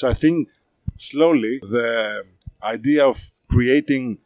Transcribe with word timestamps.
So 0.00 0.08
I 0.08 0.14
think 0.14 0.48
slowly 0.96 1.58
the 1.60 2.24
idea 2.62 3.06
of 3.06 3.30
creating 3.50 4.16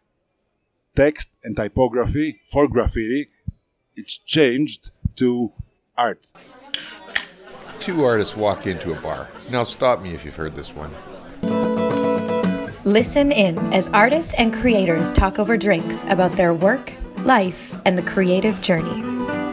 text 0.94 1.30
and 1.42 1.56
typography 1.56 2.42
for 2.46 2.68
graffiti 2.68 3.30
it's 3.96 4.16
changed 4.18 4.92
to 5.16 5.50
art. 5.96 6.30
Two 7.80 8.04
artists 8.04 8.37
walk 8.37 8.68
into 8.68 8.96
a 8.96 9.00
bar. 9.00 9.29
Now 9.50 9.64
stop 9.64 10.00
me 10.00 10.14
if 10.14 10.24
you've 10.24 10.37
heard 10.37 10.54
this 10.54 10.71
one. 10.72 10.92
Listen 12.85 13.33
in 13.33 13.59
as 13.72 13.88
artists 13.88 14.33
and 14.35 14.54
creators 14.54 15.13
talk 15.13 15.41
over 15.41 15.56
drinks 15.56 16.05
about 16.05 16.30
their 16.33 16.55
work, 16.55 16.93
life, 17.25 17.77
and 17.84 17.98
the 17.98 18.02
creative 18.02 18.62
journey. 18.62 19.02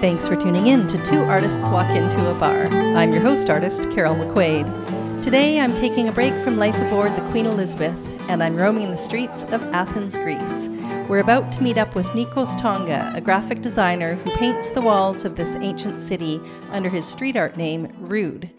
Thanks 0.02 0.28
for 0.28 0.36
tuning 0.36 0.68
in 0.68 0.86
to 0.86 1.04
Two 1.04 1.22
Artists 1.22 1.68
Walk 1.70 1.90
Into 1.90 2.30
a 2.30 2.36
Bar. 2.36 2.68
I'm 2.96 3.12
your 3.12 3.22
host 3.24 3.50
artist, 3.50 3.90
Carol 3.90 4.16
McQuaid. 4.16 4.81
Today 5.22 5.60
I'm 5.60 5.76
taking 5.76 6.08
a 6.08 6.12
break 6.12 6.34
from 6.44 6.58
life 6.58 6.76
aboard 6.82 7.16
the 7.16 7.22
Queen 7.30 7.46
Elizabeth 7.46 7.96
and 8.28 8.42
I'm 8.42 8.56
roaming 8.56 8.90
the 8.90 8.98
streets 8.98 9.44
of 9.46 9.62
Athens, 9.72 10.18
Greece. 10.18 10.68
We're 11.08 11.20
about 11.20 11.52
to 11.52 11.62
meet 11.62 11.78
up 11.78 11.94
with 11.94 12.08
Nikos 12.08 12.60
Tonga, 12.60 13.14
a 13.16 13.22
graphic 13.22 13.62
designer 13.62 14.16
who 14.16 14.32
paints 14.32 14.72
the 14.72 14.82
walls 14.82 15.24
of 15.24 15.36
this 15.36 15.56
ancient 15.58 16.00
city 16.00 16.42
under 16.72 16.90
his 16.90 17.08
street 17.08 17.38
art 17.38 17.56
name, 17.56 17.94
Rude. 18.00 18.50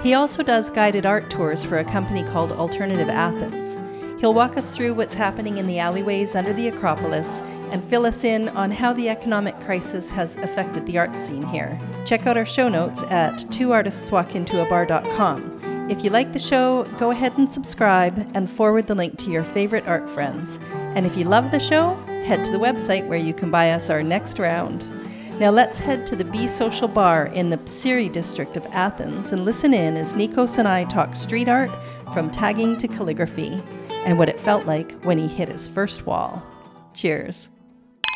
He 0.00 0.14
also 0.14 0.44
does 0.44 0.70
guided 0.70 1.06
art 1.06 1.28
tours 1.28 1.64
for 1.64 1.78
a 1.78 1.84
company 1.84 2.22
called 2.22 2.52
Alternative 2.52 3.08
Athens. 3.08 3.76
He'll 4.20 4.32
walk 4.32 4.56
us 4.56 4.70
through 4.70 4.94
what's 4.94 5.14
happening 5.14 5.58
in 5.58 5.66
the 5.66 5.80
alleyways 5.80 6.36
under 6.36 6.52
the 6.52 6.68
Acropolis 6.68 7.40
and 7.72 7.82
fill 7.82 8.06
us 8.06 8.22
in 8.22 8.48
on 8.50 8.70
how 8.70 8.92
the 8.92 9.08
economic 9.08 9.58
crisis 9.58 10.12
has 10.12 10.36
affected 10.36 10.86
the 10.86 10.98
art 10.98 11.16
scene 11.16 11.48
here. 11.48 11.76
Check 12.06 12.28
out 12.28 12.36
our 12.36 12.46
show 12.46 12.68
notes 12.68 13.02
at 13.10 13.38
twoartistswalkintoabar.com. 13.38 15.71
If 15.92 16.02
you 16.02 16.08
like 16.08 16.32
the 16.32 16.38
show, 16.38 16.84
go 16.96 17.10
ahead 17.10 17.36
and 17.36 17.52
subscribe 17.52 18.26
and 18.34 18.48
forward 18.48 18.86
the 18.86 18.94
link 18.94 19.18
to 19.18 19.30
your 19.30 19.44
favorite 19.44 19.86
art 19.86 20.08
friends. 20.08 20.58
And 20.96 21.04
if 21.04 21.18
you 21.18 21.24
love 21.24 21.50
the 21.50 21.60
show, 21.60 21.96
head 22.24 22.46
to 22.46 22.50
the 22.50 22.58
website 22.58 23.06
where 23.06 23.18
you 23.18 23.34
can 23.34 23.50
buy 23.50 23.72
us 23.72 23.90
our 23.90 24.02
next 24.02 24.38
round. 24.38 24.86
Now 25.38 25.50
let's 25.50 25.78
head 25.78 26.06
to 26.06 26.16
the 26.16 26.24
Be 26.24 26.48
Social 26.48 26.88
Bar 26.88 27.26
in 27.26 27.50
the 27.50 27.58
Psiri 27.58 28.10
district 28.10 28.56
of 28.56 28.64
Athens 28.70 29.32
and 29.32 29.44
listen 29.44 29.74
in 29.74 29.98
as 29.98 30.14
Nikos 30.14 30.56
and 30.56 30.66
I 30.66 30.84
talk 30.84 31.14
street 31.14 31.46
art 31.46 31.70
from 32.14 32.30
tagging 32.30 32.78
to 32.78 32.88
calligraphy 32.88 33.62
and 33.90 34.18
what 34.18 34.30
it 34.30 34.40
felt 34.40 34.64
like 34.64 34.92
when 35.02 35.18
he 35.18 35.28
hit 35.28 35.50
his 35.50 35.68
first 35.68 36.06
wall. 36.06 36.42
Cheers. 36.94 37.50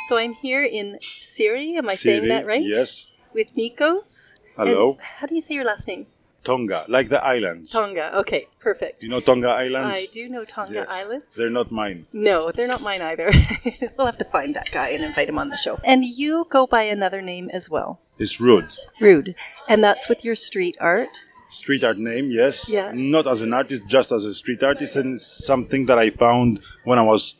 So 0.08 0.16
I'm 0.16 0.32
here 0.32 0.64
in 0.64 0.98
Psiri, 1.20 1.74
am 1.74 1.90
I 1.90 1.94
saying 1.94 2.28
that 2.28 2.46
right? 2.46 2.64
Yes. 2.64 3.08
With 3.34 3.54
Nikos. 3.54 4.38
Hello. 4.56 4.92
And 4.92 5.00
how 5.02 5.26
do 5.26 5.34
you 5.34 5.42
say 5.42 5.52
your 5.52 5.66
last 5.66 5.86
name? 5.86 6.06
Tonga, 6.46 6.84
like 6.88 7.08
the 7.08 7.22
islands. 7.24 7.70
Tonga. 7.72 8.16
Okay, 8.20 8.46
perfect. 8.60 9.00
Do 9.00 9.06
you 9.06 9.10
know 9.10 9.20
Tonga 9.20 9.48
Islands? 9.48 9.96
I 9.96 10.06
do 10.12 10.28
know 10.28 10.44
Tonga 10.44 10.72
Yes. 10.72 10.88
Islands. 10.90 11.36
They're 11.36 11.50
not 11.50 11.70
mine. 11.70 12.06
No, 12.12 12.52
they're 12.52 12.68
not 12.68 12.82
mine 12.82 13.02
either. 13.02 13.30
we'll 13.98 14.06
have 14.06 14.18
to 14.18 14.24
find 14.24 14.54
that 14.54 14.70
guy 14.72 14.88
and 14.90 15.02
invite 15.04 15.28
him 15.28 15.38
on 15.38 15.48
the 15.50 15.56
show. 15.56 15.78
And 15.84 16.04
you 16.04 16.46
go 16.48 16.66
by 16.66 16.82
another 16.82 17.20
name 17.20 17.50
as 17.52 17.68
well. 17.68 18.00
It's 18.18 18.40
rude. 18.40 18.70
Rude. 19.00 19.34
And 19.68 19.82
that's 19.84 20.08
with 20.08 20.24
your 20.24 20.34
street 20.34 20.76
art. 20.80 21.08
Street 21.50 21.84
art 21.84 21.98
name, 21.98 22.30
yes. 22.30 22.68
Yeah. 22.68 22.92
Not 22.94 23.26
as 23.26 23.40
an 23.40 23.52
artist, 23.52 23.84
just 23.86 24.10
as 24.12 24.24
a 24.24 24.34
street 24.34 24.62
artist, 24.62 24.96
and 24.96 25.20
something 25.20 25.86
that 25.86 25.98
I 25.98 26.10
found 26.10 26.60
when 26.84 26.98
I 26.98 27.02
was 27.02 27.34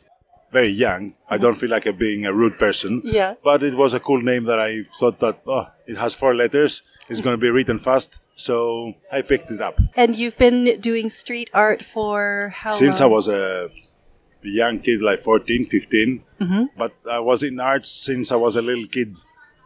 very 0.51 0.69
young. 0.69 1.15
I 1.29 1.37
don't 1.37 1.55
feel 1.55 1.69
like 1.69 1.85
a, 1.85 1.93
being 1.93 2.25
a 2.25 2.33
rude 2.33 2.57
person. 2.57 3.01
Yeah. 3.03 3.35
But 3.43 3.63
it 3.63 3.75
was 3.75 3.93
a 3.93 3.99
cool 3.99 4.21
name 4.21 4.45
that 4.45 4.59
I 4.59 4.83
thought 4.99 5.19
that 5.19 5.41
oh, 5.47 5.67
it 5.85 5.97
has 5.97 6.15
four 6.15 6.35
letters. 6.35 6.83
It's 7.09 7.21
going 7.21 7.35
to 7.35 7.41
be 7.41 7.49
written 7.49 7.79
fast, 7.79 8.21
so 8.35 8.93
I 9.11 9.21
picked 9.21 9.51
it 9.51 9.61
up. 9.61 9.79
And 9.95 10.15
you've 10.15 10.37
been 10.37 10.79
doing 10.79 11.09
street 11.09 11.49
art 11.53 11.83
for 11.83 12.53
how 12.55 12.73
Since 12.73 13.01
I 13.01 13.05
was 13.05 13.27
a 13.27 13.69
young 14.43 14.79
kid, 14.79 15.01
like 15.01 15.21
14, 15.21 15.65
15. 15.65 16.23
Mm-hmm. 16.39 16.63
But 16.77 16.93
I 17.09 17.19
was 17.19 17.43
in 17.43 17.59
arts 17.59 17.89
since 17.89 18.31
I 18.31 18.35
was 18.35 18.55
a 18.55 18.61
little 18.61 18.87
kid. 18.87 19.15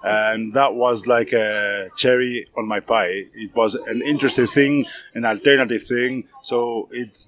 And 0.03 0.53
that 0.53 0.73
was 0.73 1.05
like 1.05 1.31
a 1.31 1.89
cherry 1.95 2.47
on 2.57 2.67
my 2.67 2.79
pie. 2.79 3.25
It 3.35 3.55
was 3.55 3.75
an 3.75 4.01
interesting 4.01 4.47
thing, 4.47 4.85
an 5.13 5.25
alternative 5.25 5.83
thing. 5.83 6.27
So 6.41 6.89
it 6.91 7.27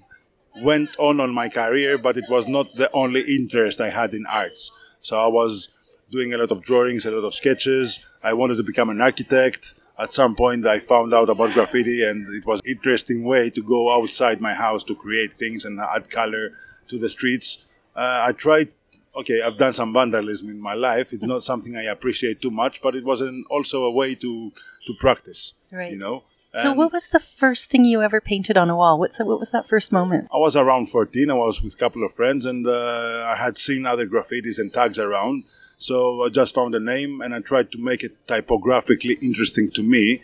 went 0.62 0.96
on 0.98 1.20
on 1.20 1.32
my 1.32 1.48
career, 1.48 1.98
but 1.98 2.16
it 2.16 2.24
was 2.28 2.46
not 2.46 2.74
the 2.76 2.90
only 2.92 3.22
interest 3.22 3.80
I 3.80 3.90
had 3.90 4.14
in 4.14 4.26
arts. 4.26 4.70
So 5.00 5.22
I 5.22 5.26
was 5.26 5.68
doing 6.10 6.32
a 6.32 6.38
lot 6.38 6.50
of 6.50 6.62
drawings, 6.62 7.06
a 7.06 7.10
lot 7.10 7.26
of 7.26 7.34
sketches. 7.34 8.04
I 8.22 8.32
wanted 8.32 8.56
to 8.56 8.62
become 8.62 8.90
an 8.90 9.00
architect. 9.00 9.74
At 9.98 10.10
some 10.12 10.34
point, 10.34 10.66
I 10.66 10.80
found 10.80 11.14
out 11.14 11.28
about 11.28 11.54
graffiti, 11.54 12.04
and 12.04 12.32
it 12.34 12.44
was 12.44 12.60
an 12.64 12.70
interesting 12.70 13.24
way 13.24 13.50
to 13.50 13.62
go 13.62 13.94
outside 13.94 14.40
my 14.40 14.54
house 14.54 14.82
to 14.84 14.94
create 14.94 15.38
things 15.38 15.64
and 15.64 15.78
add 15.80 16.10
color 16.10 16.52
to 16.88 16.98
the 16.98 17.08
streets. 17.08 17.66
Uh, 17.94 18.26
I 18.28 18.32
tried. 18.32 18.68
Okay, 19.16 19.40
I've 19.42 19.56
done 19.56 19.72
some 19.72 19.92
vandalism 19.92 20.50
in 20.50 20.60
my 20.60 20.74
life. 20.74 21.12
It's 21.12 21.22
not 21.22 21.44
something 21.44 21.76
I 21.76 21.84
appreciate 21.84 22.42
too 22.42 22.50
much, 22.50 22.82
but 22.82 22.96
it 22.96 23.04
was 23.04 23.20
an, 23.20 23.44
also 23.48 23.84
a 23.84 23.90
way 23.90 24.16
to 24.16 24.50
to 24.86 24.94
practice. 24.98 25.54
Right. 25.70 25.92
You 25.92 25.98
know. 25.98 26.24
So 26.60 26.72
what 26.72 26.92
was 26.92 27.08
the 27.08 27.20
first 27.20 27.70
thing 27.70 27.84
you 27.84 28.02
ever 28.02 28.20
painted 28.20 28.56
on 28.56 28.70
a 28.70 28.76
wall? 28.76 28.98
What's 28.98 29.18
that, 29.18 29.26
what 29.26 29.40
was 29.40 29.50
that 29.50 29.68
first 29.68 29.92
moment? 29.92 30.28
I 30.32 30.38
was 30.38 30.54
around 30.56 30.86
14. 30.86 31.30
I 31.30 31.34
was 31.34 31.62
with 31.62 31.74
a 31.74 31.76
couple 31.76 32.04
of 32.04 32.12
friends, 32.12 32.46
and 32.46 32.66
uh, 32.66 33.26
I 33.26 33.34
had 33.36 33.58
seen 33.58 33.86
other 33.86 34.06
graffitis 34.06 34.58
and 34.58 34.72
tags 34.72 34.98
around. 34.98 35.44
So 35.76 36.22
I 36.22 36.28
just 36.28 36.54
found 36.54 36.74
a 36.74 36.80
name, 36.80 37.20
and 37.20 37.34
I 37.34 37.40
tried 37.40 37.72
to 37.72 37.78
make 37.78 38.04
it 38.04 38.26
typographically 38.28 39.18
interesting 39.20 39.70
to 39.72 39.82
me. 39.82 40.22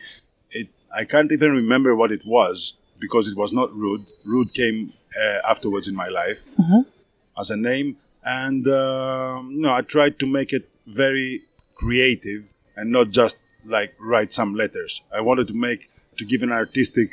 It 0.51 0.69
I 0.95 1.05
can't 1.05 1.33
even 1.33 1.53
remember 1.53 1.95
what 1.97 2.13
it 2.13 2.25
was 2.25 2.75
because 2.99 3.29
it 3.29 3.37
was 3.37 3.53
not 3.53 3.73
rude. 3.73 4.13
Rude 4.25 4.55
came 4.55 4.93
uh, 5.21 5.39
afterwards 5.49 5.89
in 5.89 5.97
my 5.97 6.09
life 6.09 6.45
as 7.39 7.51
a 7.51 7.57
name, 7.57 7.97
and 8.25 8.67
um, 8.69 9.61
no, 9.61 9.75
I 9.75 9.83
tried 9.83 10.19
to 10.21 10.27
make 10.27 10.53
it 10.53 10.69
very 10.87 11.43
creative 11.75 12.45
and 12.77 12.93
not 12.93 13.11
just 13.11 13.37
like 13.65 13.95
write 13.99 14.33
some 14.33 14.55
letters. 14.55 15.03
I 15.13 15.21
wanted 15.21 15.49
to 15.49 15.55
make 15.55 15.91
to 16.21 16.27
give 16.27 16.43
an 16.43 16.53
artistic 16.53 17.11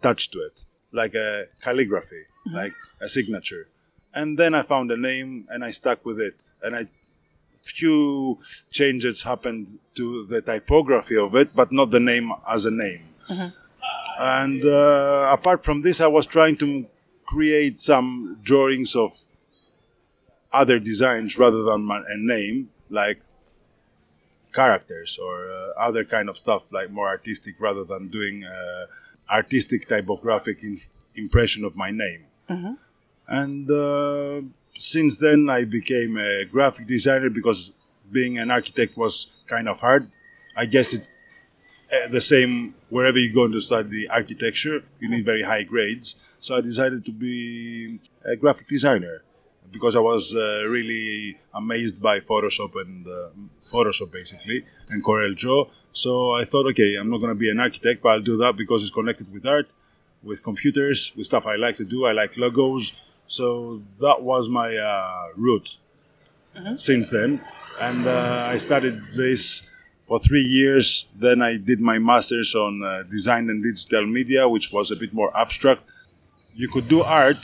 touch 0.00 0.30
to 0.30 0.38
it, 0.38 0.64
like 0.90 1.14
a 1.14 1.44
calligraphy, 1.60 2.22
like 2.50 2.72
a 3.00 3.08
signature. 3.08 3.68
And 4.14 4.38
then 4.38 4.54
I 4.54 4.62
found 4.62 4.90
a 4.90 4.96
name 4.96 5.46
and 5.50 5.62
I 5.62 5.70
stuck 5.70 6.04
with 6.04 6.18
it. 6.18 6.42
And 6.62 6.74
I 6.74 6.86
few 7.62 8.38
changes 8.70 9.22
happened 9.22 9.78
to 9.94 10.24
the 10.26 10.40
typography 10.40 11.16
of 11.16 11.34
it, 11.34 11.54
but 11.54 11.70
not 11.70 11.90
the 11.90 12.00
name 12.00 12.32
as 12.48 12.64
a 12.64 12.70
name. 12.70 13.02
And 14.18 14.64
uh, 14.64 15.28
apart 15.30 15.62
from 15.62 15.82
this, 15.82 16.00
I 16.00 16.06
was 16.06 16.26
trying 16.26 16.56
to 16.58 16.86
create 17.26 17.78
some 17.78 18.38
drawings 18.42 18.96
of 18.96 19.10
other 20.50 20.78
designs 20.78 21.38
rather 21.38 21.62
than 21.62 21.82
my, 21.82 21.98
a 21.98 22.16
name, 22.16 22.70
like 22.88 23.20
characters 24.60 25.10
or 25.26 25.34
uh, 25.50 25.86
other 25.88 26.04
kind 26.14 26.26
of 26.30 26.36
stuff, 26.44 26.62
like 26.78 26.88
more 26.98 27.08
artistic 27.16 27.54
rather 27.66 27.84
than 27.92 28.02
doing 28.18 28.36
uh, 28.44 28.84
artistic 29.38 29.80
typographic 29.94 30.58
in- 30.68 30.80
impression 31.24 31.62
of 31.68 31.72
my 31.84 31.90
name. 32.04 32.22
And 33.40 33.64
uh, 33.70 34.40
since 34.92 35.12
then, 35.26 35.40
I 35.58 35.60
became 35.78 36.12
a 36.30 36.32
graphic 36.54 36.86
designer 36.96 37.30
because 37.30 37.60
being 38.18 38.34
an 38.38 38.50
architect 38.58 38.92
was 39.04 39.14
kind 39.54 39.66
of 39.72 39.76
hard. 39.86 40.04
I 40.62 40.64
guess 40.74 40.88
it's 40.96 41.08
uh, 41.94 42.08
the 42.16 42.20
same 42.20 42.52
wherever 42.94 43.18
you 43.24 43.30
go 43.40 43.44
to 43.54 43.60
study 43.60 44.02
architecture, 44.20 44.78
you 45.00 45.08
need 45.14 45.24
very 45.32 45.44
high 45.52 45.64
grades. 45.72 46.16
So 46.40 46.50
I 46.58 46.60
decided 46.70 47.00
to 47.08 47.12
be 47.26 47.34
a 48.32 48.34
graphic 48.42 48.66
designer 48.76 49.16
because 49.72 49.96
I 49.96 50.00
was 50.00 50.34
uh, 50.34 50.64
really 50.66 51.38
amazed 51.54 52.00
by 52.00 52.20
Photoshop 52.20 52.80
and 52.80 53.06
uh, 53.06 53.28
Photoshop 53.70 54.12
basically 54.12 54.64
and 54.88 55.04
Corel 55.04 55.36
Draw. 55.36 55.66
So 55.92 56.32
I 56.32 56.44
thought, 56.44 56.66
okay, 56.70 56.96
I'm 56.98 57.10
not 57.10 57.18
going 57.18 57.30
to 57.30 57.34
be 57.34 57.50
an 57.50 57.60
architect, 57.60 58.02
but 58.02 58.10
I'll 58.10 58.20
do 58.20 58.36
that 58.38 58.56
because 58.56 58.82
it's 58.82 58.92
connected 58.92 59.32
with 59.32 59.46
art, 59.46 59.68
with 60.22 60.42
computers, 60.42 61.12
with 61.16 61.26
stuff 61.26 61.46
I 61.46 61.56
like 61.56 61.76
to 61.78 61.84
do. 61.84 62.06
I 62.06 62.12
like 62.12 62.36
logos. 62.36 62.92
So 63.26 63.82
that 64.00 64.22
was 64.22 64.48
my 64.48 64.76
uh, 64.76 65.28
route 65.36 65.78
since 66.76 67.08
then. 67.08 67.40
And 67.80 68.06
uh, 68.06 68.48
I 68.50 68.58
studied 68.58 69.00
this 69.14 69.62
for 70.06 70.18
three 70.18 70.42
years. 70.42 71.06
Then 71.14 71.42
I 71.42 71.58
did 71.58 71.80
my 71.80 71.98
master's 71.98 72.54
on 72.54 72.82
uh, 72.82 73.02
design 73.04 73.50
and 73.50 73.62
digital 73.62 74.06
media, 74.06 74.48
which 74.48 74.72
was 74.72 74.90
a 74.90 74.96
bit 74.96 75.12
more 75.12 75.36
abstract. 75.36 75.82
You 76.54 76.68
could 76.68 76.88
do 76.88 77.02
art, 77.02 77.36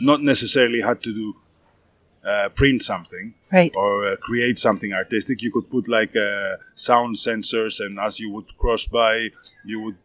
not 0.00 0.22
necessarily 0.22 0.80
had 0.82 1.02
to 1.04 1.14
do 1.14 1.36
uh, 2.24 2.48
print 2.50 2.82
something 2.82 3.34
Right. 3.52 3.74
or 3.76 4.12
uh, 4.12 4.16
create 4.16 4.58
something 4.58 4.92
artistic. 4.92 5.42
You 5.42 5.50
could 5.52 5.68
put 5.70 5.88
like 5.88 6.14
uh, 6.16 6.56
sound 6.74 7.16
sensors, 7.16 7.80
and 7.84 7.98
as 7.98 8.18
you 8.20 8.30
would 8.30 8.56
cross 8.58 8.86
by, 8.86 9.28
you 9.64 9.80
would 9.80 9.96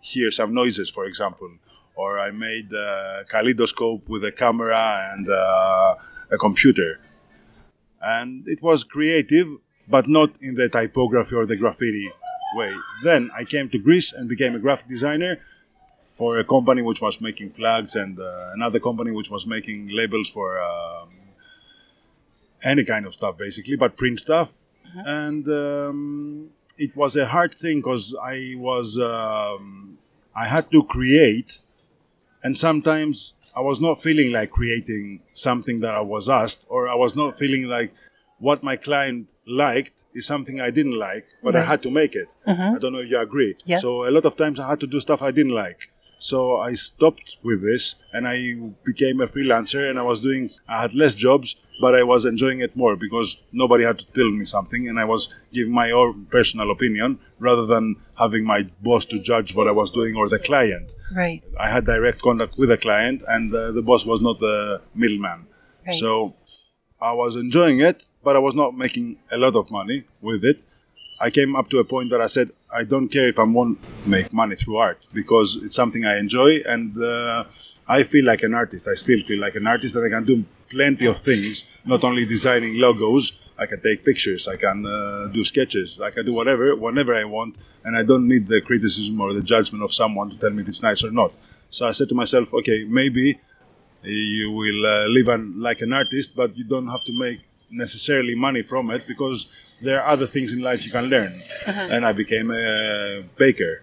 hear 0.00 0.30
some 0.30 0.54
noises, 0.54 0.88
for 0.90 1.04
example. 1.06 1.50
Or 1.96 2.18
I 2.18 2.30
made 2.30 2.72
a 2.72 3.24
kaleidoscope 3.28 4.08
with 4.08 4.24
a 4.24 4.32
camera 4.32 5.10
and 5.12 5.28
uh, 5.28 5.94
a 6.30 6.38
computer. 6.38 7.00
And 8.00 8.46
it 8.46 8.62
was 8.62 8.84
creative, 8.84 9.48
but 9.88 10.06
not 10.08 10.30
in 10.40 10.54
the 10.54 10.68
typography 10.68 11.34
or 11.34 11.46
the 11.46 11.56
graffiti 11.56 12.10
way. 12.54 12.72
Then 13.02 13.30
I 13.36 13.44
came 13.44 13.68
to 13.70 13.78
Greece 13.78 14.12
and 14.12 14.28
became 14.28 14.54
a 14.54 14.58
graphic 14.58 14.88
designer 14.88 15.38
for 16.00 16.38
a 16.38 16.44
company 16.44 16.82
which 16.82 17.00
was 17.00 17.20
making 17.20 17.50
flags 17.50 17.96
and 17.96 18.18
uh, 18.18 18.50
another 18.54 18.78
company 18.80 19.10
which 19.10 19.30
was 19.30 19.46
making 19.46 19.88
labels 19.92 20.28
for 20.30 20.60
um, 20.60 21.08
any 22.62 22.84
kind 22.84 23.06
of 23.06 23.14
stuff, 23.14 23.36
basically, 23.38 23.76
but 23.76 23.96
print 23.96 24.20
stuff. 24.20 24.62
And 25.04 25.46
um, 25.48 26.50
it 26.78 26.96
was 26.96 27.16
a 27.16 27.26
hard 27.26 27.54
thing 27.54 27.78
because 27.80 28.14
I 28.22 28.54
was 28.56 28.98
um, 28.98 29.98
I 30.34 30.46
had 30.46 30.70
to 30.70 30.82
create, 30.84 31.60
and 32.42 32.56
sometimes 32.56 33.34
I 33.54 33.60
was 33.60 33.80
not 33.80 34.02
feeling 34.02 34.32
like 34.32 34.50
creating 34.50 35.20
something 35.32 35.80
that 35.80 35.94
I 35.94 36.00
was 36.00 36.28
asked, 36.28 36.64
or 36.68 36.88
I 36.88 36.94
was 36.94 37.14
not 37.14 37.36
feeling 37.36 37.64
like 37.64 37.92
what 38.38 38.62
my 38.62 38.76
client 38.76 39.32
liked 39.46 40.04
is 40.14 40.26
something 40.26 40.60
I 40.60 40.70
didn't 40.70 40.98
like, 40.98 41.24
but 41.42 41.56
I 41.56 41.62
had 41.62 41.82
to 41.82 41.90
make 41.90 42.14
it. 42.14 42.34
I 42.46 42.78
don't 42.78 42.92
know 42.92 43.00
if 43.00 43.10
you 43.10 43.18
agree. 43.18 43.54
Yes. 43.64 43.82
So 43.82 44.08
a 44.08 44.10
lot 44.10 44.24
of 44.24 44.36
times 44.36 44.60
I 44.60 44.68
had 44.68 44.80
to 44.80 44.86
do 44.86 45.00
stuff 45.00 45.22
I 45.22 45.30
didn't 45.30 45.52
like. 45.54 45.90
So 46.18 46.56
I 46.58 46.74
stopped 46.74 47.36
with 47.42 47.62
this 47.62 47.96
and 48.12 48.26
I 48.26 48.54
became 48.84 49.20
a 49.20 49.26
freelancer 49.26 49.88
and 49.88 49.98
I 49.98 50.02
was 50.02 50.20
doing, 50.20 50.50
I 50.68 50.80
had 50.80 50.94
less 50.94 51.14
jobs, 51.14 51.56
but 51.80 51.94
I 51.94 52.02
was 52.02 52.24
enjoying 52.24 52.60
it 52.60 52.74
more 52.74 52.96
because 52.96 53.36
nobody 53.52 53.84
had 53.84 53.98
to 53.98 54.06
tell 54.06 54.30
me 54.30 54.44
something 54.44 54.88
and 54.88 54.98
I 54.98 55.04
was 55.04 55.28
giving 55.52 55.72
my 55.72 55.90
own 55.90 56.26
personal 56.26 56.70
opinion 56.70 57.18
rather 57.38 57.66
than 57.66 57.96
having 58.18 58.44
my 58.44 58.68
boss 58.82 59.04
to 59.06 59.18
judge 59.18 59.54
what 59.54 59.68
I 59.68 59.72
was 59.72 59.90
doing 59.90 60.16
or 60.16 60.28
the 60.28 60.38
client. 60.38 60.92
Right. 61.14 61.42
I 61.60 61.68
had 61.68 61.84
direct 61.84 62.22
contact 62.22 62.56
with 62.56 62.70
the 62.70 62.78
client 62.78 63.22
and 63.28 63.54
uh, 63.54 63.72
the 63.72 63.82
boss 63.82 64.06
was 64.06 64.22
not 64.22 64.40
the 64.40 64.80
middleman. 64.94 65.46
Right. 65.86 65.94
So 65.94 66.34
I 67.00 67.12
was 67.12 67.36
enjoying 67.36 67.80
it, 67.80 68.04
but 68.24 68.36
I 68.36 68.38
was 68.38 68.54
not 68.54 68.76
making 68.76 69.18
a 69.30 69.36
lot 69.36 69.54
of 69.54 69.70
money 69.70 70.04
with 70.22 70.44
it. 70.44 70.62
I 71.20 71.30
came 71.30 71.56
up 71.56 71.70
to 71.70 71.78
a 71.78 71.84
point 71.84 72.10
that 72.10 72.20
I 72.20 72.26
said, 72.26 72.50
I 72.72 72.84
don't 72.84 73.08
care 73.08 73.28
if 73.28 73.38
I 73.38 73.44
won't 73.44 73.78
make 74.06 74.32
money 74.32 74.54
through 74.54 74.76
art 74.76 74.98
because 75.14 75.56
it's 75.62 75.74
something 75.74 76.04
I 76.04 76.18
enjoy 76.18 76.58
and 76.66 76.96
uh, 77.02 77.44
I 77.88 78.02
feel 78.02 78.24
like 78.24 78.42
an 78.42 78.54
artist. 78.54 78.88
I 78.88 78.94
still 78.94 79.20
feel 79.22 79.40
like 79.40 79.54
an 79.54 79.66
artist 79.66 79.96
and 79.96 80.04
I 80.04 80.16
can 80.16 80.24
do 80.24 80.44
plenty 80.68 81.06
of 81.06 81.18
things, 81.18 81.64
not 81.84 82.04
only 82.04 82.26
designing 82.26 82.78
logos. 82.78 83.38
I 83.58 83.64
can 83.64 83.80
take 83.80 84.04
pictures, 84.04 84.46
I 84.48 84.56
can 84.56 84.84
uh, 84.84 85.28
do 85.28 85.42
sketches, 85.42 85.98
I 85.98 86.10
can 86.10 86.26
do 86.26 86.34
whatever, 86.34 86.76
whenever 86.76 87.14
I 87.14 87.24
want, 87.24 87.56
and 87.84 87.96
I 87.96 88.02
don't 88.02 88.28
need 88.28 88.48
the 88.48 88.60
criticism 88.60 89.18
or 89.18 89.32
the 89.32 89.42
judgment 89.42 89.82
of 89.82 89.94
someone 89.94 90.28
to 90.28 90.36
tell 90.36 90.50
me 90.50 90.60
if 90.60 90.68
it's 90.68 90.82
nice 90.82 91.02
or 91.02 91.10
not. 91.10 91.32
So 91.70 91.88
I 91.88 91.92
said 91.92 92.10
to 92.10 92.14
myself, 92.14 92.52
okay, 92.52 92.84
maybe 92.84 93.40
you 94.04 94.52
will 94.52 94.86
uh, 94.86 95.08
live 95.08 95.28
an, 95.28 95.62
like 95.62 95.80
an 95.80 95.94
artist, 95.94 96.36
but 96.36 96.54
you 96.54 96.64
don't 96.64 96.88
have 96.88 97.02
to 97.04 97.18
make 97.18 97.40
necessarily 97.70 98.34
money 98.34 98.62
from 98.62 98.90
it 98.90 99.06
because 99.06 99.48
there 99.80 100.00
are 100.02 100.08
other 100.08 100.26
things 100.26 100.52
in 100.52 100.60
life 100.60 100.84
you 100.84 100.90
can 100.92 101.06
learn. 101.06 101.42
And 101.66 102.04
I 102.06 102.12
became 102.12 102.50
a 102.50 103.24
baker. 103.36 103.82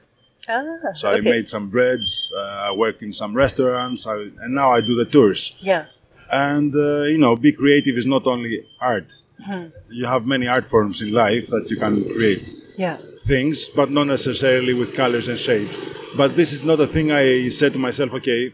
Ah, 0.49 0.91
So 0.93 1.09
I 1.09 1.21
made 1.21 1.47
some 1.47 1.69
breads, 1.69 2.31
uh, 2.35 2.67
I 2.69 2.71
work 2.75 3.01
in 3.01 3.13
some 3.13 3.33
restaurants, 3.33 4.05
I, 4.07 4.15
and 4.43 4.53
now 4.53 4.71
I 4.73 4.81
do 4.81 4.95
the 4.95 5.05
tours. 5.05 5.55
Yeah. 5.61 5.85
And, 6.31 6.75
uh, 6.75 7.03
you 7.03 7.17
know, 7.17 7.35
be 7.35 7.51
creative 7.53 7.95
is 7.97 8.05
not 8.05 8.25
only 8.27 8.65
art. 8.81 9.13
Hmm. 9.45 9.67
You 9.89 10.05
have 10.07 10.25
many 10.25 10.47
art 10.47 10.67
forms 10.67 11.01
in 11.01 11.13
life 11.13 11.47
that 11.47 11.69
you 11.69 11.77
can 11.77 12.03
create 12.15 12.45
Yeah. 12.77 12.97
things, 13.25 13.69
but 13.69 13.89
not 13.91 14.07
necessarily 14.07 14.73
with 14.73 14.95
colors 14.95 15.27
and 15.29 15.39
shade. 15.39 15.69
But 16.17 16.35
this 16.35 16.51
is 16.51 16.63
not 16.63 16.79
a 16.79 16.87
thing 16.87 17.11
I 17.11 17.49
said 17.49 17.71
to 17.73 17.79
myself, 17.79 18.11
okay, 18.19 18.53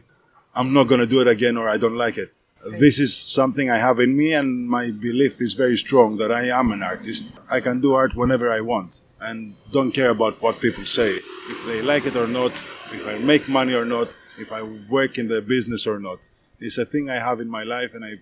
I'm 0.54 0.74
not 0.74 0.88
going 0.88 1.00
to 1.02 1.08
do 1.08 1.22
it 1.22 1.28
again 1.28 1.58
or 1.58 1.70
I 1.70 1.78
don't 1.78 1.96
like 1.98 2.18
it. 2.18 2.34
This 2.66 3.00
is 3.00 3.16
something 3.16 3.70
I 3.70 3.78
have 3.78 4.00
in 4.00 4.16
me, 4.18 4.34
and 4.34 4.68
my 4.70 4.92
belief 4.92 5.42
is 5.42 5.54
very 5.54 5.78
strong 5.78 6.18
that 6.18 6.32
I 6.32 6.44
am 6.60 6.72
an 6.72 6.84
artist. 6.84 7.38
I 7.50 7.62
can 7.62 7.80
do 7.80 7.94
art 7.94 8.16
whenever 8.16 8.52
I 8.52 8.62
want 8.62 9.02
and 9.22 9.56
don't 9.72 9.92
care 9.92 10.10
about 10.10 10.42
what 10.42 10.60
people 10.62 10.86
say. 10.86 11.12
If 11.50 11.66
they 11.66 11.82
like 11.82 12.06
it 12.06 12.16
or 12.16 12.28
not, 12.28 12.52
if 12.92 13.08
I 13.08 13.18
make 13.20 13.48
money 13.48 13.74
or 13.74 13.86
not, 13.86 14.10
if 14.38 14.52
I 14.52 14.62
work 14.64 15.18
in 15.18 15.28
the 15.28 15.42
business 15.42 15.88
or 15.88 16.00
not. 16.00 16.30
It's 16.60 16.78
a 16.78 16.86
thing 16.86 17.10
I 17.10 17.20
have 17.20 17.40
in 17.40 17.50
my 17.50 17.64
life, 17.64 17.94
and 17.94 18.04
I, 18.04 18.14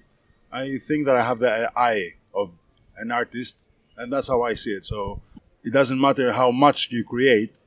I 0.51 0.77
think 0.77 1.05
that 1.05 1.15
I 1.15 1.23
have 1.23 1.39
the 1.39 1.71
eye 1.75 2.13
of 2.33 2.51
an 2.97 3.11
artist, 3.11 3.71
and 3.97 4.13
that's 4.13 4.27
how 4.27 4.43
I 4.43 4.53
see 4.53 4.71
it. 4.71 4.85
So 4.85 5.21
it 5.63 5.73
doesn't 5.73 5.99
matter 5.99 6.31
how 6.33 6.51
much 6.51 6.89
you 6.91 7.03
create 7.03 7.57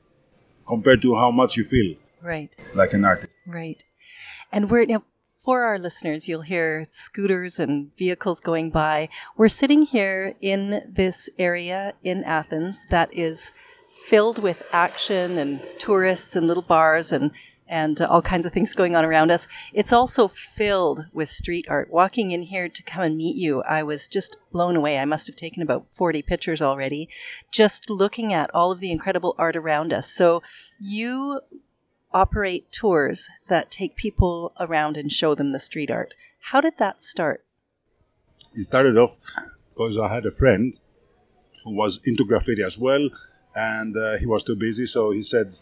compared 0.65 1.01
to 1.01 1.15
how 1.15 1.31
much 1.31 1.57
you 1.57 1.65
feel 1.65 1.95
Right. 2.21 2.55
like 2.73 2.93
an 2.93 3.03
artist. 3.03 3.37
Right. 3.45 3.83
And 4.51 4.69
we're 4.69 4.85
now 4.85 5.03
for 5.41 5.63
our 5.63 5.79
listeners, 5.79 6.27
you'll 6.27 6.41
hear 6.41 6.85
scooters 6.87 7.59
and 7.59 7.95
vehicles 7.97 8.39
going 8.39 8.69
by. 8.69 9.09
We're 9.35 9.49
sitting 9.49 9.83
here 9.83 10.35
in 10.39 10.83
this 10.87 11.29
area 11.39 11.93
in 12.03 12.23
Athens 12.23 12.85
that 12.91 13.11
is 13.11 13.51
filled 14.05 14.37
with 14.37 14.63
action 14.71 15.39
and 15.39 15.59
tourists 15.79 16.35
and 16.35 16.47
little 16.47 16.63
bars 16.63 17.11
and 17.11 17.31
and 17.67 18.01
all 18.01 18.21
kinds 18.21 18.45
of 18.45 18.51
things 18.51 18.73
going 18.73 18.97
on 18.97 19.05
around 19.05 19.31
us. 19.31 19.47
It's 19.71 19.93
also 19.93 20.27
filled 20.27 21.05
with 21.13 21.29
street 21.29 21.65
art. 21.69 21.89
Walking 21.89 22.31
in 22.31 22.41
here 22.41 22.67
to 22.67 22.83
come 22.83 23.01
and 23.01 23.15
meet 23.15 23.37
you, 23.37 23.63
I 23.63 23.81
was 23.81 24.09
just 24.09 24.35
blown 24.51 24.75
away. 24.75 24.99
I 24.99 25.05
must 25.05 25.25
have 25.27 25.37
taken 25.37 25.63
about 25.63 25.87
40 25.93 26.21
pictures 26.21 26.61
already 26.61 27.07
just 27.49 27.89
looking 27.89 28.33
at 28.33 28.53
all 28.53 28.73
of 28.73 28.81
the 28.81 28.91
incredible 28.91 29.35
art 29.37 29.55
around 29.55 29.93
us. 29.93 30.11
So 30.11 30.43
you 30.81 31.39
operate 32.13 32.71
tours 32.71 33.27
that 33.47 33.71
take 33.71 33.95
people 33.95 34.53
around 34.59 34.97
and 34.97 35.11
show 35.11 35.35
them 35.35 35.49
the 35.49 35.59
street 35.59 35.91
art. 35.91 36.13
How 36.51 36.61
did 36.61 36.77
that 36.77 37.01
start? 37.01 37.45
It 38.53 38.63
started 38.63 38.97
off 38.97 39.17
because 39.69 39.97
I 39.97 40.13
had 40.13 40.25
a 40.25 40.31
friend 40.31 40.73
who 41.63 41.75
was 41.75 41.99
into 42.05 42.25
graffiti 42.25 42.63
as 42.63 42.77
well, 42.77 43.09
and 43.55 43.95
uh, 43.95 44.17
he 44.17 44.25
was 44.25 44.43
too 44.43 44.55
busy, 44.55 44.85
so 44.85 45.11
he 45.11 45.23
said, 45.23 45.55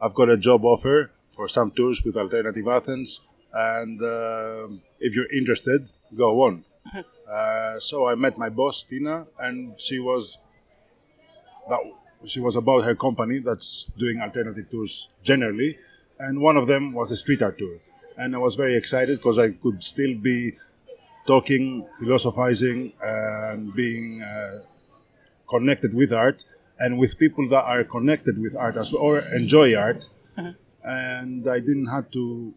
I've 0.00 0.14
got 0.14 0.28
a 0.28 0.36
job 0.36 0.64
offer 0.64 1.10
for 1.30 1.48
some 1.48 1.70
tours 1.72 2.02
with 2.04 2.16
Alternative 2.16 2.66
Athens, 2.68 3.20
and 3.52 4.00
uh, 4.00 4.68
if 5.00 5.14
you're 5.14 5.32
interested, 5.32 5.90
go 6.14 6.42
on. 6.42 6.64
Uh, 7.28 7.78
so 7.78 8.06
I 8.06 8.14
met 8.14 8.36
my 8.36 8.48
boss, 8.48 8.84
Tina, 8.84 9.24
and 9.38 9.80
she 9.80 9.98
was 9.98 10.38
that 11.68 11.80
she 12.26 12.40
was 12.40 12.56
about 12.56 12.84
her 12.84 12.94
company 12.94 13.38
that's 13.38 13.90
doing 13.98 14.20
alternative 14.20 14.70
tours 14.70 15.08
generally, 15.22 15.78
and 16.18 16.40
one 16.40 16.56
of 16.56 16.66
them 16.66 16.92
was 16.92 17.10
a 17.12 17.16
street 17.16 17.42
art 17.42 17.58
tour. 17.58 17.78
And 18.16 18.34
I 18.34 18.38
was 18.38 18.54
very 18.54 18.76
excited 18.76 19.18
because 19.18 19.38
I 19.38 19.50
could 19.50 19.82
still 19.82 20.14
be 20.16 20.52
talking, 21.26 21.86
philosophizing, 21.98 22.92
and 23.02 23.74
being 23.74 24.22
uh, 24.22 24.60
connected 25.48 25.92
with 25.94 26.12
art 26.12 26.44
and 26.78 26.98
with 26.98 27.18
people 27.18 27.48
that 27.48 27.64
are 27.64 27.84
connected 27.84 28.38
with 28.38 28.54
art 28.56 28.76
as 28.76 28.92
well, 28.92 29.02
or 29.02 29.18
enjoy 29.34 29.74
art. 29.74 30.08
And 30.82 31.48
I 31.48 31.60
didn't 31.60 31.86
have 31.86 32.10
to 32.12 32.52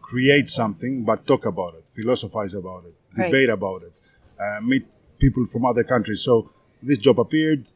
create 0.00 0.50
something, 0.50 1.04
but 1.04 1.26
talk 1.26 1.46
about 1.46 1.74
it, 1.74 1.84
philosophize 1.88 2.54
about 2.54 2.84
it, 2.86 2.94
Right. 3.16 3.26
debate 3.30 3.48
about 3.50 3.82
it, 3.82 3.92
uh, 4.40 4.60
meet 4.60 4.84
people 5.18 5.46
from 5.46 5.64
other 5.64 5.84
countries. 5.84 6.20
So 6.20 6.50
this 6.82 6.98
job 6.98 7.20
appeared, 7.20 7.68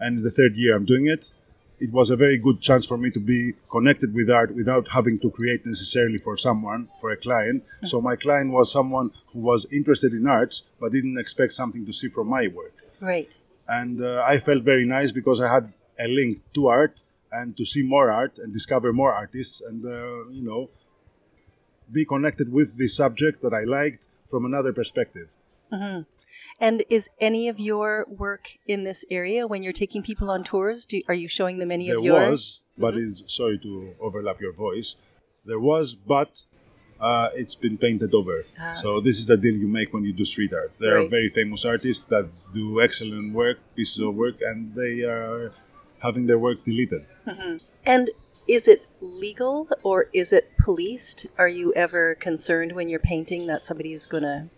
and 0.00 0.14
it's 0.14 0.24
the 0.24 0.30
third 0.30 0.56
year 0.56 0.74
I'm 0.74 0.86
doing 0.86 1.06
it. 1.06 1.32
It 1.78 1.92
was 1.92 2.10
a 2.10 2.16
very 2.16 2.36
good 2.36 2.60
chance 2.60 2.84
for 2.84 2.98
me 2.98 3.10
to 3.10 3.20
be 3.20 3.54
connected 3.70 4.12
with 4.12 4.28
art 4.30 4.54
without 4.54 4.88
having 4.88 5.18
to 5.20 5.30
create 5.30 5.64
necessarily 5.64 6.18
for 6.18 6.36
someone, 6.36 6.88
for 7.00 7.10
a 7.10 7.16
client. 7.16 7.64
So 7.84 8.02
my 8.02 8.16
client 8.16 8.52
was 8.52 8.70
someone 8.70 9.12
who 9.32 9.38
was 9.40 9.66
interested 9.72 10.12
in 10.12 10.26
arts 10.26 10.64
but 10.78 10.92
didn't 10.92 11.18
expect 11.18 11.54
something 11.54 11.86
to 11.86 11.92
see 11.92 12.08
from 12.08 12.28
my 12.28 12.48
work. 12.48 12.74
Right. 13.00 13.34
And 13.66 14.02
uh, 14.02 14.22
I 14.26 14.38
felt 14.38 14.62
very 14.62 14.84
nice 14.84 15.10
because 15.10 15.40
I 15.40 15.50
had 15.50 15.72
a 15.98 16.06
link 16.06 16.42
to 16.54 16.66
art 16.66 17.02
and 17.32 17.56
to 17.56 17.64
see 17.64 17.82
more 17.82 18.10
art 18.10 18.36
and 18.38 18.52
discover 18.52 18.92
more 18.92 19.14
artists 19.14 19.62
and, 19.62 19.84
uh, 19.84 20.28
you 20.28 20.42
know, 20.42 20.68
be 21.90 22.04
connected 22.04 22.52
with 22.52 22.76
the 22.76 22.88
subject 22.88 23.40
that 23.42 23.54
I 23.54 23.64
liked 23.64 24.08
from 24.28 24.44
another 24.44 24.72
perspective. 24.72 25.28
And 26.58 26.84
is 26.90 27.08
any 27.20 27.48
of 27.48 27.58
your 27.58 28.06
work 28.08 28.58
in 28.66 28.84
this 28.84 29.04
area 29.10 29.46
when 29.46 29.62
you're 29.62 29.72
taking 29.72 30.02
people 30.02 30.30
on 30.30 30.44
tours? 30.44 30.86
Do, 30.86 31.00
are 31.08 31.14
you 31.14 31.28
showing 31.28 31.58
them 31.58 31.70
any 31.70 31.88
There 31.88 31.98
of 31.98 32.04
your? 32.04 32.30
was, 32.30 32.62
but 32.78 32.96
it's 32.96 33.22
sorry 33.34 33.58
to 33.58 33.94
overlap 34.00 34.40
your 34.40 34.52
voice. 34.52 34.96
There 35.44 35.58
was, 35.60 35.94
but 35.94 36.46
uh, 37.00 37.28
it's 37.34 37.54
been 37.54 37.78
painted 37.78 38.14
over. 38.14 38.44
So 38.72 39.00
this 39.00 39.18
is 39.18 39.26
the 39.26 39.36
deal 39.36 39.54
you 39.54 39.68
make 39.68 39.92
when 39.94 40.04
you 40.04 40.12
do 40.12 40.24
street 40.24 40.52
art. 40.52 40.72
There 40.78 40.94
are 40.96 41.04
Ah. 41.06 41.08
Very 41.08 41.30
famous 41.30 41.64
artists 41.64 42.04
that 42.06 42.28
do 42.52 42.80
excellent 42.82 43.32
work, 43.32 43.58
pieces 43.74 44.00
of 44.00 44.14
work, 44.14 44.36
and 44.42 44.74
they 44.74 45.02
are 45.02 45.52
having 46.00 46.26
their 46.26 46.38
work 46.38 46.64
deleted. 46.64 47.04
And 47.86 48.10
is 48.46 48.68
it 48.68 48.84
legal 49.00 49.68
or 49.82 50.08
is 50.12 50.32
it 50.32 50.50
policed? 50.58 51.26
Are 51.38 51.48
you 51.48 51.72
ever 51.74 52.14
concerned 52.16 52.72
when 52.72 52.88
you're 52.90 52.98
painting 53.14 53.46
that 53.46 53.64
somebody 53.64 53.92
is 53.92 54.06
going 54.06 54.24
to? 54.24 54.48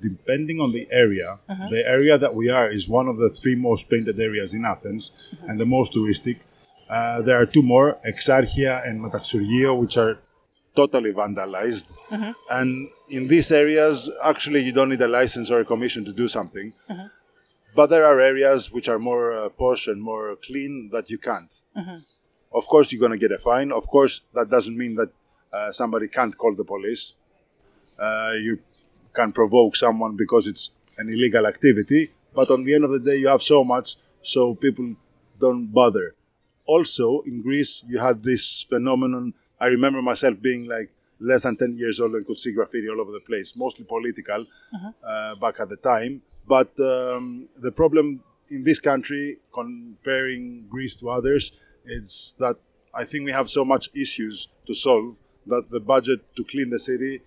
Depending 0.00 0.60
on 0.60 0.72
the 0.72 0.86
area, 0.90 1.38
the 1.70 1.82
area 1.86 2.18
that 2.18 2.34
we 2.34 2.48
are 2.48 2.68
is 2.70 2.88
one 2.88 3.08
of 3.08 3.16
the 3.16 3.28
three 3.30 3.54
most 3.54 3.88
painted 3.90 4.18
areas 4.20 4.54
in 4.54 4.64
Athens 4.64 5.12
and 5.48 5.58
the 5.58 5.66
most 5.66 5.92
touristic. 5.94 6.40
Uh, 6.88 7.20
there 7.22 7.40
are 7.40 7.46
two 7.46 7.62
more, 7.62 7.98
Exarchia 8.06 8.86
and 8.88 9.00
Metaxurgio, 9.00 9.78
which 9.78 9.96
are 9.96 10.18
totally 10.74 11.12
vandalized. 11.12 11.86
And 12.50 12.88
in 13.08 13.28
these 13.28 13.50
areas, 13.52 14.10
actually, 14.22 14.62
you 14.62 14.72
don't 14.72 14.88
need 14.88 15.00
a 15.00 15.08
license 15.08 15.50
or 15.50 15.60
a 15.60 15.64
commission 15.64 16.04
to 16.04 16.12
do 16.12 16.28
something. 16.28 16.72
But 17.74 17.86
there 17.90 18.04
are 18.04 18.18
areas 18.20 18.72
which 18.72 18.88
are 18.88 18.98
more 18.98 19.36
uh, 19.36 19.48
posh 19.50 19.86
and 19.86 20.00
more 20.02 20.36
clean 20.46 20.90
that 20.92 21.10
you 21.10 21.18
can't. 21.18 21.52
Of 22.52 22.66
course, 22.66 22.90
you're 22.92 23.00
going 23.00 23.12
to 23.12 23.18
get 23.18 23.30
a 23.32 23.38
fine. 23.38 23.70
Of 23.72 23.86
course, 23.88 24.22
that 24.34 24.48
doesn't 24.48 24.76
mean 24.76 24.94
that 24.96 25.10
uh, 25.52 25.70
somebody 25.72 26.08
can't 26.08 26.36
call 26.36 26.54
the 26.54 26.64
police. 26.64 27.12
Uh, 27.98 28.32
you 28.40 28.58
can 29.14 29.32
provoke 29.32 29.76
someone 29.76 30.16
because 30.16 30.46
it's 30.46 30.70
an 30.96 31.08
illegal 31.08 31.46
activity, 31.46 32.12
but 32.34 32.50
on 32.50 32.64
the 32.64 32.74
end 32.74 32.84
of 32.84 32.90
the 32.90 32.98
day, 32.98 33.16
you 33.16 33.28
have 33.28 33.42
so 33.42 33.64
much, 33.64 33.96
so 34.22 34.54
people 34.54 34.94
don't 35.38 35.66
bother. 35.72 36.14
Also, 36.66 37.22
in 37.22 37.42
Greece, 37.42 37.84
you 37.86 37.98
had 37.98 38.22
this 38.22 38.62
phenomenon. 38.62 39.32
I 39.60 39.66
remember 39.66 40.02
myself 40.02 40.40
being 40.40 40.66
like 40.66 40.90
less 41.20 41.42
than 41.42 41.56
10 41.56 41.76
years 41.76 42.00
old 42.00 42.14
and 42.14 42.26
could 42.26 42.38
see 42.38 42.52
graffiti 42.52 42.88
all 42.88 43.00
over 43.00 43.12
the 43.12 43.20
place, 43.20 43.56
mostly 43.56 43.84
political 43.84 44.46
uh, 45.04 45.34
back 45.36 45.60
at 45.60 45.68
the 45.68 45.76
time. 45.76 46.22
But 46.46 46.72
um, 46.80 47.48
the 47.56 47.72
problem 47.72 48.22
in 48.50 48.64
this 48.64 48.80
country, 48.80 49.38
comparing 49.52 50.66
Greece 50.68 50.96
to 50.96 51.10
others, 51.10 51.52
is 51.84 52.34
that 52.38 52.56
I 52.94 53.04
think 53.04 53.24
we 53.24 53.32
have 53.32 53.48
so 53.50 53.64
much 53.64 53.88
issues 53.94 54.48
to 54.66 54.74
solve 54.74 55.16
that 55.46 55.70
the 55.70 55.80
budget 55.80 56.20
to 56.36 56.44
clean 56.44 56.70
the 56.70 56.78
city 56.78 57.22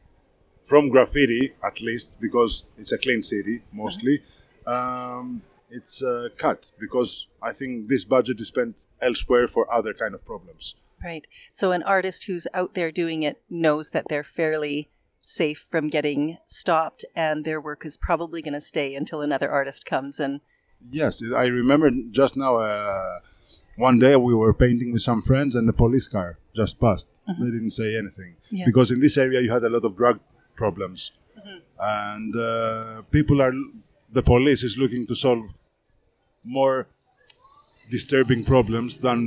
from 0.64 0.90
graffiti, 0.90 1.54
at 1.64 1.82
least, 1.82 2.20
because 2.20 2.66
it's 2.78 2.92
a 2.92 2.98
clean 2.98 3.24
city 3.24 3.62
mostly, 3.72 4.22
um, 4.68 5.42
it's 5.70 6.04
uh, 6.04 6.30
cut 6.38 6.72
because 6.80 7.28
I 7.42 7.54
think 7.54 7.88
this 7.88 8.06
budget 8.06 8.40
is 8.40 8.48
spent 8.50 8.86
elsewhere 9.02 9.48
for 9.48 9.72
other 9.74 9.94
kind 9.94 10.14
of 10.14 10.26
problems. 10.26 10.76
Right. 11.04 11.26
So 11.52 11.72
an 11.72 11.82
artist 11.84 12.26
who's 12.26 12.48
out 12.54 12.74
there 12.76 12.92
doing 12.92 13.24
it 13.24 13.42
knows 13.50 13.90
that 13.92 14.06
they're 14.10 14.24
fairly 14.24 14.90
safe 15.24 15.66
from 15.70 15.88
getting 15.88 16.38
stopped 16.46 17.06
and 17.16 17.44
their 17.46 17.60
work 17.62 17.86
is 17.86 17.98
probably 17.98 18.42
going 18.42 18.54
to 18.54 18.62
stay 18.62 18.94
until 18.96 19.22
another 19.22 19.50
artist 19.50 19.86
comes 19.86 20.20
and 20.20 20.42
Yes, 20.90 21.22
I 21.36 21.46
remember 21.46 21.92
just 22.10 22.36
now. 22.36 22.56
Uh, 22.58 23.20
one 23.78 24.00
day 24.00 24.16
we 24.16 24.34
were 24.34 24.52
painting 24.54 24.92
with 24.92 25.04
some 25.04 25.22
friends, 25.22 25.56
and 25.56 25.70
the 25.70 25.74
police 25.74 26.08
car 26.08 26.40
just 26.56 26.80
passed. 26.82 27.08
They 27.28 27.46
didn't 27.52 27.70
say 27.70 27.96
anything 27.96 28.36
Yeah. 28.50 28.66
because 28.66 28.90
in 28.90 29.00
this 29.00 29.16
area 29.16 29.42
you 29.42 29.52
had 29.52 29.64
a 29.64 29.70
lot 29.70 29.86
of 29.86 29.96
drug 29.96 30.20
problems, 30.64 31.00
and 31.80 32.32
uh, 32.36 33.02
people 33.18 33.38
are. 33.46 33.54
The 34.18 34.24
police 34.34 34.62
is 34.70 34.74
looking 34.82 35.04
to 35.12 35.16
solve 35.26 35.46
more 36.60 36.78
disturbing 37.96 38.42
problems 38.54 38.92
than 39.08 39.20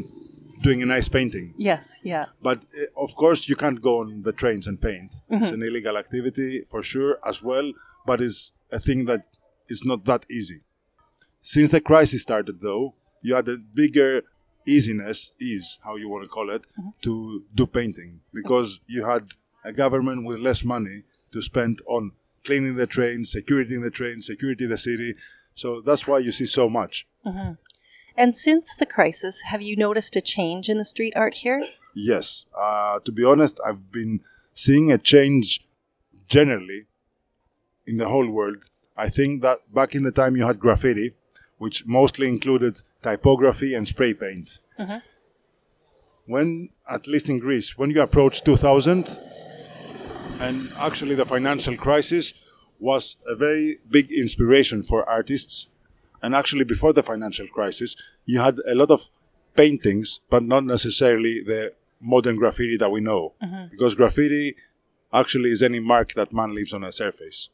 doing 0.67 0.81
a 0.83 0.89
nice 0.97 1.09
painting. 1.17 1.47
yes, 1.71 1.85
yeah. 2.13 2.27
But 2.49 2.59
uh, 2.81 3.05
of 3.05 3.11
course, 3.23 3.41
you 3.51 3.57
can't 3.65 3.81
go 3.89 3.93
on 4.03 4.09
the 4.29 4.33
trains 4.43 4.67
and 4.71 4.77
paint. 4.89 5.11
It's 5.37 5.51
an 5.57 5.63
illegal 5.69 5.97
activity 6.05 6.51
for 6.73 6.81
sure, 6.93 7.13
as 7.31 7.43
well, 7.49 7.69
but 8.09 8.21
it's 8.27 8.41
a 8.79 8.79
thing 8.87 9.01
that 9.11 9.23
is 9.75 9.81
not 9.91 10.01
that 10.11 10.23
easy. 10.39 10.61
Since 11.55 11.69
the 11.77 11.81
crisis 11.91 12.23
started, 12.29 12.57
though, 12.69 12.85
you 13.27 13.33
had 13.39 13.49
a 13.49 13.59
bigger 13.83 14.13
easiness, 14.77 15.33
ease, 15.49 15.79
how 15.85 15.95
you 16.01 16.09
want 16.13 16.23
to 16.27 16.31
call 16.37 16.49
it, 16.57 16.65
to 17.07 17.13
do 17.55 17.65
painting 17.79 18.21
because 18.39 18.69
you 18.95 19.01
had 19.13 19.25
a 19.65 19.73
government 19.83 20.21
with 20.29 20.39
less 20.49 20.61
money 20.65 20.97
to 21.35 21.43
spend 21.43 21.83
on 21.87 22.13
cleaning 22.45 22.77
the 22.77 22.87
trains, 22.87 23.31
security 23.31 23.75
in 23.75 23.83
the 23.83 23.91
trains, 23.91 24.27
security 24.27 24.67
the 24.67 24.79
city. 24.79 25.15
So 25.55 25.81
that's 25.81 26.07
why 26.07 26.19
you 26.19 26.33
see 26.33 26.47
so 26.47 26.69
much. 26.69 27.07
And 28.17 28.35
since 28.35 28.75
the 28.75 28.87
crisis, 28.87 29.43
have 29.43 29.61
you 29.61 29.77
noticed 29.77 30.17
a 30.17 30.21
change 30.21 30.69
in 30.69 30.79
the 30.79 30.85
street 30.85 31.13
art 31.17 31.35
here? 31.35 31.63
Yes. 31.95 32.47
Uh, 32.57 33.01
to 33.01 33.13
be 33.13 33.25
honest, 33.25 33.61
I've 33.67 33.91
been 33.91 34.21
seeing 34.55 34.93
a 34.93 34.99
change 34.99 35.67
generally 36.29 36.87
in 37.87 37.97
the 37.97 38.09
whole 38.09 38.31
world. 38.31 38.65
I 38.97 39.09
think 39.09 39.43
that 39.43 39.59
back 39.75 39.95
in 39.95 40.05
the 40.05 40.13
time 40.13 40.37
you 40.37 40.47
had 40.47 40.61
graffiti, 40.61 41.15
which 41.59 41.85
mostly 41.87 42.29
included 42.29 42.81
typography 43.03 43.75
and 43.75 43.89
spray 43.89 44.15
paint. 44.15 44.61
When, 46.27 46.71
at 46.89 47.07
least 47.07 47.29
in 47.29 47.39
Greece, 47.39 47.77
when 47.77 47.91
you 47.91 48.01
approach 48.01 48.45
2000, 48.45 49.19
and 50.41 50.73
actually 50.77 51.15
the 51.15 51.25
financial 51.25 51.77
crisis 51.77 52.35
was 52.79 53.17
a 53.27 53.35
very 53.35 53.79
big 53.89 54.11
inspiration 54.11 54.83
for 54.83 55.09
artists. 55.09 55.69
And 56.23 56.35
actually, 56.35 56.65
before 56.65 56.93
the 56.93 57.03
financial 57.03 57.47
crisis, 57.47 57.97
you 58.25 58.41
had 58.41 58.59
a 58.67 58.75
lot 58.75 58.91
of 58.91 59.11
paintings, 59.57 60.21
but 60.31 60.43
not 60.43 60.65
necessarily 60.65 61.43
the 61.43 61.75
modern 62.01 62.37
graffiti 62.37 62.77
that 62.77 62.91
we 62.91 63.01
know. 63.01 63.35
Mm-hmm. 63.43 63.67
Because 63.71 63.95
graffiti 63.95 64.57
actually 65.13 65.51
is 65.51 65.63
any 65.63 65.81
mark 65.81 66.15
that 66.15 66.33
man 66.33 66.55
leaves 66.55 66.73
on 66.73 66.83
a 66.83 66.93
surface. 66.93 67.51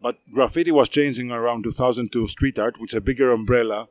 But 0.00 0.18
graffiti 0.32 0.70
was 0.70 0.88
changing 0.88 1.32
around 1.32 1.64
2000 1.64 2.12
to 2.12 2.26
street 2.28 2.58
art, 2.58 2.80
which 2.80 2.92
is 2.92 2.98
a 2.98 3.00
bigger 3.00 3.32
umbrella 3.32 3.88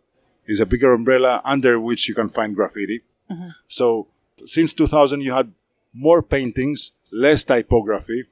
is 0.47 0.59
a 0.59 0.65
bigger 0.65 0.93
umbrella 0.93 1.41
under 1.43 1.79
which 1.79 2.07
you 2.07 2.15
can 2.15 2.29
find 2.29 2.55
graffiti. 2.55 3.01
Mm-hmm. 3.29 3.49
So 3.67 4.07
since 4.45 4.73
2000, 4.73 5.21
you 5.21 5.33
had 5.33 5.51
more 5.97 6.21
paintings, 6.21 6.93
less 7.11 7.43
typography, 7.43 8.25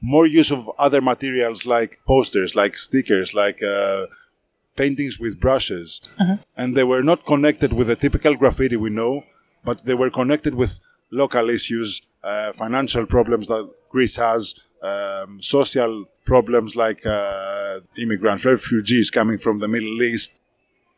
more 0.00 0.26
use 0.26 0.50
of 0.50 0.68
other 0.78 1.00
materials 1.00 1.66
like 1.66 1.98
posters, 2.06 2.56
like 2.56 2.76
stickers, 2.76 3.34
like 3.34 3.62
uh, 3.62 4.06
paintings 4.76 5.20
with 5.20 5.38
brushes. 5.38 6.00
And 6.56 6.76
they 6.76 6.84
were 6.84 7.02
not 7.02 7.24
connected 7.24 7.72
with 7.72 7.86
the 7.86 7.96
typical 7.96 8.34
graffiti 8.34 8.76
we 8.76 8.90
know, 8.90 9.22
but 9.64 9.84
they 9.84 9.94
were 9.94 10.10
connected 10.10 10.54
with 10.54 10.80
local 11.10 11.48
issues, 11.50 12.02
uh, 12.24 12.52
financial 12.52 13.06
problems 13.06 13.46
that 13.48 13.70
Greece 13.90 14.16
has, 14.16 14.54
um, 14.82 15.40
social 15.40 16.06
problems 16.24 16.74
like 16.74 17.04
uh, 17.06 17.80
immigrants, 17.96 18.44
refugees 18.44 19.10
coming 19.10 19.38
from 19.38 19.60
the 19.60 19.68
Middle 19.68 20.02
East, 20.02 20.40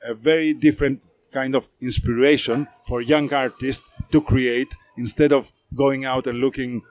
a 0.06 0.14
very 0.14 0.54
different 0.54 1.02
kind 1.32 1.54
of 1.54 1.68
inspiration 1.80 2.68
for 2.86 3.02
young 3.02 3.32
artists 3.32 3.86
to 4.12 4.20
create 4.22 4.72
instead 4.96 5.32
of 5.32 5.52
going 5.74 6.04
out 6.04 6.26
and 6.26 6.38
looking 6.38 6.82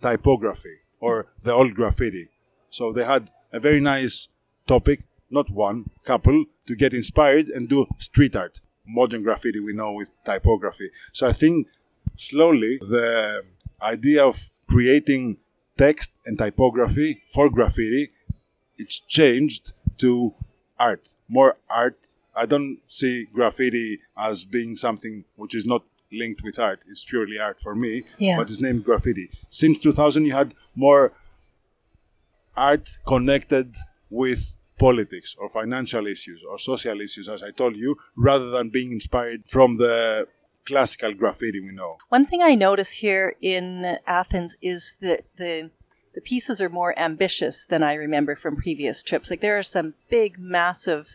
typography 0.00 0.76
or 1.00 1.26
the 1.42 1.52
old 1.52 1.74
graffiti. 1.74 2.28
So 2.70 2.92
they 2.92 3.04
had 3.04 3.30
a 3.52 3.60
very 3.60 3.80
nice 3.80 4.28
topic, 4.66 5.00
not 5.30 5.50
one, 5.50 5.90
couple, 6.04 6.44
to 6.66 6.76
get 6.76 6.94
inspired 6.94 7.48
and 7.48 7.68
do 7.68 7.86
street 7.98 8.36
art. 8.36 8.60
Modern 8.86 9.22
graffiti 9.22 9.60
we 9.60 9.72
know 9.72 9.92
with 9.92 10.10
typography. 10.24 10.90
So 11.12 11.28
I 11.28 11.32
think 11.32 11.66
slowly 12.16 12.78
the 12.80 13.44
idea 13.82 14.24
of 14.24 14.50
creating 14.68 15.38
text 15.76 16.12
and 16.26 16.38
typography 16.38 17.22
for 17.26 17.50
graffiti 17.50 18.10
it's 18.80 18.98
changed 19.00 19.74
to 19.98 20.34
art, 20.78 21.14
more 21.28 21.58
art. 21.68 21.98
I 22.34 22.46
don't 22.46 22.78
see 22.88 23.26
graffiti 23.30 24.00
as 24.16 24.44
being 24.46 24.74
something 24.74 25.24
which 25.36 25.54
is 25.54 25.66
not 25.66 25.82
linked 26.12 26.42
with 26.42 26.58
art. 26.58 26.84
It's 26.88 27.04
purely 27.04 27.38
art 27.38 27.60
for 27.60 27.74
me, 27.74 28.02
Yeah. 28.18 28.36
but 28.36 28.50
it's 28.50 28.60
named 28.60 28.84
graffiti. 28.84 29.30
Since 29.48 29.78
2000, 29.78 30.24
you 30.26 30.32
had 30.32 30.54
more 30.74 31.12
art 32.56 32.98
connected 33.06 33.74
with 34.10 34.54
politics 34.78 35.36
or 35.38 35.48
financial 35.50 36.06
issues 36.06 36.42
or 36.48 36.58
social 36.58 37.00
issues, 37.00 37.28
as 37.28 37.42
I 37.42 37.50
told 37.50 37.76
you, 37.76 37.96
rather 38.16 38.50
than 38.50 38.70
being 38.70 38.92
inspired 38.92 39.42
from 39.46 39.76
the 39.76 40.26
classical 40.66 41.14
graffiti 41.14 41.60
we 41.60 41.72
know. 41.72 41.98
One 42.08 42.26
thing 42.26 42.42
I 42.42 42.54
notice 42.54 42.92
here 42.92 43.34
in 43.40 43.98
Athens 44.06 44.56
is 44.62 44.96
that 45.00 45.24
the 45.36 45.70
the 46.12 46.20
pieces 46.20 46.60
are 46.60 46.68
more 46.68 46.98
ambitious 46.98 47.64
than 47.64 47.84
I 47.84 47.94
remember 47.94 48.34
from 48.34 48.56
previous 48.56 49.00
trips. 49.04 49.30
Like 49.30 49.40
there 49.42 49.56
are 49.56 49.62
some 49.62 49.94
big, 50.10 50.40
massive. 50.40 51.14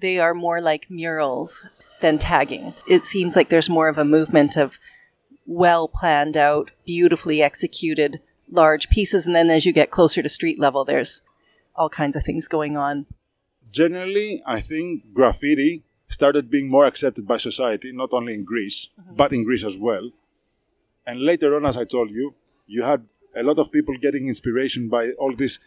They 0.00 0.18
are 0.18 0.34
more 0.34 0.60
like 0.60 0.90
murals 0.90 1.64
than 2.02 2.18
tagging. 2.18 2.74
It 2.86 3.04
seems 3.04 3.34
like 3.34 3.48
there's 3.48 3.70
more 3.70 3.88
of 3.88 3.96
a 3.96 4.04
movement 4.04 4.56
of 4.56 4.78
well 5.46 5.88
planned 5.88 6.36
out, 6.36 6.70
beautifully 6.84 7.42
executed 7.42 8.20
large 8.50 8.90
pieces, 8.90 9.24
and 9.24 9.34
then 9.34 9.48
as 9.48 9.64
you 9.64 9.72
get 9.72 9.90
closer 9.90 10.22
to 10.22 10.28
street 10.28 10.60
level, 10.60 10.84
there's 10.84 11.22
all 11.74 11.88
kinds 11.88 12.16
of 12.16 12.22
things 12.22 12.46
going 12.48 12.76
on. 12.76 13.06
Generally, 13.70 14.42
I 14.44 14.60
think 14.60 15.14
graffiti 15.14 15.82
started 16.08 16.50
being 16.50 16.68
more 16.68 16.86
accepted 16.86 17.26
by 17.26 17.38
society, 17.38 17.90
not 17.92 18.12
only 18.12 18.34
in 18.34 18.44
Greece, 18.44 18.90
mm-hmm. 19.00 19.16
but 19.16 19.32
in 19.32 19.44
Greece 19.44 19.64
as 19.64 19.78
well. 19.78 20.10
And 21.06 21.24
later 21.24 21.56
on, 21.56 21.64
as 21.64 21.78
I 21.78 21.84
told 21.84 22.10
you, 22.10 22.34
you 22.66 22.82
had 22.82 23.06
a 23.34 23.42
lot 23.42 23.58
of 23.58 23.72
people 23.72 23.96
getting 23.96 24.28
inspiration 24.28 24.88
by 24.88 25.12
all 25.12 25.34
these 25.34 25.58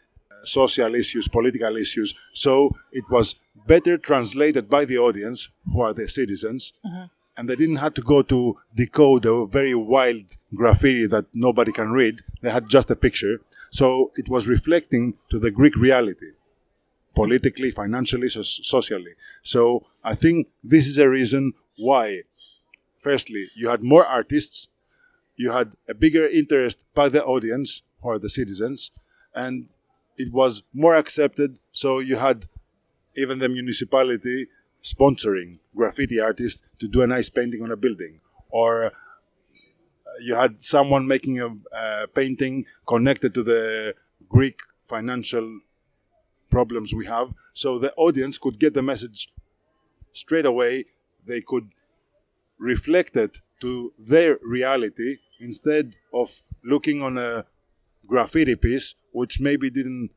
social 0.46 0.96
issues, 0.96 1.28
political 1.28 1.75
issues. 1.78 2.14
So 2.34 2.75
it 2.92 3.06
was 3.10 3.36
better 3.68 3.98
translated 3.98 4.70
by 4.70 4.86
the 4.86 4.98
audience, 4.98 5.50
who 5.72 5.82
are 5.82 5.94
the 5.94 6.08
citizens, 6.08 6.74
mm-hmm. 6.86 7.06
and 7.38 7.50
they 7.50 7.56
didn't 7.56 7.78
have 7.78 7.94
to 7.96 8.02
go 8.02 8.22
to 8.24 8.56
decode 8.75 9.25
a 9.25 9.46
very 9.46 9.75
wild 9.75 10.38
graffiti 10.54 11.08
that 11.08 11.25
nobody 11.34 11.72
can 11.72 11.92
read. 11.92 12.22
They 12.42 12.52
had 12.52 12.70
just 12.70 12.92
a 12.92 12.96
picture. 12.96 13.42
So 13.72 14.12
it 14.16 14.30
was 14.30 14.48
reflecting 14.48 15.16
to 15.30 15.40
the 15.40 15.52
Greek 15.52 15.75
reality 15.75 16.32
politically, 17.16 17.72
financially, 17.72 18.30
so- 18.30 18.44
socially. 18.44 19.14
So 19.42 19.86
I 20.04 20.14
think 20.14 20.50
this 20.64 20.86
is 20.86 20.98
a 20.98 21.10
reason 21.10 21.54
why, 21.78 22.24
firstly, 23.00 23.48
you 23.56 23.70
had 23.70 23.84
more 23.84 24.06
artists, 24.06 24.68
you 25.36 25.52
had 25.52 25.74
a 25.88 25.94
bigger 25.94 26.28
interest 26.28 26.86
by 26.94 27.10
the 27.10 27.24
audience, 27.24 27.82
who 28.02 28.10
are 28.10 28.20
the 28.20 28.30
citizens, 28.30 28.92
and 29.34 29.70
it 30.17 30.31
was 30.34 30.63
more 30.74 30.95
accepted. 30.95 31.60
So 31.72 32.00
you 32.00 32.17
had 32.17 32.45
even 33.15 33.39
the 33.39 33.50
municipality 33.50 34.48
sponsoring 34.84 35.60
graffiti 35.75 36.19
artists 36.19 36.62
to 36.79 36.88
do 36.88 37.01
a 37.01 37.07
nice 37.07 37.29
painting 37.29 37.63
on 37.63 37.72
a 37.72 37.77
building, 37.77 38.22
or 38.50 38.86
uh, 38.86 38.89
you 40.22 40.36
had 40.36 40.62
someone 40.62 41.07
making 41.07 41.39
a 41.39 41.48
uh, 41.75 42.07
painting 42.13 42.65
connected 42.86 43.34
to 43.34 43.43
the 43.43 43.95
Greek 44.29 44.60
financial 44.86 45.60
problems 46.50 46.93
we 46.93 47.05
have. 47.05 47.34
So 47.53 47.79
the 47.79 47.93
audience 47.95 48.38
could 48.38 48.60
get 48.60 48.74
the 48.74 48.81
message 48.81 49.34
straight 50.13 50.45
away. 50.45 50.86
They 51.25 51.41
could 51.41 51.69
reflect 52.57 53.17
it 53.17 53.41
to 53.62 53.93
their 53.98 54.38
reality 54.41 55.17
instead 55.39 55.95
of 56.13 56.41
looking 56.63 57.01
on 57.01 57.17
a 57.17 57.45
graffiti 58.07 58.55
piece 58.55 58.95
which 59.15 59.39
maybe 59.39 59.69
didn't 59.69 60.12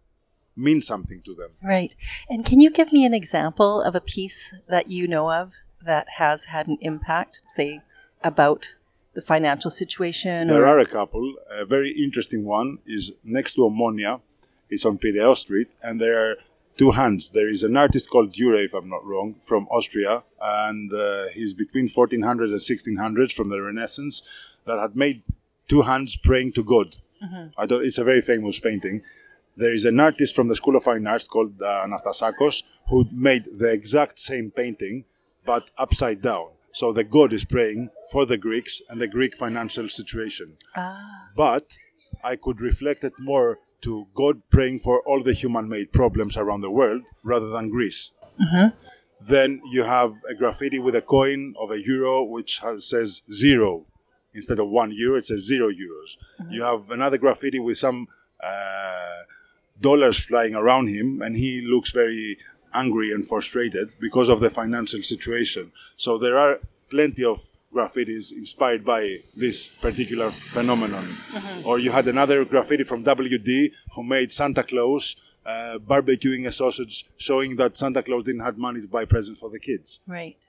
mean 0.56 0.82
something 0.82 1.22
to 1.22 1.34
them. 1.34 1.50
Right. 1.62 1.94
And 2.28 2.44
can 2.44 2.60
you 2.60 2.70
give 2.70 2.92
me 2.92 3.04
an 3.04 3.14
example 3.14 3.80
of 3.82 3.94
a 3.94 4.00
piece 4.00 4.52
that 4.68 4.90
you 4.90 5.06
know 5.06 5.30
of 5.32 5.54
that 5.84 6.06
has 6.16 6.46
had 6.46 6.66
an 6.66 6.78
impact, 6.80 7.42
say, 7.48 7.80
about 8.22 8.70
the 9.14 9.22
financial 9.22 9.70
situation? 9.70 10.48
There 10.48 10.66
are 10.66 10.80
a 10.80 10.86
couple. 10.86 11.34
A 11.50 11.64
very 11.64 11.92
interesting 11.92 12.44
one 12.44 12.78
is 12.86 13.12
next 13.24 13.54
to 13.54 13.62
Omonia. 13.62 14.20
It's 14.68 14.84
on 14.84 14.98
Piraeus 14.98 15.40
Street, 15.40 15.68
and 15.82 16.00
there 16.00 16.18
are 16.30 16.36
two 16.76 16.90
hands. 16.90 17.30
There 17.30 17.48
is 17.48 17.62
an 17.62 17.76
artist 17.76 18.10
called 18.10 18.32
Dürer, 18.32 18.64
if 18.64 18.74
I'm 18.74 18.88
not 18.88 19.04
wrong, 19.04 19.36
from 19.40 19.66
Austria, 19.68 20.24
and 20.40 20.92
uh, 20.92 21.28
he's 21.32 21.54
between 21.54 21.88
1400s 21.88 22.50
and 22.50 22.60
1600s 22.60 23.32
from 23.32 23.48
the 23.48 23.60
Renaissance, 23.60 24.22
that 24.66 24.78
had 24.78 24.94
made 24.94 25.22
two 25.68 25.82
hands 25.82 26.16
praying 26.16 26.52
to 26.52 26.62
God. 26.62 26.96
I 27.56 27.66
don't, 27.66 27.84
it's 27.84 27.98
a 27.98 28.04
very 28.04 28.22
famous 28.22 28.60
painting. 28.60 29.02
There 29.56 29.74
is 29.74 29.84
an 29.84 29.98
artist 29.98 30.36
from 30.36 30.48
the 30.48 30.54
School 30.54 30.76
of 30.76 30.84
Fine 30.84 31.06
Arts 31.06 31.26
called 31.26 31.60
uh, 31.60 31.84
Anastasakos 31.86 32.62
who 32.88 33.06
made 33.12 33.44
the 33.56 33.70
exact 33.70 34.18
same 34.18 34.50
painting, 34.50 35.04
but 35.44 35.70
upside 35.76 36.22
down. 36.22 36.50
So 36.72 36.92
the 36.92 37.04
god 37.04 37.32
is 37.32 37.44
praying 37.44 37.90
for 38.12 38.24
the 38.24 38.38
Greeks 38.38 38.80
and 38.88 39.00
the 39.00 39.08
Greek 39.08 39.34
financial 39.34 39.88
situation. 39.88 40.56
Ah. 40.76 41.28
But 41.34 41.76
I 42.22 42.36
could 42.36 42.60
reflect 42.60 43.02
it 43.04 43.14
more 43.18 43.58
to 43.82 44.06
God 44.14 44.42
praying 44.50 44.80
for 44.80 45.02
all 45.02 45.22
the 45.22 45.32
human 45.32 45.68
made 45.68 45.92
problems 45.92 46.36
around 46.36 46.60
the 46.60 46.70
world 46.70 47.02
rather 47.22 47.48
than 47.48 47.70
Greece. 47.70 48.12
Then 49.20 49.60
you 49.72 49.84
have 49.84 50.14
a 50.28 50.34
graffiti 50.34 50.78
with 50.78 50.94
a 50.94 51.02
coin 51.02 51.54
of 51.58 51.70
a 51.70 51.80
euro 51.84 52.22
which 52.22 52.58
has, 52.60 52.88
says 52.88 53.22
zero. 53.32 53.86
Instead 54.34 54.58
of 54.58 54.68
one 54.68 54.92
euro, 54.92 55.18
it 55.18 55.26
says 55.26 55.40
zero 55.46 55.68
euros. 55.68 56.16
You 56.50 56.62
have 56.62 56.90
another 56.90 57.18
graffiti 57.18 57.58
with 57.58 57.78
some 57.78 58.08
uh, 58.42 59.22
dollars 59.80 60.18
flying 60.24 60.54
around 60.54 60.88
him, 60.88 61.22
and 61.22 61.36
he 61.36 61.62
looks 61.62 61.90
very 61.90 62.38
angry 62.74 63.12
and 63.12 63.26
frustrated 63.26 63.88
because 64.00 64.28
of 64.28 64.40
the 64.40 64.50
financial 64.50 65.02
situation. 65.02 65.72
So 65.96 66.18
there 66.18 66.38
are 66.38 66.60
plenty 66.90 67.24
of 67.24 67.40
graffitis 67.74 68.32
inspired 68.32 68.84
by 68.84 69.18
this 69.36 69.68
particular 69.68 70.30
phenomenon. 70.30 71.06
Or 71.64 71.78
you 71.78 71.90
had 71.90 72.06
another 72.08 72.44
graffiti 72.44 72.84
from 72.84 73.04
WD 73.04 73.72
who 73.94 74.02
made 74.02 74.32
Santa 74.32 74.62
Claus 74.62 75.16
uh, 75.44 75.78
barbecuing 75.78 76.46
a 76.46 76.52
sausage, 76.52 77.06
showing 77.16 77.56
that 77.56 77.76
Santa 77.76 78.02
Claus 78.02 78.24
didn't 78.24 78.42
have 78.42 78.58
money 78.58 78.80
to 78.80 78.86
buy 78.88 79.04
presents 79.04 79.40
for 79.40 79.50
the 79.50 79.58
kids. 79.58 80.00
Right. 80.06 80.44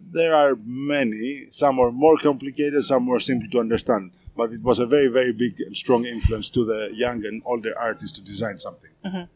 There 0.00 0.34
are 0.34 0.56
many. 0.64 1.46
Some 1.50 1.78
are 1.78 1.92
more 1.92 2.16
complicated, 2.18 2.84
some 2.84 3.04
more 3.04 3.20
simple 3.20 3.48
to 3.50 3.60
understand. 3.60 4.12
But 4.36 4.52
it 4.52 4.62
was 4.62 4.78
a 4.78 4.86
very, 4.86 5.08
very 5.08 5.32
big 5.32 5.60
and 5.60 5.76
strong 5.76 6.06
influence 6.06 6.48
to 6.50 6.64
the 6.64 6.90
young 6.92 7.24
and 7.24 7.42
older 7.44 7.76
artists 7.78 8.16
to 8.18 8.24
design 8.24 8.58
something. 8.58 9.26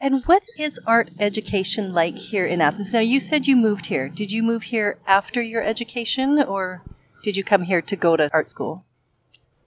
And 0.00 0.22
what 0.26 0.42
is 0.58 0.78
art 0.86 1.10
education 1.18 1.94
like 1.94 2.16
here 2.16 2.44
in 2.44 2.60
Athens? 2.60 2.92
Now, 2.92 3.00
you 3.00 3.18
said 3.18 3.46
you 3.46 3.56
moved 3.56 3.86
here. 3.86 4.08
Did 4.10 4.30
you 4.30 4.42
move 4.42 4.64
here 4.64 4.98
after 5.06 5.40
your 5.40 5.62
education, 5.62 6.42
or 6.42 6.82
did 7.22 7.36
you 7.36 7.42
come 7.42 7.62
here 7.62 7.80
to 7.80 7.96
go 7.96 8.14
to 8.16 8.28
art 8.32 8.50
school? 8.50 8.84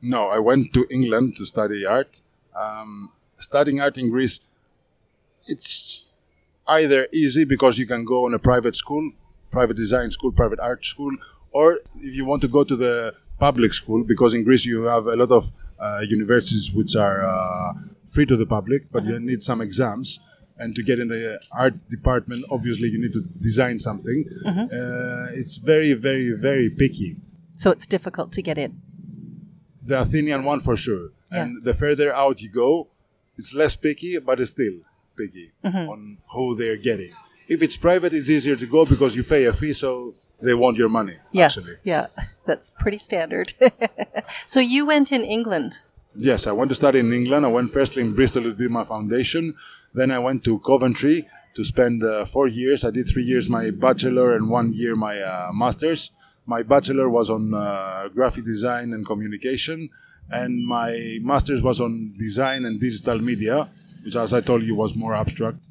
No, 0.01 0.29
I 0.29 0.37
went 0.37 0.71
to 0.75 0.85
England 0.91 1.35
to 1.37 1.45
study 1.45 1.83
art. 1.83 2.21
Um, 2.55 3.11
studying 3.39 3.81
art 3.81 3.97
in 3.97 4.09
Greece, 4.11 4.39
it's 5.47 6.05
either 6.67 7.07
easy 7.11 7.43
because 7.43 7.79
you 7.79 7.87
can 7.87 8.05
go 8.05 8.25
on 8.25 8.33
a 8.35 8.39
private 8.39 8.75
school, 8.75 9.11
private 9.51 9.77
design 9.77 10.11
school, 10.11 10.31
private 10.31 10.59
art 10.59 10.85
school, 10.85 11.11
or 11.51 11.79
if 11.97 12.15
you 12.15 12.25
want 12.25 12.41
to 12.41 12.47
go 12.47 12.63
to 12.63 12.75
the 12.75 13.13
public 13.39 13.73
school, 13.73 14.03
because 14.03 14.33
in 14.33 14.43
Greece 14.43 14.65
you 14.65 14.83
have 14.83 15.07
a 15.07 15.15
lot 15.15 15.31
of 15.31 15.51
uh, 15.79 15.99
universities 16.01 16.71
which 16.73 16.95
are 16.95 17.23
uh, 17.25 17.73
free 18.07 18.25
to 18.25 18.35
the 18.37 18.45
public, 18.45 18.91
but 18.91 19.05
you 19.05 19.19
need 19.19 19.41
some 19.41 19.61
exams. 19.61 20.19
And 20.57 20.75
to 20.75 20.83
get 20.83 20.99
in 20.99 21.07
the 21.07 21.39
art 21.53 21.75
department, 21.89 22.43
obviously 22.51 22.89
you 22.89 22.99
need 22.99 23.13
to 23.13 23.21
design 23.41 23.79
something. 23.79 24.25
Uh, 24.45 25.27
it's 25.33 25.55
very, 25.57 25.93
very, 25.93 26.33
very 26.33 26.69
picky 26.69 27.15
So 27.55 27.71
it's 27.71 27.87
difficult 27.87 28.31
to 28.33 28.41
get 28.41 28.57
in. 28.57 28.81
the 29.85 30.01
Athenian 30.01 30.43
one 30.43 30.59
for 30.59 30.75
sure. 30.77 31.05
Yeah. 31.31 31.41
And 31.43 31.63
the 31.63 31.73
further 31.73 32.13
out 32.13 32.41
you 32.41 32.49
go, 32.51 32.87
it's 33.37 33.55
less 33.55 33.75
picky, 33.77 34.19
but 34.19 34.39
it's 34.41 34.51
still 34.51 34.77
picky 35.17 35.51
Mm-hmm. 35.63 35.89
on 35.93 36.17
who 36.33 36.55
they're 36.55 36.77
getting. 36.89 37.13
If 37.49 37.63
it's 37.63 37.77
private, 37.77 38.13
it's 38.13 38.29
easier 38.29 38.55
to 38.55 38.67
go 38.67 38.85
because 38.85 39.15
you 39.15 39.23
pay 39.23 39.45
a 39.45 39.53
fee, 39.53 39.73
so 39.73 40.13
they 40.39 40.53
want 40.53 40.77
your 40.77 40.87
money. 40.87 41.17
Yes. 41.31 41.57
Actually. 41.57 41.75
Yeah. 41.83 42.07
That's 42.45 42.69
pretty 42.69 42.99
standard. 42.99 43.53
so 44.47 44.59
you 44.59 44.85
went 44.85 45.11
in 45.11 45.23
England. 45.23 45.79
Yes, 46.15 46.47
I 46.47 46.51
went 46.51 46.69
to 46.69 46.75
study 46.75 46.99
in 46.99 47.11
England. 47.11 47.45
I 47.45 47.49
went 47.49 47.71
firstly 47.71 48.03
in 48.03 48.13
Bristol 48.13 48.43
to 48.43 48.53
do 48.53 48.69
my 48.69 48.83
foundation. 48.83 49.55
Then 49.93 50.11
I 50.11 50.19
went 50.19 50.43
to 50.45 50.59
Coventry 50.59 51.27
to 51.55 51.63
spend 51.63 52.03
uh, 52.03 52.25
four 52.25 52.47
years. 52.47 52.85
I 52.85 52.91
did 52.91 53.07
three 53.07 53.23
years 53.23 53.49
my 53.49 53.71
bachelor 53.71 54.35
and 54.35 54.49
one 54.49 54.73
year 54.73 54.95
my 54.95 55.19
uh, 55.19 55.49
master's. 55.51 56.11
My 56.45 56.63
bachelor 56.63 57.09
was 57.09 57.29
on 57.29 57.53
uh, 57.53 58.09
graphic 58.13 58.45
design 58.45 58.93
and 58.93 59.05
communication, 59.05 59.89
and 60.31 60.65
my 60.65 61.19
master's 61.21 61.61
was 61.61 61.79
on 61.79 62.13
design 62.17 62.65
and 62.65 62.79
digital 62.79 63.19
media, 63.19 63.69
which, 64.03 64.15
as 64.15 64.33
I 64.33 64.41
told 64.41 64.63
you, 64.63 64.75
was 64.75 64.95
more 64.95 65.13
abstract. 65.13 65.67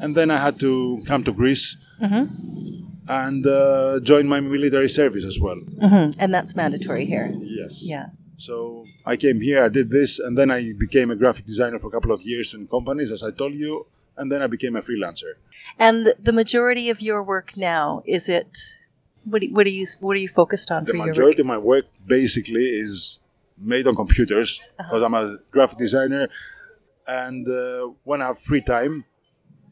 And 0.00 0.14
then 0.14 0.30
I 0.30 0.36
had 0.36 0.60
to 0.60 1.02
come 1.06 1.24
to 1.24 1.32
Greece 1.32 1.76
and 2.00 3.46
uh, 3.46 4.00
join 4.00 4.28
my 4.28 4.40
military 4.40 4.88
service 4.88 5.24
as 5.24 5.40
well. 5.40 5.60
And 5.80 6.32
that's 6.34 6.54
mandatory 6.54 7.04
here. 7.06 7.32
Yes. 7.40 7.82
Yeah. 7.88 8.06
So 8.36 8.84
I 9.04 9.16
came 9.16 9.40
here, 9.40 9.64
I 9.64 9.68
did 9.68 9.90
this, 9.90 10.20
and 10.20 10.38
then 10.38 10.50
I 10.50 10.72
became 10.78 11.10
a 11.10 11.16
graphic 11.16 11.44
designer 11.44 11.80
for 11.80 11.88
a 11.88 11.90
couple 11.90 12.12
of 12.12 12.22
years 12.22 12.54
in 12.54 12.68
companies, 12.68 13.10
as 13.10 13.24
I 13.24 13.32
told 13.32 13.54
you, 13.54 13.86
and 14.16 14.30
then 14.30 14.42
I 14.42 14.46
became 14.46 14.76
a 14.76 14.80
freelancer. 14.82 15.32
And 15.76 16.14
the 16.22 16.32
majority 16.32 16.88
of 16.88 17.00
your 17.02 17.20
work 17.22 17.56
now 17.56 18.02
is 18.06 18.28
it? 18.28 18.78
What, 19.24 19.42
what 19.50 19.66
are 19.66 19.70
you 19.70 19.86
What 20.00 20.14
are 20.16 20.20
you 20.20 20.28
focused 20.28 20.70
on 20.70 20.84
The 20.84 20.92
for 20.92 20.96
your 20.98 21.06
majority 21.06 21.40
of 21.40 21.46
my 21.46 21.58
work 21.58 21.86
basically 22.06 22.66
is 22.84 23.18
made 23.58 23.88
on 23.88 23.96
computers 23.96 24.60
because 24.76 25.02
I'm 25.02 25.14
a 25.14 25.38
graphic 25.50 25.78
designer, 25.78 26.28
and 27.08 27.46
uh, 27.48 27.90
when 28.04 28.22
I 28.22 28.26
have 28.26 28.38
free 28.38 28.62
time, 28.62 29.04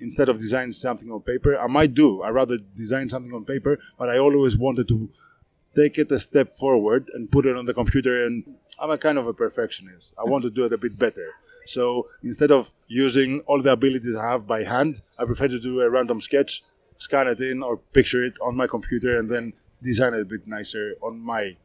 instead 0.00 0.28
of 0.28 0.38
designing 0.38 0.72
something 0.72 1.10
on 1.10 1.20
paper, 1.20 1.58
I 1.58 1.66
might 1.66 1.94
do. 1.94 2.22
I 2.22 2.30
rather 2.30 2.58
design 2.76 3.08
something 3.08 3.32
on 3.32 3.44
paper, 3.44 3.78
but 3.98 4.08
I 4.08 4.18
always 4.18 4.56
wanted 4.56 4.88
to 4.88 5.08
take 5.74 5.98
it 5.98 6.10
a 6.10 6.18
step 6.18 6.54
forward 6.56 7.10
and 7.12 7.30
put 7.30 7.46
it 7.46 7.56
on 7.56 7.66
the 7.66 7.74
computer. 7.74 8.24
And 8.24 8.56
I'm 8.78 8.90
a 8.90 8.98
kind 8.98 9.18
of 9.18 9.26
a 9.26 9.34
perfectionist. 9.34 10.14
I 10.18 10.24
want 10.24 10.44
to 10.44 10.50
do 10.50 10.64
it 10.64 10.72
a 10.72 10.78
bit 10.78 10.98
better. 10.98 11.34
So 11.66 12.08
instead 12.22 12.50
of 12.50 12.72
using 12.86 13.40
all 13.40 13.60
the 13.60 13.72
abilities 13.72 14.14
I 14.14 14.30
have 14.30 14.46
by 14.46 14.62
hand, 14.62 15.02
I 15.18 15.24
prefer 15.24 15.48
to 15.48 15.58
do 15.58 15.80
a 15.80 15.90
random 15.90 16.20
sketch, 16.20 16.62
scan 16.98 17.26
it 17.26 17.40
in, 17.40 17.62
or 17.62 17.76
picture 17.76 18.24
it 18.24 18.38
on 18.40 18.56
my 18.56 18.66
computer, 18.66 19.18
and 19.18 19.28
then 19.30 19.52
design 19.82 20.14
it 20.14 20.20
a 20.20 20.24
bit 20.24 20.46
nicer 20.46 20.94
on 21.02 21.18
my 21.18 21.56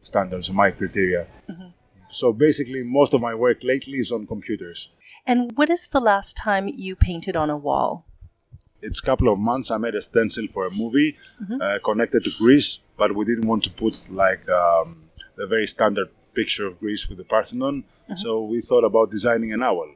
standards, 0.00 0.50
my 0.50 0.70
criteria. 0.70 1.26
Mm-hmm. 1.48 1.68
So 2.10 2.32
basically, 2.32 2.82
most 2.82 3.14
of 3.14 3.20
my 3.20 3.34
work 3.34 3.62
lately 3.62 3.98
is 3.98 4.12
on 4.12 4.26
computers. 4.26 4.90
And 5.26 5.52
what 5.56 5.70
is 5.70 5.88
the 5.88 6.00
last 6.00 6.36
time 6.36 6.68
you 6.68 6.96
painted 6.96 7.36
on 7.36 7.50
a 7.50 7.56
wall? 7.56 8.06
it's 8.82 8.98
a 8.98 9.02
couple 9.02 9.32
of 9.32 9.38
months. 9.38 9.70
I 9.70 9.76
made 9.76 9.94
a 9.94 10.02
stencil 10.02 10.46
for 10.52 10.66
a 10.66 10.70
movie 10.70 11.16
uh, 11.60 11.78
connected 11.84 12.24
to 12.24 12.30
Greece, 12.38 12.78
but 12.96 13.14
we 13.14 13.24
didn't 13.24 13.46
want 13.46 13.64
to 13.64 13.70
put 13.70 14.00
like 14.10 14.48
um, 14.48 15.04
the 15.36 15.46
very 15.46 15.66
standard 15.66 16.08
picture 16.34 16.66
of 16.66 16.78
Greece 16.78 17.08
with 17.08 17.18
the 17.18 17.24
Parthenon. 17.24 17.84
So 18.16 18.42
we 18.42 18.60
thought 18.60 18.84
about 18.84 19.10
designing 19.10 19.52
an 19.52 19.62
owl. 19.62 19.88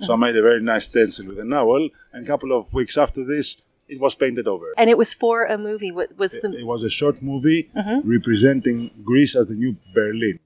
So 0.00 0.14
I 0.14 0.16
made 0.16 0.36
a 0.36 0.42
very 0.42 0.62
nice 0.62 0.84
stencil 0.86 1.26
with 1.26 1.38
an 1.40 1.52
owl, 1.52 1.88
and 2.12 2.24
a 2.24 2.26
couple 2.26 2.56
of 2.56 2.72
weeks 2.72 2.96
after 2.96 3.24
this, 3.24 3.60
it 3.88 4.00
was 4.00 4.14
painted 4.14 4.46
over. 4.46 4.72
And 4.76 4.88
it 4.88 4.96
was 4.96 5.12
for 5.14 5.44
a 5.44 5.58
movie. 5.58 5.90
What 5.90 6.16
was 6.16 6.40
the? 6.40 6.52
It 6.52 6.66
was 6.66 6.82
a 6.84 6.88
short 6.88 7.20
movie 7.20 7.70
representing 8.04 8.90
Greece 9.04 9.34
as 9.34 9.48
the 9.48 9.54
new 9.54 9.76
Berlin. 9.94 10.38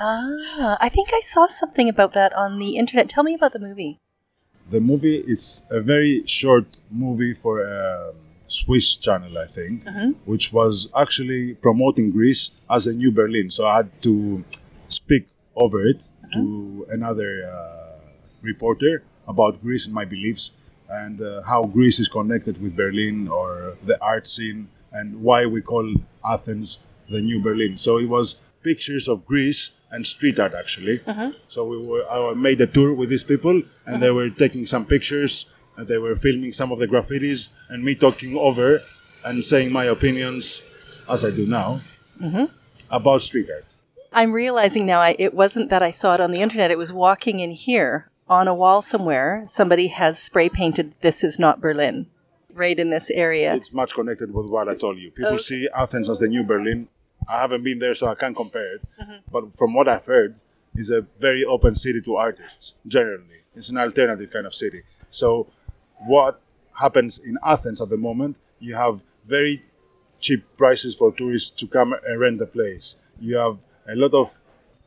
Ah, 0.00 0.76
I 0.80 0.88
think 0.88 1.10
I 1.12 1.20
saw 1.20 1.46
something 1.46 1.88
about 1.88 2.12
that 2.14 2.32
on 2.34 2.58
the 2.58 2.76
internet. 2.76 3.08
Tell 3.08 3.22
me 3.24 3.34
about 3.34 3.52
the 3.52 3.58
movie. 3.58 4.00
The 4.70 4.80
movie 4.80 5.18
is 5.18 5.64
a 5.70 5.80
very 5.80 6.22
short 6.26 6.66
movie 6.90 7.34
for 7.34 7.62
a 7.62 8.12
Swiss 8.46 8.96
channel, 8.96 9.38
I 9.38 9.46
think, 9.46 9.84
which 10.24 10.52
was 10.52 10.88
actually 10.96 11.54
promoting 11.54 12.10
Greece 12.10 12.50
as 12.70 12.86
a 12.86 12.92
new 12.94 13.10
Berlin. 13.12 13.50
So 13.50 13.66
I 13.66 13.76
had 13.78 14.02
to 14.02 14.44
speak 14.88 15.28
over 15.56 15.84
it 15.86 16.08
to 16.32 16.86
another 16.90 17.44
uh, 17.46 17.98
reporter 18.40 19.02
about 19.28 19.60
Greece 19.62 19.84
and 19.86 19.94
my 19.94 20.04
beliefs 20.04 20.52
and 20.88 21.20
uh, 21.20 21.42
how 21.42 21.64
Greece 21.64 22.00
is 22.00 22.08
connected 22.08 22.60
with 22.62 22.76
Berlin 22.76 23.28
or 23.28 23.76
the 23.84 24.02
art 24.02 24.26
scene 24.26 24.68
and 24.92 25.22
why 25.22 25.46
we 25.46 25.60
call 25.62 25.94
Athens 26.24 26.78
the 27.10 27.20
new 27.20 27.42
Berlin. 27.42 27.78
So 27.78 27.98
it 27.98 28.08
was 28.08 28.36
pictures 28.62 29.08
of 29.08 29.24
Greece 29.24 29.70
and 29.90 30.06
street 30.06 30.40
art 30.40 30.54
actually. 30.54 31.00
Uh-huh. 31.06 31.32
So 31.48 31.66
we 31.66 31.78
were 31.78 32.08
I 32.08 32.34
made 32.34 32.60
a 32.60 32.66
tour 32.66 32.94
with 32.94 33.10
these 33.10 33.24
people, 33.24 33.62
and 33.86 34.02
they 34.02 34.08
uh-huh. 34.08 34.14
were 34.14 34.30
taking 34.30 34.66
some 34.66 34.86
pictures, 34.86 35.46
and 35.76 35.86
they 35.86 35.98
were 35.98 36.16
filming 36.16 36.52
some 36.52 36.72
of 36.72 36.78
the 36.78 36.86
graffitis, 36.86 37.50
and 37.68 37.84
me 37.84 37.94
talking 37.94 38.36
over 38.36 38.80
and 39.24 39.44
saying 39.44 39.72
my 39.72 39.84
opinions, 39.84 40.62
as 41.08 41.24
I 41.24 41.30
do 41.30 41.46
now, 41.46 41.80
mm-hmm. 42.20 42.44
about 42.90 43.22
street 43.22 43.48
art. 43.50 43.76
I'm 44.12 44.32
realizing 44.32 44.84
now 44.84 45.00
I, 45.00 45.16
it 45.18 45.32
wasn't 45.32 45.70
that 45.70 45.82
I 45.82 45.90
saw 45.90 46.14
it 46.14 46.20
on 46.20 46.32
the 46.32 46.40
internet. 46.40 46.70
It 46.70 46.78
was 46.78 46.92
walking 46.92 47.40
in 47.40 47.52
here 47.52 48.10
on 48.28 48.48
a 48.48 48.54
wall 48.54 48.82
somewhere. 48.82 49.42
Somebody 49.46 49.88
has 49.88 50.18
spray 50.18 50.48
painted 50.48 50.94
"This 51.00 51.22
is 51.22 51.38
not 51.38 51.60
Berlin" 51.60 52.06
right 52.54 52.78
in 52.78 52.90
this 52.90 53.10
area. 53.10 53.54
It's 53.54 53.72
much 53.72 53.94
connected 53.94 54.32
with 54.34 54.46
what 54.46 54.68
I 54.68 54.74
told 54.74 54.98
you. 54.98 55.10
People 55.10 55.34
oh. 55.34 55.38
see 55.38 55.68
Athens 55.74 56.08
as 56.08 56.18
the 56.18 56.28
new 56.28 56.44
Berlin. 56.44 56.88
I 57.28 57.40
haven't 57.40 57.62
been 57.62 57.78
there, 57.78 57.94
so 57.94 58.08
I 58.08 58.14
can't 58.14 58.36
compare 58.36 58.76
it. 58.76 58.82
But 59.30 59.56
from 59.56 59.74
what 59.74 59.88
I've 59.88 60.06
heard, 60.06 60.36
it's 60.74 60.90
a 60.90 61.02
very 61.20 61.44
open 61.44 61.74
city 61.74 62.00
to 62.02 62.16
artists. 62.16 62.74
Generally, 62.86 63.42
it's 63.54 63.68
an 63.68 63.78
alternative 63.78 64.30
kind 64.30 64.46
of 64.46 64.54
city. 64.54 64.82
So, 65.10 65.48
what 66.06 66.40
happens 66.78 67.18
in 67.18 67.38
Athens 67.44 67.80
at 67.80 67.90
the 67.90 67.96
moment? 67.96 68.36
You 68.58 68.74
have 68.74 69.00
very 69.26 69.62
cheap 70.20 70.44
prices 70.56 70.94
for 70.94 71.12
tourists 71.12 71.50
to 71.50 71.66
come 71.66 71.94
and 72.06 72.20
rent 72.20 72.38
the 72.38 72.46
place. 72.46 72.96
You 73.20 73.36
have 73.36 73.58
a 73.88 73.94
lot 73.94 74.14
of 74.14 74.30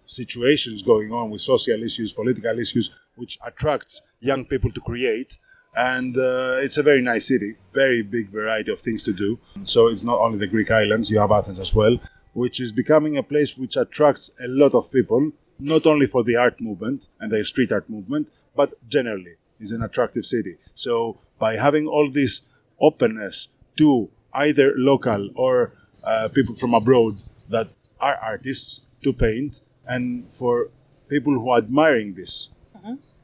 situations 0.08 0.82
going 0.82 1.12
on 1.12 1.30
with 1.30 1.42
social 1.42 1.84
issues, 1.84 2.14
political 2.14 2.58
issues, 2.60 2.90
which 3.16 3.38
attracts 3.46 4.02
young 4.20 4.46
people 4.46 4.72
to 4.72 4.82
create. 4.82 5.38
And 5.76 6.16
uh, 6.16 6.58
it's 6.60 6.78
a 6.78 6.84
very 6.84 7.02
nice 7.02 7.28
city, 7.28 7.56
very 7.74 8.02
big 8.02 8.30
variety 8.30 8.72
of 8.72 8.80
things 8.80 9.04
to 9.04 9.14
do. 9.14 9.38
So 9.64 9.88
it's 9.88 10.04
not 10.04 10.20
only 10.20 10.38
the 10.38 10.48
Greek 10.48 10.72
islands, 10.72 11.12
you 11.12 11.20
have 11.20 11.32
Athens 11.32 11.60
as 11.60 11.76
well, 11.76 11.98
which 12.36 12.60
is 12.60 12.74
becoming 12.74 13.18
a 13.18 13.24
place 13.24 13.58
which 13.58 13.78
attracts 13.78 14.30
a 14.44 14.48
lot 14.48 14.74
of 14.76 14.92
people, 14.92 15.32
not 15.58 15.86
only 15.86 16.06
for 16.06 16.22
the 16.22 16.36
art 16.36 16.60
movement 16.60 17.08
and 17.20 17.32
the 17.32 17.44
street 17.46 17.72
art 17.72 17.90
movement, 17.90 18.28
but 18.56 18.74
generally 18.90 19.36
is 19.60 19.72
an 19.72 19.82
attractive 19.82 20.26
city. 20.26 20.58
So 20.74 21.18
by 21.40 21.56
having 21.56 21.88
all 21.88 22.12
this 22.12 22.42
openness 22.82 23.48
to 23.78 24.10
either 24.34 24.74
local 24.76 25.30
or 25.36 25.72
uh, 26.04 26.28
people 26.28 26.56
from 26.56 26.74
abroad 26.74 27.20
that 27.50 27.70
are 28.02 28.18
artists 28.18 28.82
to 29.04 29.14
paint, 29.14 29.62
and 29.88 30.28
for 30.34 30.70
people 31.08 31.34
who 31.34 31.50
are 31.52 31.60
admiring 31.60 32.16
this, 32.16 32.50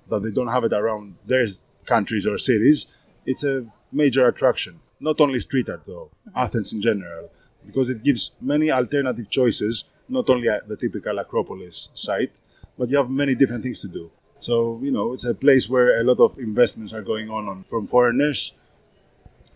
that 0.10 0.24
they 0.24 0.32
don't 0.32 0.48
have 0.48 0.64
it 0.64 0.72
around 0.72 1.16
their 1.26 1.48
countries 1.86 2.26
or 2.26 2.38
cities, 2.38 2.88
it's 3.26 3.44
a 3.44 3.66
major 3.92 4.26
attraction. 4.26 4.80
Not 5.02 5.20
only 5.20 5.42
street 5.42 5.68
art 5.68 5.84
though, 5.86 6.12
Athens 6.34 6.72
in 6.72 6.82
general, 6.82 7.30
because 7.66 7.90
it 7.90 8.04
gives 8.04 8.32
many 8.42 8.72
alternative 8.72 9.30
choices, 9.30 9.86
not 10.10 10.30
only 10.30 10.48
the 10.68 10.76
typical 10.76 11.20
Acropolis 11.20 11.90
site, 11.94 12.40
but 12.78 12.90
you 12.90 12.98
have 12.98 13.10
many 13.10 13.36
different 13.36 13.64
things 13.64 13.80
to 13.82 13.88
do. 13.88 14.12
So, 14.40 14.80
you 14.82 14.92
know, 14.92 15.14
it's 15.14 15.26
a 15.26 15.36
place 15.36 15.70
where 15.70 16.02
a 16.02 16.04
lot 16.04 16.20
of 16.20 16.40
investments 16.40 16.94
are 16.94 17.04
going 17.04 17.30
on, 17.30 17.48
on 17.48 17.64
from 17.66 17.86
foreigners, 17.86 18.54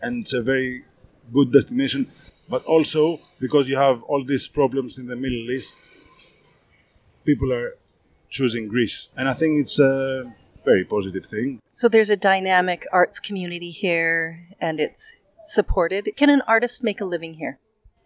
and 0.01 0.21
it's 0.21 0.33
a 0.33 0.41
very 0.41 0.83
good 1.33 1.51
destination. 1.51 2.11
But 2.47 2.63
also 2.65 3.19
because 3.39 3.67
you 3.67 3.77
have 3.77 4.03
all 4.03 4.23
these 4.23 4.47
problems 4.47 4.99
in 4.99 5.07
the 5.07 5.15
Middle 5.15 5.49
East, 5.49 5.75
people 7.25 7.51
are 7.51 7.75
choosing 8.29 8.67
Greece, 8.67 9.09
and 9.17 9.27
I 9.27 9.33
think 9.33 9.61
it's 9.61 9.79
a 9.79 10.31
very 10.63 10.83
positive 10.83 11.25
thing. 11.25 11.59
So 11.67 11.89
there's 11.89 12.11
a 12.11 12.17
dynamic 12.17 12.85
arts 12.91 13.19
community 13.19 13.71
here, 13.71 14.47
and 14.61 14.79
it's 14.79 15.17
supported. 15.43 16.09
Can 16.15 16.29
an 16.29 16.41
artist 16.47 16.83
make 16.83 17.01
a 17.01 17.05
living 17.05 17.35
here? 17.35 17.59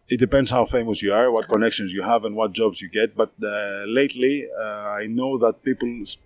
It 0.09 0.19
depends 0.19 0.49
how 0.49 0.65
famous 0.65 1.01
you 1.03 1.13
are, 1.13 1.31
what 1.31 1.47
connections 1.47 1.93
you 1.93 2.01
have, 2.01 2.25
and 2.25 2.35
what 2.35 2.51
jobs 2.51 2.81
you 2.81 2.89
get. 2.89 3.15
But 3.15 3.31
uh, 3.43 3.83
lately, 3.85 4.47
uh, 4.51 4.89
I 5.01 5.05
know 5.05 5.37
that 5.37 5.63
people 5.63 6.01
sp- 6.09 6.25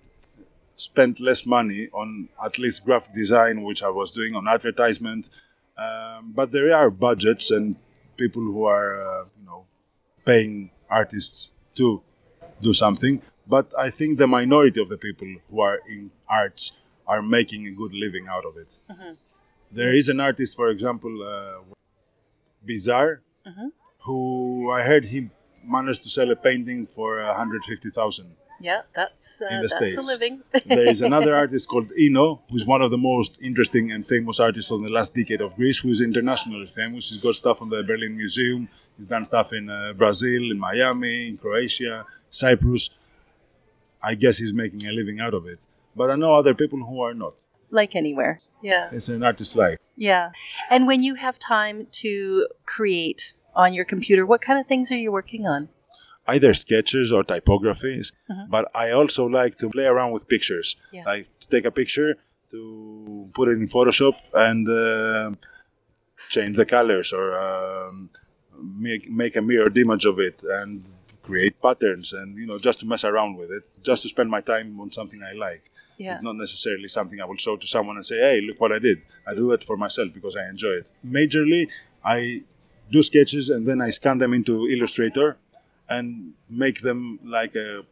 spend 0.75 1.19
less 1.19 1.45
money 1.45 1.89
on 1.93 2.29
at 2.43 2.57
least 2.57 2.85
graphic 2.85 3.13
design, 3.13 3.63
which 3.63 3.83
I 3.83 3.89
was 3.89 4.11
doing 4.11 4.35
on 4.35 4.47
advertisement. 4.47 5.29
Um, 5.77 6.31
but 6.33 6.51
there 6.51 6.73
are 6.73 6.89
budgets 6.89 7.51
and 7.51 7.75
people 8.15 8.41
who 8.41 8.63
are, 8.65 9.01
uh, 9.01 9.25
you 9.37 9.45
know, 9.45 9.65
paying 10.25 10.71
artists 10.89 11.51
to 11.75 12.01
do 12.61 12.73
something. 12.73 13.21
But 13.47 13.71
I 13.77 13.89
think 13.89 14.17
the 14.17 14.27
minority 14.27 14.81
of 14.81 14.87
the 14.87 14.97
people 14.97 15.27
who 15.51 15.59
are 15.61 15.79
in 15.89 16.11
arts 16.29 16.71
are 17.05 17.21
making 17.21 17.67
a 17.67 17.71
good 17.71 17.91
living 17.93 18.27
out 18.29 18.45
of 18.45 18.55
it. 18.55 18.79
There 19.71 19.93
is 19.93 20.07
an 20.07 20.19
artist, 20.21 20.55
for 20.55 20.69
example, 20.69 21.13
uh, 21.21 21.63
Bizarre, 23.45 23.69
who 23.99 24.71
I 24.71 24.83
heard 24.83 25.05
he 25.05 25.29
managed 25.63 26.03
to 26.03 26.09
sell 26.09 26.29
a 26.31 26.35
painting 26.35 26.85
for 26.85 27.17
150,000 27.23 28.35
Yeah, 28.59 28.81
that's 28.93 29.41
uh, 29.41 29.45
in 29.47 29.61
the 29.61 29.67
that's 29.67 29.75
States. 29.75 29.97
a 29.97 30.11
living. 30.13 30.41
there 30.65 30.87
is 30.87 31.01
another 31.01 31.35
artist 31.43 31.67
called 31.69 31.89
Ino, 31.97 32.41
who's 32.49 32.65
one 32.65 32.81
of 32.81 32.91
the 32.91 32.97
most 32.97 33.37
interesting 33.41 33.91
and 33.91 34.05
famous 34.05 34.39
artists 34.39 34.71
of 34.71 34.81
the 34.81 34.89
last 34.89 35.13
decade 35.15 35.41
of 35.41 35.55
Greece, 35.55 35.79
who's 35.79 36.01
internationally 36.01 36.67
famous. 36.67 37.09
He's 37.09 37.17
got 37.21 37.35
stuff 37.35 37.61
on 37.61 37.69
the 37.69 37.83
Berlin 37.83 38.15
Museum. 38.17 38.67
He's 38.97 39.07
done 39.07 39.25
stuff 39.25 39.51
in 39.53 39.69
uh, 39.69 39.93
Brazil, 39.93 40.51
in 40.51 40.59
Miami, 40.59 41.29
in 41.29 41.37
Croatia, 41.37 42.05
Cyprus. 42.29 42.89
I 44.01 44.15
guess 44.15 44.37
he's 44.37 44.53
making 44.53 44.85
a 44.85 44.91
living 44.91 45.19
out 45.19 45.33
of 45.33 45.45
it. 45.47 45.65
But 45.95 46.11
I 46.11 46.15
know 46.15 46.35
other 46.35 46.53
people 46.53 46.79
who 46.85 47.01
are 47.01 47.13
not. 47.13 47.35
like 47.71 47.95
anywhere. 47.95 48.37
Yeah. 48.61 48.89
It's 48.91 49.09
an 49.09 49.23
artist's 49.23 49.55
life. 49.55 49.79
Yeah. 49.95 50.31
And 50.69 50.87
when 50.87 51.03
you 51.03 51.15
have 51.15 51.37
time 51.39 51.87
to 51.91 52.47
create 52.65 53.33
on 53.55 53.73
your 53.73 53.85
computer, 53.85 54.25
what 54.25 54.41
kind 54.41 54.59
of 54.59 54.67
things 54.67 54.91
are 54.91 54.97
you 54.97 55.11
working 55.11 55.45
on? 55.45 55.69
either 56.27 56.53
sketches 56.53 57.11
or 57.11 57.23
typographies, 57.23 58.13
but 58.49 58.71
I 58.73 58.91
also 58.91 59.25
like 59.25 59.57
to 59.57 59.69
play 59.69 59.85
around 59.85 60.11
with 60.11 60.27
pictures. 60.27 60.75
Yeah. 60.91 61.03
Like 61.05 61.27
to 61.41 61.47
take 61.49 61.65
a 61.65 61.71
picture, 61.71 62.15
to 62.51 63.29
put 63.33 63.49
it 63.49 63.57
in 63.57 63.67
Photoshop, 63.67 64.13
and 64.33 64.67
uh, 64.67 65.35
change 66.29 66.55
the 66.55 66.65
colors 66.65 67.11
or 67.11 67.37
um, 67.37 68.09
make 68.57 69.09
make 69.09 69.35
a 69.35 69.41
mirrored 69.41 69.77
image 69.77 70.05
of 70.05 70.19
it 70.19 70.43
and 70.43 70.87
create 71.21 71.61
patterns 71.61 72.11
and 72.11 72.37
you 72.37 72.45
know 72.45 72.59
just 72.59 72.79
to 72.81 72.85
mess 72.85 73.03
around 73.03 73.35
with 73.35 73.51
it, 73.51 73.63
just 73.83 74.03
to 74.03 74.09
spend 74.09 74.29
my 74.29 74.41
time 74.41 74.79
on 74.79 74.89
something 74.91 75.21
I 75.23 75.33
like. 75.33 75.69
Yeah. 75.97 76.15
It's 76.15 76.23
not 76.23 76.35
necessarily 76.35 76.87
something 76.87 77.21
I 77.21 77.25
will 77.25 77.37
show 77.37 77.55
to 77.55 77.67
someone 77.67 77.95
and 77.95 78.05
say, 78.05 78.17
"Hey, 78.17 78.41
look 78.41 78.59
what 78.59 78.71
I 78.71 78.79
did." 78.79 79.01
I 79.27 79.33
do 79.35 79.51
it 79.51 79.63
for 79.63 79.77
myself 79.77 80.13
because 80.13 80.35
I 80.35 80.49
enjoy 80.49 80.75
it. 80.81 80.89
Majorly, 81.05 81.67
I 82.03 82.41
do 82.91 83.01
sketches 83.01 83.49
and 83.49 83.67
then 83.67 83.81
I 83.81 83.89
scan 83.89 84.17
them 84.17 84.33
into 84.33 84.67
Illustrator 84.67 85.37
and 85.89 86.33
make 86.49 86.81
them 86.81 87.19
like 87.23 87.55
a 87.55 87.83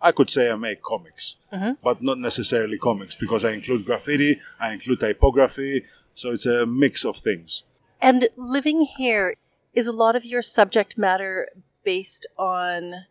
I 0.00 0.12
could 0.12 0.28
say 0.28 0.50
I 0.50 0.56
make 0.56 0.82
comics, 0.82 1.36
mm-hmm. 1.52 1.72
but 1.82 2.02
not 2.02 2.18
necessarily 2.18 2.78
comics 2.78 3.16
because 3.16 3.44
I 3.44 3.52
include 3.52 3.86
graffiti, 3.86 4.40
I 4.60 4.72
include 4.74 5.00
typography, 5.00 5.84
so 6.14 6.32
it's 6.32 6.44
a 6.44 6.66
mix 6.66 7.04
of 7.04 7.16
things. 7.16 7.64
And 8.00 8.28
living 8.36 8.82
here, 8.98 9.34
is 9.76 9.86
a 9.86 9.92
lot 9.92 10.16
of 10.16 10.24
your 10.24 10.42
subject 10.42 10.96
matter 10.96 11.48
based 11.84 12.26
on 12.38 13.04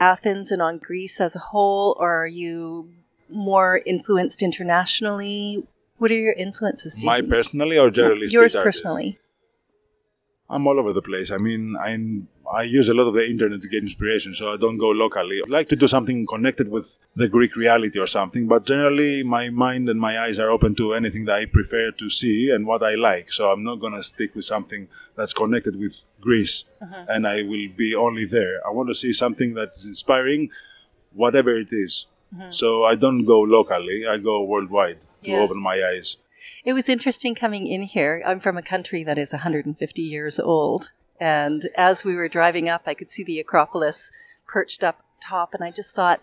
Athens 0.00 0.50
and 0.50 0.60
on 0.60 0.78
Greece 0.78 1.20
as 1.20 1.36
a 1.36 1.38
whole, 1.38 1.96
or 1.98 2.12
are 2.12 2.26
you 2.26 2.90
more 3.30 3.80
influenced 3.86 4.42
internationally? 4.42 5.66
What 5.98 6.10
are 6.10 6.14
your 6.14 6.32
influences? 6.32 7.04
My 7.04 7.20
personally 7.20 7.78
or 7.78 7.90
generally 7.90 8.28
Yours 8.28 8.54
personally. 8.54 9.18
I'm 10.48 10.66
all 10.66 10.80
over 10.80 10.92
the 10.92 11.02
place. 11.02 11.30
I 11.30 11.36
mean, 11.38 11.76
I 11.80 11.96
I 12.52 12.62
use 12.62 12.88
a 12.88 12.94
lot 12.94 13.06
of 13.06 13.14
the 13.14 13.24
internet 13.24 13.62
to 13.62 13.68
get 13.68 13.84
inspiration, 13.84 14.34
so 14.34 14.52
I 14.52 14.56
don't 14.56 14.78
go 14.78 14.88
locally. 14.88 15.40
I 15.46 15.48
like 15.48 15.68
to 15.68 15.76
do 15.76 15.86
something 15.86 16.26
connected 16.26 16.68
with 16.68 16.98
the 17.14 17.28
Greek 17.28 17.54
reality 17.54 18.00
or 18.00 18.08
something, 18.08 18.48
but 18.48 18.66
generally 18.66 19.22
my 19.22 19.50
mind 19.50 19.88
and 19.88 20.00
my 20.00 20.18
eyes 20.18 20.40
are 20.40 20.50
open 20.50 20.74
to 20.76 20.92
anything 20.94 21.26
that 21.26 21.36
I 21.36 21.44
prefer 21.46 21.92
to 21.92 22.10
see 22.10 22.50
and 22.50 22.66
what 22.66 22.82
I 22.82 22.96
like. 22.96 23.30
So 23.32 23.50
I'm 23.52 23.62
not 23.62 23.76
gonna 23.76 24.02
stick 24.02 24.34
with 24.34 24.44
something 24.44 24.88
that's 25.14 25.32
connected 25.32 25.76
with 25.76 26.04
Greece, 26.20 26.64
uh-huh. 26.82 27.04
and 27.08 27.28
I 27.28 27.42
will 27.42 27.68
be 27.76 27.94
only 27.94 28.24
there. 28.24 28.66
I 28.66 28.70
want 28.70 28.88
to 28.88 28.94
see 28.96 29.12
something 29.12 29.54
that's 29.54 29.86
inspiring, 29.86 30.50
whatever 31.12 31.56
it 31.56 31.68
is. 31.70 32.06
Mm-hmm. 32.34 32.50
So 32.50 32.84
I 32.84 32.94
don't 32.94 33.24
go 33.24 33.40
locally. 33.40 34.04
I 34.08 34.18
go 34.18 34.42
worldwide 34.42 35.00
to 35.24 35.30
Yeah. 35.30 35.40
open 35.40 35.60
my 35.60 35.82
eyes. 35.82 36.16
It 36.64 36.72
was 36.72 36.88
interesting 36.88 37.34
coming 37.34 37.66
in 37.66 37.82
here. 37.82 38.22
I'm 38.26 38.40
from 38.40 38.56
a 38.56 38.62
country 38.62 39.04
that 39.04 39.18
is 39.18 39.32
150 39.32 40.02
years 40.02 40.38
old. 40.40 40.90
And 41.18 41.68
as 41.76 42.04
we 42.04 42.14
were 42.14 42.28
driving 42.28 42.68
up, 42.68 42.82
I 42.86 42.94
could 42.94 43.10
see 43.10 43.22
the 43.24 43.38
Acropolis 43.40 44.10
perched 44.46 44.82
up 44.82 45.04
top. 45.20 45.54
And 45.54 45.62
I 45.62 45.70
just 45.70 45.94
thought 45.94 46.22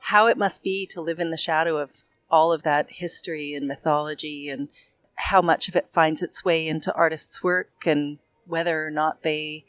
how 0.00 0.26
it 0.26 0.38
must 0.38 0.62
be 0.62 0.86
to 0.86 1.00
live 1.00 1.18
in 1.18 1.30
the 1.30 1.36
shadow 1.36 1.76
of 1.78 2.02
all 2.30 2.52
of 2.52 2.62
that 2.62 2.86
history 2.90 3.54
and 3.54 3.66
mythology 3.68 4.48
and 4.48 4.68
how 5.16 5.42
much 5.42 5.68
of 5.68 5.76
it 5.76 5.88
finds 5.92 6.22
its 6.22 6.44
way 6.44 6.66
into 6.66 6.92
artists' 6.94 7.42
work 7.42 7.70
and 7.86 8.18
whether 8.46 8.86
or 8.86 8.90
not 8.90 9.22
they 9.22 9.64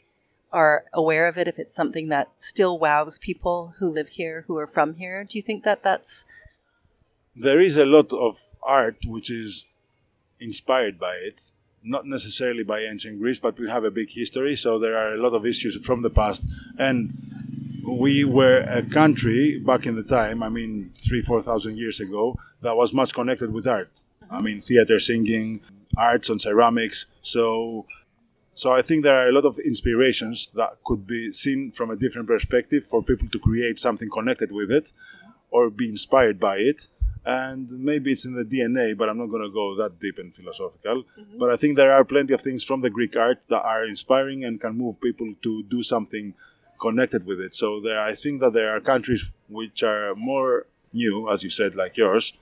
are 0.52 0.84
aware 0.92 1.26
of 1.26 1.36
it, 1.36 1.48
if 1.48 1.58
it's 1.58 1.74
something 1.74 2.08
that 2.08 2.28
still 2.36 2.78
wows 2.78 3.18
people 3.18 3.74
who 3.78 3.92
live 3.92 4.08
here, 4.08 4.44
who 4.46 4.56
are 4.56 4.66
from 4.66 4.94
here. 4.94 5.24
Do 5.24 5.38
you 5.38 5.42
think 5.42 5.64
that 5.64 5.82
that's. 5.82 6.24
there 7.36 7.60
is 7.60 7.76
a 7.76 7.84
lot 7.84 8.12
of 8.12 8.36
art 8.62 8.98
which 9.06 9.30
is 9.30 9.64
inspired 10.40 10.98
by 10.98 11.14
it, 11.14 11.52
not 11.82 12.06
necessarily 12.06 12.62
by 12.64 12.80
ancient 12.80 13.18
Greece, 13.20 13.38
but 13.38 13.58
we 13.58 13.68
have 13.68 13.84
a 13.84 13.90
big 13.90 14.10
history. 14.10 14.56
So 14.56 14.78
there 14.78 14.96
are 14.96 15.14
a 15.14 15.22
lot 15.22 15.34
of 15.34 15.46
issues 15.46 15.76
from 15.84 16.02
the 16.02 16.10
past, 16.10 16.42
and 16.78 17.12
we 17.86 18.24
were 18.24 18.58
a 18.60 18.82
country 18.82 19.58
back 19.58 19.86
in 19.86 19.94
the 19.96 20.02
time. 20.02 20.42
I 20.42 20.48
mean, 20.48 20.92
three, 20.96 21.22
four 21.22 21.40
thousand 21.42 21.78
years 21.78 22.00
ago, 22.00 22.36
that 22.62 22.76
was 22.76 22.92
much 22.92 23.14
connected 23.14 23.52
with 23.52 23.66
art. 23.66 24.02
I 24.30 24.42
mean, 24.42 24.60
theater, 24.60 24.98
singing, 24.98 25.60
arts 25.96 26.28
on 26.30 26.38
ceramics. 26.38 27.06
So, 27.22 27.86
so 28.58 28.72
I 28.72 28.82
think 28.82 28.98
there 29.02 29.18
are 29.20 29.28
a 29.28 29.32
lot 29.32 29.44
of 29.44 29.58
inspirations 29.58 30.50
that 30.54 30.72
could 30.84 31.06
be 31.06 31.32
seen 31.32 31.70
from 31.70 31.90
a 31.90 31.96
different 31.96 32.28
perspective 32.28 32.82
for 32.84 33.02
people 33.02 33.28
to 33.28 33.38
create 33.38 33.78
something 33.78 34.10
connected 34.10 34.50
with 34.52 34.70
it, 34.70 34.92
or 35.50 35.70
be 35.70 35.88
inspired 35.88 36.38
by 36.38 36.56
it 36.70 36.88
and 37.28 37.70
maybe 37.70 38.12
it's 38.12 38.24
in 38.24 38.34
the 38.34 38.42
DNA, 38.42 38.96
but 38.96 39.10
I'm 39.10 39.18
not 39.18 39.26
going 39.26 39.42
to 39.42 39.50
go 39.50 39.76
that 39.76 40.00
deep 40.00 40.18
and 40.18 40.34
philosophical. 40.34 41.02
Mm-hmm. 41.02 41.38
But 41.38 41.50
I 41.50 41.56
think 41.56 41.76
there 41.76 41.92
are 41.92 42.02
plenty 42.02 42.32
of 42.32 42.40
things 42.40 42.64
from 42.64 42.80
the 42.80 42.88
Greek 42.88 43.16
art 43.16 43.42
that 43.50 43.62
are 43.62 43.84
inspiring 43.84 44.44
and 44.44 44.58
can 44.58 44.78
move 44.78 44.98
people 45.00 45.34
to 45.42 45.62
do 45.64 45.82
something 45.82 46.32
connected 46.80 47.26
with 47.26 47.38
it. 47.38 47.54
So 47.54 47.82
there, 47.82 48.00
I 48.00 48.14
think 48.14 48.40
that 48.40 48.54
there 48.54 48.74
are 48.74 48.80
countries 48.80 49.26
which 49.48 49.82
are 49.82 50.14
more 50.14 50.66
new, 50.94 51.30
as 51.30 51.42
you 51.42 51.50
said, 51.50 51.76
like 51.76 51.98
yours, 51.98 52.32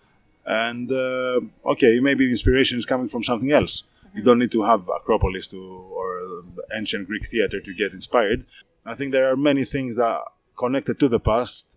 and 0.44 0.92
uh, 0.92 1.40
okay, 1.72 1.98
maybe 1.98 2.26
the 2.26 2.30
inspiration 2.30 2.78
is 2.78 2.86
coming 2.86 3.08
from 3.08 3.24
something 3.24 3.50
else. 3.50 3.82
You 4.16 4.22
don't 4.22 4.38
need 4.38 4.52
to 4.52 4.62
have 4.62 4.88
Acropolis 4.88 5.46
to 5.48 5.58
or 5.58 6.42
ancient 6.74 7.06
Greek 7.06 7.26
theater 7.26 7.60
to 7.60 7.74
get 7.74 7.92
inspired. 7.92 8.46
I 8.84 8.94
think 8.94 9.12
there 9.12 9.30
are 9.30 9.36
many 9.36 9.64
things 9.66 9.96
that 9.96 10.22
connected 10.56 10.98
to 11.00 11.08
the 11.08 11.20
past, 11.20 11.76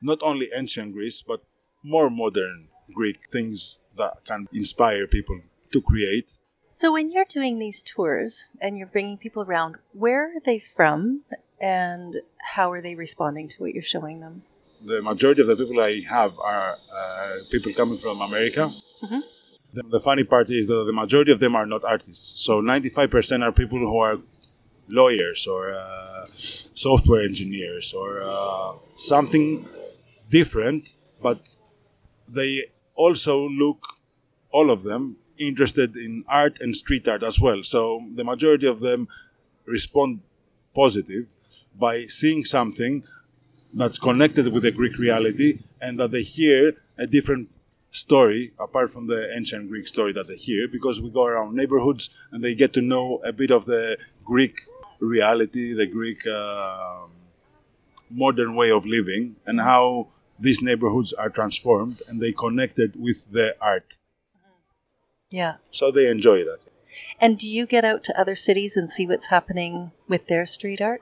not 0.00 0.22
only 0.22 0.48
ancient 0.56 0.92
Greece, 0.92 1.20
but 1.26 1.40
more 1.82 2.10
modern 2.10 2.68
Greek 2.94 3.28
things 3.30 3.80
that 3.96 4.24
can 4.24 4.46
inspire 4.52 5.08
people 5.08 5.40
to 5.72 5.82
create. 5.82 6.38
So, 6.68 6.92
when 6.92 7.10
you're 7.10 7.24
doing 7.28 7.58
these 7.58 7.82
tours 7.82 8.48
and 8.60 8.76
you're 8.76 8.86
bringing 8.86 9.18
people 9.18 9.42
around, 9.42 9.76
where 9.92 10.36
are 10.36 10.40
they 10.44 10.60
from 10.60 11.22
and 11.60 12.18
how 12.54 12.70
are 12.70 12.82
they 12.82 12.94
responding 12.94 13.48
to 13.48 13.62
what 13.62 13.74
you're 13.74 13.82
showing 13.82 14.20
them? 14.20 14.42
The 14.84 15.02
majority 15.02 15.40
of 15.42 15.48
the 15.48 15.56
people 15.56 15.80
I 15.80 16.02
have 16.08 16.38
are 16.38 16.76
uh, 16.94 17.36
people 17.50 17.72
coming 17.72 17.98
from 17.98 18.20
America. 18.20 18.72
Mm-hmm. 19.02 19.20
The, 19.74 19.82
the, 19.82 20.00
funny 20.00 20.24
part 20.24 20.50
is 20.50 20.68
that 20.68 20.84
the 20.86 20.92
majority 20.92 21.32
of 21.32 21.40
them 21.40 21.56
are 21.56 21.66
not 21.66 21.84
artists. 21.84 22.44
So, 22.44 22.62
95% 22.62 23.42
are 23.42 23.52
people 23.52 23.78
who 23.78 23.98
are 23.98 24.18
lawyers 24.88 25.46
or 25.46 25.74
uh, 25.74 26.26
software 26.34 27.22
engineers 27.22 27.92
or 27.92 28.22
uh, 28.22 28.74
something 28.96 29.66
different, 30.30 30.92
but 31.22 31.56
they 32.34 32.64
also 32.94 33.48
look, 33.48 33.80
all 34.50 34.70
of 34.70 34.82
them, 34.82 35.16
interested 35.38 35.96
in 35.96 36.24
art 36.28 36.60
and 36.60 36.76
street 36.76 37.08
art 37.08 37.22
as 37.22 37.40
well. 37.40 37.62
So 37.62 38.04
the 38.14 38.24
majority 38.24 38.66
of 38.66 38.80
them 38.80 39.08
respond 39.64 40.20
positive 40.74 41.26
by 41.78 42.06
seeing 42.06 42.44
something 42.44 43.02
that's 43.72 43.98
connected 43.98 44.52
with 44.52 44.62
the 44.62 44.70
Greek 44.70 44.98
reality 44.98 45.60
and 45.80 45.98
that 45.98 46.12
they 46.12 46.22
hear 46.22 46.74
a 46.96 47.06
different 47.06 47.50
story 47.94 48.52
apart 48.58 48.90
from 48.90 49.06
the 49.06 49.32
ancient 49.34 49.68
Greek 49.68 49.86
story 49.86 50.12
that 50.12 50.26
they 50.26 50.34
hear 50.36 50.66
because 50.66 51.00
we 51.00 51.08
go 51.10 51.24
around 51.24 51.54
neighborhoods 51.54 52.10
and 52.32 52.42
they 52.42 52.54
get 52.54 52.72
to 52.72 52.82
know 52.82 53.20
a 53.24 53.32
bit 53.32 53.52
of 53.52 53.66
the 53.66 53.96
Greek 54.24 54.62
reality, 54.98 55.72
the 55.74 55.86
Greek 55.86 56.26
uh, 56.26 57.06
modern 58.10 58.56
way 58.56 58.70
of 58.70 58.84
living, 58.84 59.36
and 59.46 59.60
how 59.60 60.08
these 60.38 60.60
neighborhoods 60.60 61.12
are 61.12 61.30
transformed 61.30 62.02
and 62.08 62.20
they 62.20 62.32
connected 62.32 63.00
with 63.00 63.30
the 63.30 63.56
art. 63.60 63.96
Yeah. 65.30 65.54
So 65.70 65.92
they 65.92 66.08
enjoy 66.08 66.38
it, 66.38 66.48
I 66.52 66.56
think. 66.56 66.76
And 67.20 67.38
do 67.38 67.48
you 67.48 67.64
get 67.64 67.84
out 67.84 68.02
to 68.04 68.20
other 68.20 68.34
cities 68.34 68.76
and 68.76 68.90
see 68.90 69.06
what's 69.06 69.26
happening 69.26 69.92
with 70.08 70.26
their 70.26 70.46
street 70.46 70.80
art? 70.80 71.00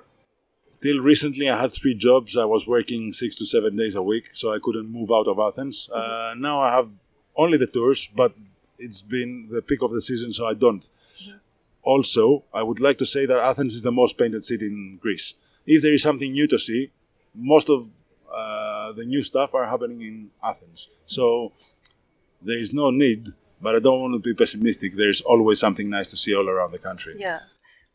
Till 0.82 0.98
recently, 0.98 1.48
I 1.48 1.60
had 1.60 1.72
three 1.72 1.94
jobs. 1.94 2.36
I 2.36 2.44
was 2.44 2.66
working 2.66 3.12
six 3.12 3.36
to 3.36 3.46
seven 3.46 3.76
days 3.76 3.94
a 3.94 4.02
week, 4.02 4.30
so 4.34 4.52
I 4.52 4.58
couldn't 4.60 4.90
move 4.90 5.10
out 5.12 5.28
of 5.28 5.38
Athens. 5.38 5.88
Mm-hmm. 5.88 6.00
Uh, 6.00 6.34
now 6.34 6.60
I 6.60 6.74
have 6.74 6.90
only 7.36 7.56
the 7.56 7.68
tours, 7.68 8.08
but 8.14 8.34
it's 8.78 9.00
been 9.00 9.48
the 9.50 9.62
peak 9.62 9.80
of 9.82 9.92
the 9.92 10.00
season, 10.00 10.32
so 10.32 10.46
I 10.46 10.54
don't. 10.54 10.82
Mm-hmm. 10.82 11.36
Also, 11.82 12.44
I 12.52 12.62
would 12.62 12.80
like 12.80 12.98
to 12.98 13.06
say 13.06 13.26
that 13.26 13.38
Athens 13.38 13.74
is 13.74 13.82
the 13.82 13.92
most 13.92 14.18
painted 14.18 14.44
city 14.44 14.66
in 14.66 14.98
Greece. 15.00 15.34
If 15.66 15.82
there 15.82 15.94
is 15.94 16.02
something 16.02 16.32
new 16.32 16.48
to 16.48 16.58
see, 16.58 16.90
most 17.34 17.70
of 17.70 17.88
uh, 18.32 18.92
the 18.92 19.04
new 19.04 19.22
stuff 19.22 19.54
are 19.54 19.66
happening 19.66 20.02
in 20.02 20.30
Athens. 20.42 20.88
So 21.06 21.52
there 22.40 22.58
is 22.58 22.72
no 22.72 22.90
need, 22.90 23.28
but 23.60 23.76
I 23.76 23.78
don't 23.78 24.00
want 24.00 24.14
to 24.14 24.18
be 24.18 24.34
pessimistic. 24.34 24.96
There's 24.96 25.20
always 25.20 25.60
something 25.60 25.88
nice 25.88 26.10
to 26.10 26.16
see 26.16 26.34
all 26.34 26.48
around 26.48 26.72
the 26.72 26.78
country. 26.78 27.14
Yeah. 27.18 27.40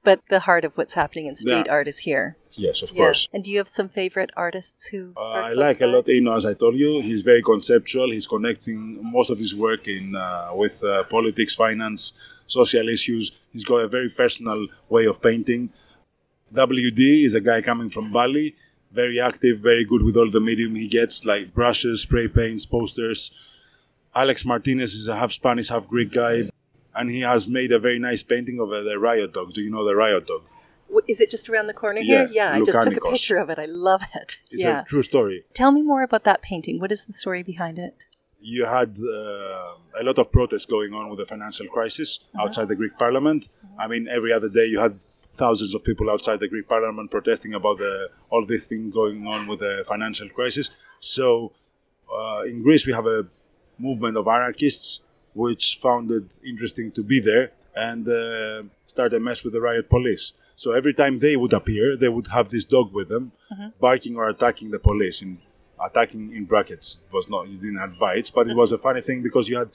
But 0.03 0.21
the 0.29 0.41
heart 0.41 0.63
of 0.63 0.77
what's 0.77 0.93
happening 0.93 1.25
in 1.25 1.35
street 1.35 1.65
yeah. 1.65 1.71
art 1.71 1.87
is 1.87 1.99
here. 1.99 2.37
Yes, 2.57 2.81
of 2.81 2.91
yeah. 2.91 2.97
course. 2.97 3.27
And 3.33 3.43
do 3.43 3.51
you 3.51 3.57
have 3.59 3.67
some 3.67 3.89
favorite 3.89 4.31
artists 4.35 4.87
who? 4.87 5.13
Uh, 5.15 5.21
I 5.21 5.53
like 5.53 5.79
by? 5.79 5.85
a 5.85 5.87
lot 5.87 6.09
Ino, 6.09 6.35
as 6.35 6.45
I 6.45 6.53
told 6.53 6.75
you. 6.75 7.01
He's 7.01 7.23
very 7.23 7.41
conceptual. 7.41 8.11
He's 8.11 8.27
connecting 8.27 8.99
most 9.01 9.29
of 9.29 9.37
his 9.37 9.55
work 9.55 9.87
in 9.87 10.15
uh, 10.15 10.49
with 10.53 10.83
uh, 10.83 11.03
politics, 11.03 11.55
finance, 11.55 12.13
social 12.47 12.89
issues. 12.89 13.31
He's 13.53 13.65
got 13.65 13.77
a 13.77 13.87
very 13.87 14.09
personal 14.09 14.67
way 14.89 15.05
of 15.05 15.21
painting. 15.21 15.69
WD 16.53 17.25
is 17.25 17.33
a 17.33 17.41
guy 17.41 17.61
coming 17.61 17.89
from 17.89 18.11
Bali 18.11 18.55
very 18.91 19.19
active, 19.19 19.59
very 19.59 19.85
good 19.85 20.03
with 20.03 20.15
all 20.17 20.29
the 20.29 20.39
medium 20.39 20.75
he 20.75 20.87
gets, 20.87 21.25
like 21.25 21.53
brushes, 21.53 22.01
spray 22.01 22.27
paints, 22.27 22.65
posters. 22.65 23.31
Alex 24.15 24.45
Martinez 24.45 24.93
is 24.93 25.07
a 25.07 25.15
half 25.15 25.31
Spanish, 25.31 25.69
half 25.69 25.87
Greek 25.87 26.11
guy, 26.11 26.49
and 26.95 27.11
he 27.11 27.21
has 27.21 27.47
made 27.47 27.71
a 27.71 27.79
very 27.79 27.99
nice 27.99 28.23
painting 28.23 28.59
of 28.59 28.71
uh, 28.71 28.81
the 28.81 28.97
riot 28.97 29.33
dog. 29.33 29.53
Do 29.53 29.61
you 29.61 29.69
know 29.69 29.85
the 29.85 29.95
riot 29.95 30.27
dog? 30.27 30.43
Is 31.07 31.21
it 31.21 31.29
just 31.29 31.49
around 31.49 31.67
the 31.67 31.73
corner 31.73 32.01
here? 32.01 32.27
Yeah, 32.31 32.51
yeah 32.51 32.55
I 32.55 32.63
just 32.63 32.83
took 32.83 32.97
a 32.97 33.01
picture 33.01 33.37
of 33.37 33.49
it. 33.49 33.59
I 33.59 33.65
love 33.65 34.03
it. 34.15 34.39
It's 34.51 34.63
yeah. 34.63 34.81
a 34.81 34.85
true 34.85 35.03
story. 35.03 35.45
Tell 35.53 35.71
me 35.71 35.81
more 35.81 36.03
about 36.03 36.23
that 36.23 36.41
painting. 36.41 36.79
What 36.79 36.91
is 36.91 37.05
the 37.05 37.13
story 37.13 37.43
behind 37.43 37.79
it? 37.79 38.05
You 38.39 38.65
had 38.65 38.97
uh, 38.99 40.01
a 40.01 40.03
lot 40.03 40.17
of 40.19 40.31
protests 40.31 40.65
going 40.65 40.93
on 40.93 41.09
with 41.09 41.19
the 41.19 41.25
financial 41.25 41.67
crisis 41.67 42.19
uh-huh. 42.19 42.43
outside 42.43 42.67
the 42.67 42.75
Greek 42.75 42.97
parliament. 42.97 43.49
Uh-huh. 43.63 43.83
I 43.83 43.87
mean, 43.87 44.07
every 44.07 44.31
other 44.31 44.49
day 44.49 44.65
you 44.65 44.79
had 44.79 45.03
thousands 45.35 45.75
of 45.75 45.83
people 45.83 46.09
outside 46.09 46.39
the 46.39 46.47
Greek 46.47 46.67
parliament 46.67 47.11
protesting 47.11 47.53
about 47.53 47.77
the, 47.77 48.09
all 48.29 48.45
this 48.45 48.65
thing 48.65 48.89
going 48.89 49.27
on 49.27 49.47
with 49.47 49.59
the 49.59 49.83
financial 49.87 50.29
crisis. 50.29 50.71
So 50.99 51.53
uh, 52.11 52.41
in 52.45 52.63
Greece, 52.63 52.85
we 52.85 52.93
have 52.93 53.05
a 53.05 53.27
movement 53.77 54.17
of 54.17 54.27
anarchists 54.27 55.01
which 55.33 55.77
found 55.79 56.09
it 56.11 56.39
interesting 56.43 56.91
to 56.91 57.03
be 57.03 57.19
there 57.19 57.51
and 57.75 58.07
uh, 58.07 58.63
start 58.87 59.13
a 59.13 59.19
mess 59.19 59.43
with 59.43 59.53
the 59.53 59.61
riot 59.61 59.87
police. 59.89 60.33
So 60.57 60.73
every 60.73 60.95
time 60.95 61.19
they 61.19 61.35
would 61.35 61.53
appear, 61.53 61.95
they 61.95 62.09
would 62.09 62.29
have 62.29 62.49
this 62.49 62.65
dog 62.65 62.91
with 62.91 63.09
them, 63.09 63.31
mm-hmm. 63.53 63.67
barking 63.79 64.17
or 64.17 64.27
attacking 64.27 64.71
the 64.71 64.79
police. 64.79 65.21
In 65.21 65.37
attacking 65.79 66.35
in 66.35 66.45
brackets, 66.45 66.97
it 67.07 67.13
was 67.13 67.29
not 67.29 67.47
you 67.47 67.57
didn't 67.57 67.77
have 67.77 67.99
bites, 67.99 68.31
but 68.31 68.47
it 68.47 68.57
was 68.57 68.71
a 68.71 68.79
funny 68.79 69.01
thing 69.01 69.21
because 69.21 69.47
you 69.47 69.55
had 69.59 69.69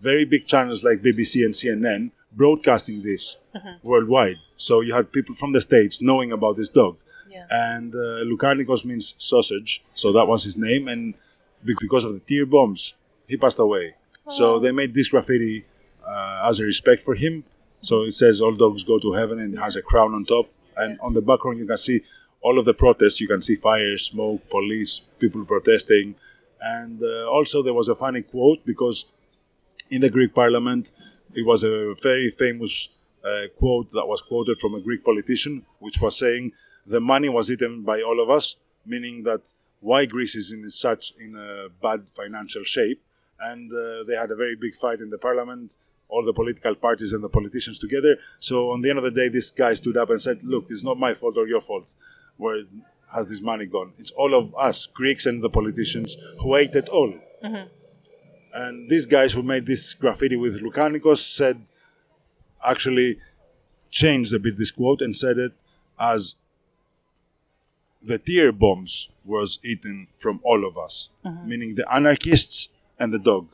very 0.00 0.24
big 0.24 0.46
channels 0.46 0.82
like 0.82 1.02
BBC 1.02 1.44
and 1.44 1.52
CNN 1.52 2.10
broadcasting 2.32 3.02
this 3.02 3.36
mm-hmm. 3.54 3.86
worldwide. 3.86 4.38
So 4.56 4.80
you 4.80 4.94
had 4.94 5.12
people 5.12 5.34
from 5.34 5.52
the 5.52 5.60
States 5.60 6.00
knowing 6.00 6.32
about 6.32 6.56
this 6.56 6.70
dog. 6.70 6.96
Yeah. 7.30 7.44
And 7.50 7.94
uh, 7.94 8.24
Lukanikos 8.24 8.86
means 8.86 9.14
sausage, 9.18 9.82
so 9.92 10.12
that 10.12 10.26
was 10.26 10.44
his 10.44 10.56
name. 10.56 10.88
And 10.88 11.12
because 11.62 12.04
of 12.04 12.14
the 12.14 12.20
tear 12.20 12.46
bombs, 12.46 12.94
he 13.28 13.36
passed 13.36 13.58
away. 13.58 13.96
Oh. 14.26 14.30
So 14.30 14.58
they 14.58 14.72
made 14.72 14.94
this 14.94 15.08
graffiti 15.08 15.66
uh, 16.06 16.48
as 16.48 16.58
a 16.58 16.64
respect 16.64 17.02
for 17.02 17.14
him. 17.14 17.44
So 17.82 18.02
it 18.04 18.12
says 18.12 18.40
all 18.40 18.54
dogs 18.54 18.84
go 18.84 18.98
to 19.00 19.12
heaven 19.12 19.38
and 19.40 19.54
it 19.54 19.58
has 19.58 19.76
a 19.76 19.82
crown 19.82 20.14
on 20.14 20.24
top. 20.24 20.46
And 20.76 20.98
on 21.00 21.12
the 21.14 21.20
background, 21.20 21.58
you 21.58 21.66
can 21.66 21.76
see 21.76 22.02
all 22.40 22.58
of 22.58 22.64
the 22.64 22.74
protests. 22.74 23.20
You 23.20 23.28
can 23.28 23.42
see 23.42 23.56
fire, 23.56 23.98
smoke, 23.98 24.48
police, 24.48 25.02
people 25.18 25.44
protesting. 25.44 26.14
And 26.60 27.02
uh, 27.02 27.28
also, 27.28 27.62
there 27.62 27.74
was 27.74 27.88
a 27.88 27.96
funny 27.96 28.22
quote 28.22 28.64
because 28.64 29.06
in 29.90 30.00
the 30.00 30.08
Greek 30.08 30.32
parliament, 30.34 30.92
it 31.34 31.44
was 31.44 31.64
a 31.64 31.94
very 32.00 32.30
famous 32.30 32.88
uh, 33.24 33.48
quote 33.58 33.90
that 33.90 34.06
was 34.06 34.22
quoted 34.22 34.58
from 34.58 34.74
a 34.74 34.80
Greek 34.80 35.04
politician, 35.04 35.66
which 35.80 36.00
was 36.00 36.16
saying, 36.16 36.52
"The 36.86 37.00
money 37.00 37.28
was 37.28 37.50
eaten 37.50 37.82
by 37.82 38.00
all 38.00 38.20
of 38.22 38.30
us," 38.30 38.56
meaning 38.86 39.24
that 39.24 39.52
why 39.80 40.06
Greece 40.06 40.36
is 40.36 40.52
in 40.52 40.68
such 40.70 41.12
in 41.18 41.36
a 41.36 41.68
bad 41.68 42.08
financial 42.08 42.62
shape. 42.62 43.02
And 43.40 43.72
uh, 43.72 44.04
they 44.06 44.14
had 44.14 44.30
a 44.30 44.36
very 44.36 44.54
big 44.54 44.76
fight 44.76 45.00
in 45.00 45.10
the 45.10 45.18
parliament, 45.18 45.76
all 46.12 46.22
the 46.24 46.32
political 46.32 46.74
parties 46.74 47.12
and 47.12 47.24
the 47.24 47.28
politicians 47.28 47.78
together. 47.78 48.16
So 48.38 48.70
on 48.70 48.82
the 48.82 48.90
end 48.90 48.98
of 48.98 49.04
the 49.04 49.10
day, 49.10 49.28
this 49.28 49.50
guy 49.50 49.72
stood 49.74 49.96
up 49.96 50.10
and 50.10 50.20
said, 50.20 50.42
"Look, 50.42 50.66
it's 50.68 50.84
not 50.84 50.98
my 50.98 51.14
fault 51.14 51.36
or 51.36 51.46
your 51.48 51.60
fault. 51.60 51.94
Where 52.36 52.64
has 53.14 53.28
this 53.28 53.40
money 53.40 53.66
gone? 53.66 53.92
It's 53.98 54.12
all 54.12 54.34
of 54.34 54.54
us, 54.68 54.86
Greeks 54.86 55.26
and 55.26 55.42
the 55.42 55.50
politicians, 55.50 56.16
who 56.40 56.56
ate 56.56 56.74
it 56.74 56.88
all." 56.88 57.12
Mm-hmm. 57.42 57.68
And 58.54 58.90
these 58.90 59.06
guys 59.06 59.32
who 59.32 59.42
made 59.42 59.66
this 59.66 59.94
graffiti 59.94 60.36
with 60.36 60.60
Lukanikos 60.60 61.22
said, 61.40 61.64
actually 62.62 63.18
changed 63.90 64.34
a 64.34 64.38
bit 64.38 64.56
this 64.58 64.70
quote 64.70 65.00
and 65.02 65.16
said 65.16 65.38
it 65.38 65.52
as 65.98 66.36
the 68.02 68.18
tear 68.18 68.52
bombs 68.52 69.08
was 69.24 69.58
eaten 69.64 70.08
from 70.14 70.40
all 70.42 70.66
of 70.66 70.76
us, 70.76 71.10
mm-hmm. 71.24 71.48
meaning 71.48 71.74
the 71.74 71.86
anarchists 71.92 72.68
and 72.98 73.12
the 73.12 73.18
dog. 73.18 73.48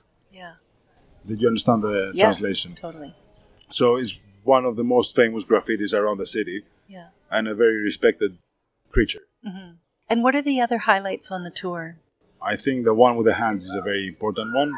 Did 1.28 1.40
you 1.42 1.48
understand 1.48 1.82
the 1.82 2.12
yeah, 2.14 2.24
translation? 2.24 2.74
Totally. 2.74 3.14
So 3.70 3.96
it's 3.96 4.18
one 4.44 4.64
of 4.64 4.76
the 4.76 4.84
most 4.84 5.14
famous 5.14 5.44
graffitis 5.44 5.92
around 5.92 6.18
the 6.18 6.26
city 6.26 6.62
Yeah. 6.88 7.08
and 7.30 7.46
a 7.46 7.54
very 7.54 7.76
respected 7.76 8.38
creature. 8.90 9.24
And 10.10 10.22
what 10.24 10.34
are 10.34 10.42
the 10.42 10.60
other 10.60 10.78
highlights 10.78 11.30
on 11.30 11.44
the 11.44 11.50
tour? 11.50 11.96
I 12.40 12.56
think 12.56 12.84
the 12.84 12.94
one 12.94 13.16
with 13.16 13.26
the 13.26 13.34
hands 13.34 13.66
is 13.66 13.74
a 13.74 13.82
very 13.82 14.08
important 14.08 14.54
one. 14.54 14.72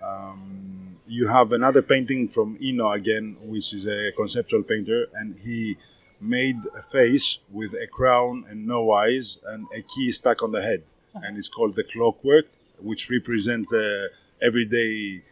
Um, 0.00 0.98
you 1.06 1.26
have 1.28 1.52
another 1.52 1.82
painting 1.82 2.28
from 2.28 2.56
Ino 2.62 2.92
again, 2.92 3.36
which 3.40 3.74
is 3.74 3.86
a 3.86 4.12
conceptual 4.16 4.62
painter, 4.62 5.06
and 5.14 5.34
he 5.36 5.76
made 6.20 6.56
a 6.78 6.82
face 6.82 7.38
with 7.50 7.72
a 7.74 7.86
crown 7.86 8.44
and 8.48 8.66
no 8.66 8.92
eyes 8.92 9.38
and 9.46 9.66
a 9.74 9.82
key 9.82 10.12
stuck 10.12 10.42
on 10.42 10.52
the 10.52 10.62
head. 10.62 10.82
And 11.14 11.36
it's 11.38 11.48
called 11.48 11.74
the 11.76 11.84
clockwork, 11.84 12.46
which 12.78 13.08
represents 13.10 13.68
the 13.70 14.10
everyday 14.40 15.22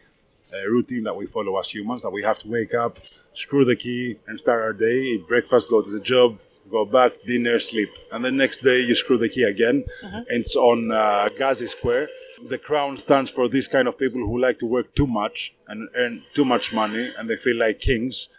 uh, 0.53 0.67
routine 0.69 1.03
that 1.03 1.15
we 1.15 1.25
follow 1.25 1.57
as 1.59 1.69
humans, 1.69 2.03
that 2.03 2.11
we 2.11 2.23
have 2.23 2.39
to 2.39 2.47
wake 2.47 2.73
up, 2.73 2.99
screw 3.33 3.65
the 3.65 3.75
key, 3.75 4.17
and 4.27 4.39
start 4.39 4.61
our 4.61 4.73
day, 4.73 4.97
eat 5.13 5.27
breakfast, 5.27 5.69
go 5.69 5.81
to 5.81 5.89
the 5.89 5.99
job, 5.99 6.39
go 6.69 6.85
back, 6.85 7.13
dinner, 7.25 7.59
sleep. 7.59 7.89
And 8.11 8.23
the 8.23 8.31
next 8.31 8.59
day 8.59 8.81
you 8.81 8.95
screw 8.95 9.17
the 9.17 9.29
key 9.29 9.43
again. 9.43 9.85
And 10.01 10.25
it's 10.29 10.55
on 10.55 10.91
uh, 10.91 11.29
Gazi 11.39 11.67
Square. 11.67 12.07
The 12.49 12.57
crown 12.57 12.97
stands 12.97 13.31
for 13.31 13.47
these 13.47 13.67
kind 13.67 13.87
of 13.87 13.97
people 13.97 14.21
who 14.21 14.39
like 14.39 14.59
to 14.59 14.65
work 14.65 14.93
too 14.95 15.07
much 15.07 15.53
and 15.67 15.89
earn 15.95 16.23
too 16.33 16.45
much 16.45 16.73
money, 16.73 17.11
and 17.17 17.29
they 17.29 17.37
feel 17.37 17.57
like 17.57 17.79
kings. 17.79 18.29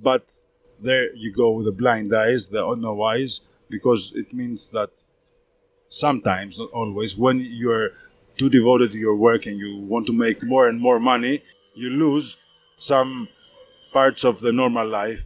But 0.00 0.32
there 0.80 1.14
you 1.14 1.32
go 1.32 1.50
with 1.52 1.66
the 1.66 1.72
blind 1.72 2.14
eyes, 2.14 2.48
the 2.48 2.62
no 2.76 3.02
eyes, 3.02 3.40
because 3.68 4.12
it 4.14 4.32
means 4.32 4.70
that 4.70 5.04
sometimes, 5.88 6.58
not 6.58 6.70
always, 6.70 7.16
when 7.16 7.40
you're 7.40 7.90
too 8.38 8.48
devoted 8.48 8.92
to 8.92 8.98
your 8.98 9.16
work 9.16 9.46
and 9.46 9.58
you 9.58 9.78
want 9.78 10.06
to 10.06 10.12
make 10.12 10.42
more 10.42 10.68
and 10.68 10.80
more 10.80 11.00
money, 11.00 11.42
you 11.74 11.90
lose 11.90 12.36
some 12.78 13.28
parts 13.92 14.24
of 14.24 14.40
the 14.40 14.52
normal 14.52 14.86
life 14.86 15.24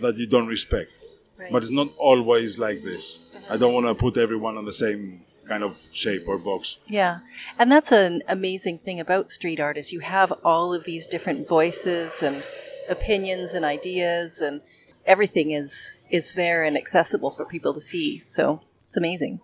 that 0.00 0.16
you 0.16 0.26
don't 0.26 0.48
respect. 0.48 1.04
Right. 1.38 1.52
But 1.52 1.62
it's 1.62 1.72
not 1.72 1.94
always 1.98 2.58
like 2.58 2.82
this. 2.82 3.18
I 3.48 3.56
don't 3.56 3.74
want 3.74 3.86
to 3.86 3.94
put 3.94 4.16
everyone 4.16 4.56
on 4.56 4.64
the 4.64 4.72
same 4.72 5.22
kind 5.46 5.64
of 5.64 5.76
shape 5.92 6.28
or 6.28 6.38
box. 6.38 6.78
Yeah. 6.86 7.20
And 7.58 7.70
that's 7.72 7.92
an 7.92 8.22
amazing 8.28 8.78
thing 8.78 9.00
about 9.00 9.30
street 9.30 9.58
art 9.58 9.76
is 9.76 9.92
you 9.92 10.00
have 10.00 10.32
all 10.44 10.72
of 10.72 10.84
these 10.84 11.06
different 11.06 11.48
voices 11.48 12.22
and 12.22 12.44
opinions 12.88 13.52
and 13.52 13.64
ideas 13.64 14.40
and 14.40 14.60
everything 15.06 15.50
is 15.50 16.00
is 16.10 16.34
there 16.34 16.62
and 16.62 16.76
accessible 16.76 17.30
for 17.30 17.44
people 17.44 17.74
to 17.74 17.80
see. 17.80 18.22
So 18.24 18.62
it's 18.86 18.96
amazing. 18.96 19.40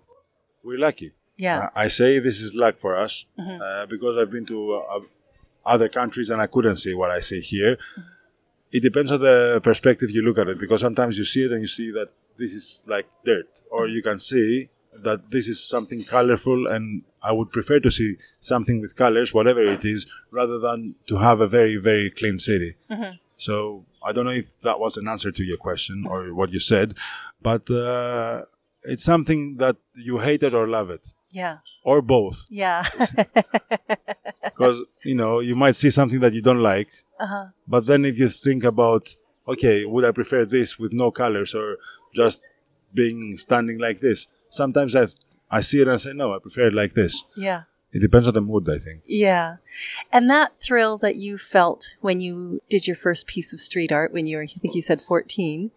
We're 0.63 0.79
lucky. 0.79 1.13
Yeah. 1.37 1.69
I 1.75 1.85
I 1.85 1.89
say 1.89 2.19
this 2.19 2.41
is 2.41 2.55
luck 2.55 2.79
for 2.79 2.97
us 2.97 3.27
uh, 3.39 3.87
because 3.87 4.17
I've 4.19 4.31
been 4.31 4.47
to 4.47 4.75
uh, 4.75 5.01
other 5.65 5.89
countries 5.89 6.31
and 6.31 6.41
I 6.41 6.47
couldn't 6.47 6.77
see 6.77 6.95
what 6.95 7.11
I 7.11 7.21
see 7.21 7.41
here. 7.41 7.77
It 8.73 8.83
depends 8.83 9.11
on 9.13 9.21
the 9.21 9.61
perspective 9.63 10.11
you 10.11 10.23
look 10.23 10.39
at 10.39 10.49
it 10.49 10.59
because 10.59 10.81
sometimes 10.81 11.19
you 11.19 11.25
see 11.25 11.45
it 11.45 11.53
and 11.53 11.61
you 11.61 11.67
see 11.69 11.91
that 11.93 12.09
this 12.37 12.53
is 12.53 12.83
like 12.87 13.07
dirt, 13.25 13.49
or 13.71 13.89
you 13.89 14.03
can 14.03 14.19
see 14.19 14.69
that 15.07 15.31
this 15.31 15.47
is 15.49 15.63
something 15.63 16.03
colorful 16.03 16.67
and 16.67 17.03
I 17.23 17.33
would 17.33 17.51
prefer 17.51 17.81
to 17.81 17.91
see 17.91 18.17
something 18.41 18.81
with 18.81 18.95
colors, 18.97 19.33
whatever 19.35 19.63
it 19.63 19.85
is, 19.85 20.07
rather 20.31 20.59
than 20.59 20.95
to 21.09 21.17
have 21.19 21.41
a 21.41 21.49
very, 21.49 21.77
very 21.77 22.11
clean 22.11 22.39
city. 22.39 22.77
So 23.37 23.85
I 24.03 24.13
don't 24.13 24.25
know 24.25 24.31
if 24.45 24.59
that 24.61 24.79
was 24.81 24.97
an 24.97 25.07
answer 25.09 25.31
to 25.31 25.43
your 25.45 25.57
question 25.59 26.05
or 26.09 26.33
what 26.35 26.53
you 26.53 26.61
said, 26.61 26.95
but 27.43 27.71
uh, 27.71 28.43
it's 28.83 29.05
something 29.05 29.57
that 29.57 29.77
you 29.95 30.19
hate 30.19 30.43
it 30.43 30.55
or 30.55 30.67
love 30.69 30.89
it, 30.91 31.13
Yeah. 31.37 31.59
or 31.85 32.03
both. 32.03 32.47
Yeah. 32.51 32.85
Because 34.57 34.83
you 35.05 35.15
know 35.15 35.41
you 35.41 35.55
might 35.55 35.77
see 35.77 35.91
something 35.91 36.21
that 36.21 36.33
you 36.33 36.41
don't 36.41 36.63
like, 36.63 36.89
uh-huh. 37.21 37.49
but 37.69 37.85
then 37.85 38.07
if 38.07 38.17
you 38.19 38.31
think 38.31 38.65
about, 38.65 39.15
okay, 39.47 39.85
would 39.85 40.03
I 40.03 40.13
prefer 40.13 40.47
this 40.47 40.79
with 40.79 40.95
no 40.95 41.11
colors 41.11 41.55
or 41.55 41.77
just 42.15 42.41
being 42.95 43.37
standing 43.37 43.79
like 43.79 44.01
this? 44.01 44.29
Sometimes 44.49 44.97
I 44.97 45.09
I 45.51 45.61
see 45.61 45.81
it 45.81 45.89
and 45.89 45.93
I 45.93 45.97
say 45.97 46.15
no, 46.15 46.35
I 46.35 46.39
prefer 46.39 46.69
it 46.69 46.73
like 46.75 46.95
this. 46.95 47.25
Yeah. 47.37 47.65
It 47.93 48.01
depends 48.01 48.29
on 48.29 48.35
the 48.35 48.41
mood, 48.41 48.69
I 48.69 48.79
think. 48.79 49.03
Yeah. 49.07 49.57
And 50.13 50.29
that 50.29 50.59
thrill 50.59 50.99
that 50.99 51.17
you 51.17 51.39
felt 51.39 51.93
when 52.01 52.21
you 52.21 52.61
did 52.69 52.87
your 52.87 52.97
first 52.97 53.27
piece 53.27 53.53
of 53.53 53.61
street 53.61 53.93
art 53.93 54.13
when 54.13 54.27
you 54.27 54.37
were, 54.39 54.43
I 54.43 54.47
think 54.47 54.75
you 54.75 54.83
said 54.83 55.01
14, 55.01 55.71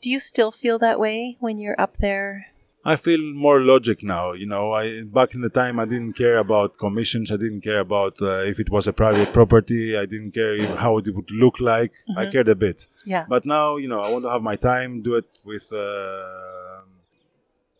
do 0.00 0.10
you 0.10 0.20
still 0.20 0.50
feel 0.50 0.78
that 0.78 1.00
way 1.00 1.36
when 1.40 1.58
you're 1.58 1.80
up 1.80 1.96
there? 1.98 2.51
I 2.84 2.96
feel 2.96 3.20
more 3.20 3.60
logic 3.60 4.02
now. 4.02 4.32
You 4.32 4.46
know, 4.46 4.72
I 4.72 5.04
back 5.04 5.34
in 5.34 5.40
the 5.40 5.48
time 5.48 5.78
I 5.78 5.84
didn't 5.84 6.14
care 6.14 6.38
about 6.38 6.78
commissions. 6.78 7.30
I 7.30 7.36
didn't 7.36 7.60
care 7.60 7.78
about 7.80 8.20
uh, 8.20 8.38
if 8.52 8.58
it 8.58 8.70
was 8.70 8.86
a 8.88 8.92
private 8.92 9.32
property. 9.32 9.96
I 9.96 10.04
didn't 10.06 10.32
care 10.32 10.54
if, 10.56 10.74
how 10.76 10.98
it 10.98 11.06
would 11.14 11.30
look 11.30 11.60
like. 11.60 11.92
I 12.16 12.26
cared 12.30 12.48
a 12.48 12.56
bit. 12.56 12.88
Yeah. 13.06 13.24
But 13.28 13.46
now, 13.46 13.76
you 13.76 13.88
know, 13.88 14.00
I 14.00 14.10
want 14.10 14.24
to 14.24 14.30
have 14.30 14.42
my 14.42 14.56
time, 14.56 15.02
do 15.02 15.14
it 15.14 15.26
with 15.44 15.72
uh, 15.72 16.80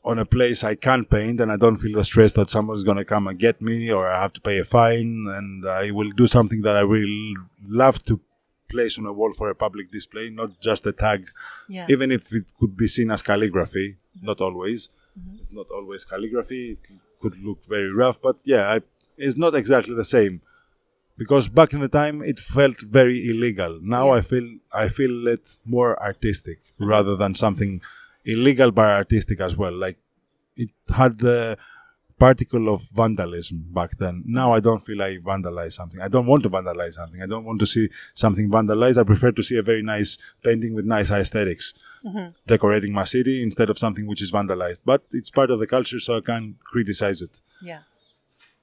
on 0.04 0.18
a 0.18 0.24
place 0.24 0.62
I 0.64 0.74
can 0.76 1.04
paint, 1.04 1.40
and 1.40 1.50
I 1.50 1.56
don't 1.56 1.76
feel 1.76 1.96
the 1.96 2.04
stress 2.04 2.32
that 2.34 2.50
someone's 2.50 2.84
going 2.84 2.96
to 2.96 3.04
come 3.04 3.26
and 3.26 3.38
get 3.38 3.60
me, 3.60 3.90
or 3.90 4.08
I 4.08 4.20
have 4.20 4.32
to 4.34 4.40
pay 4.40 4.58
a 4.58 4.64
fine, 4.64 5.26
and 5.28 5.68
I 5.68 5.90
will 5.90 6.10
do 6.10 6.26
something 6.26 6.62
that 6.62 6.76
I 6.76 6.84
will 6.84 7.34
love 7.68 8.04
to 8.04 8.20
place 8.68 8.98
on 8.98 9.06
a 9.06 9.12
wall 9.12 9.32
for 9.32 9.50
a 9.50 9.54
public 9.54 9.92
display, 9.92 10.30
not 10.30 10.60
just 10.60 10.86
a 10.86 10.92
tag, 10.92 11.26
Yeah. 11.68 11.86
even 11.88 12.10
if 12.10 12.32
it 12.34 12.52
could 12.58 12.76
be 12.76 12.88
seen 12.88 13.10
as 13.10 13.22
calligraphy. 13.22 13.96
Not 14.20 14.40
always. 14.40 14.88
Mm-hmm. 15.18 15.38
It's 15.38 15.52
not 15.52 15.66
always 15.70 16.04
calligraphy. 16.04 16.72
It 16.72 16.78
could 17.20 17.38
look 17.42 17.58
very 17.68 17.90
rough, 17.92 18.20
but 18.20 18.36
yeah, 18.44 18.70
I, 18.74 18.80
it's 19.16 19.36
not 19.36 19.54
exactly 19.54 19.94
the 19.94 20.04
same 20.04 20.40
because 21.18 21.48
back 21.48 21.72
in 21.72 21.80
the 21.80 21.88
time 21.88 22.22
it 22.22 22.38
felt 22.38 22.80
very 22.80 23.28
illegal. 23.30 23.78
Now 23.82 24.06
Yeah. 24.06 24.18
I 24.18 24.20
feel 24.22 24.48
I 24.72 24.88
feel 24.88 25.28
it 25.28 25.56
more 25.64 26.00
artistic 26.02 26.58
rather 26.78 27.14
than 27.16 27.34
something 27.34 27.80
illegal 28.24 28.70
but 28.70 28.86
artistic 28.86 29.40
as 29.40 29.56
well. 29.56 29.72
Like 29.72 29.98
it 30.56 30.70
had 30.94 31.18
the 31.18 31.58
particle 32.22 32.66
of 32.72 32.80
vandalism 33.00 33.58
back 33.78 33.90
then. 34.02 34.22
Now 34.26 34.48
I 34.56 34.60
don't 34.66 34.84
feel 34.88 35.02
I 35.02 35.12
vandalize 35.30 35.72
something. 35.80 36.00
I 36.00 36.08
don't 36.14 36.26
want 36.32 36.42
to 36.44 36.50
vandalize 36.50 36.94
something. 37.00 37.20
I 37.20 37.26
don't 37.32 37.46
want 37.48 37.58
to 37.64 37.66
see 37.74 37.88
something 38.14 38.48
vandalized. 38.56 38.98
I 39.00 39.04
prefer 39.12 39.32
to 39.32 39.42
see 39.42 39.56
a 39.62 39.62
very 39.70 39.82
nice 39.82 40.12
painting 40.44 40.72
with 40.76 40.84
nice 40.84 41.10
aesthetics, 41.10 41.74
mm-hmm. 42.04 42.28
decorating 42.46 42.92
my 42.92 43.06
city 43.16 43.42
instead 43.42 43.68
of 43.70 43.76
something 43.84 44.06
which 44.06 44.22
is 44.22 44.30
vandalized. 44.30 44.82
But 44.84 45.00
it's 45.10 45.30
part 45.30 45.50
of 45.50 45.58
the 45.58 45.66
culture, 45.66 45.98
so 45.98 46.18
I 46.18 46.20
can't 46.20 46.50
criticize 46.72 47.22
it 47.26 47.40
Yeah. 47.70 47.82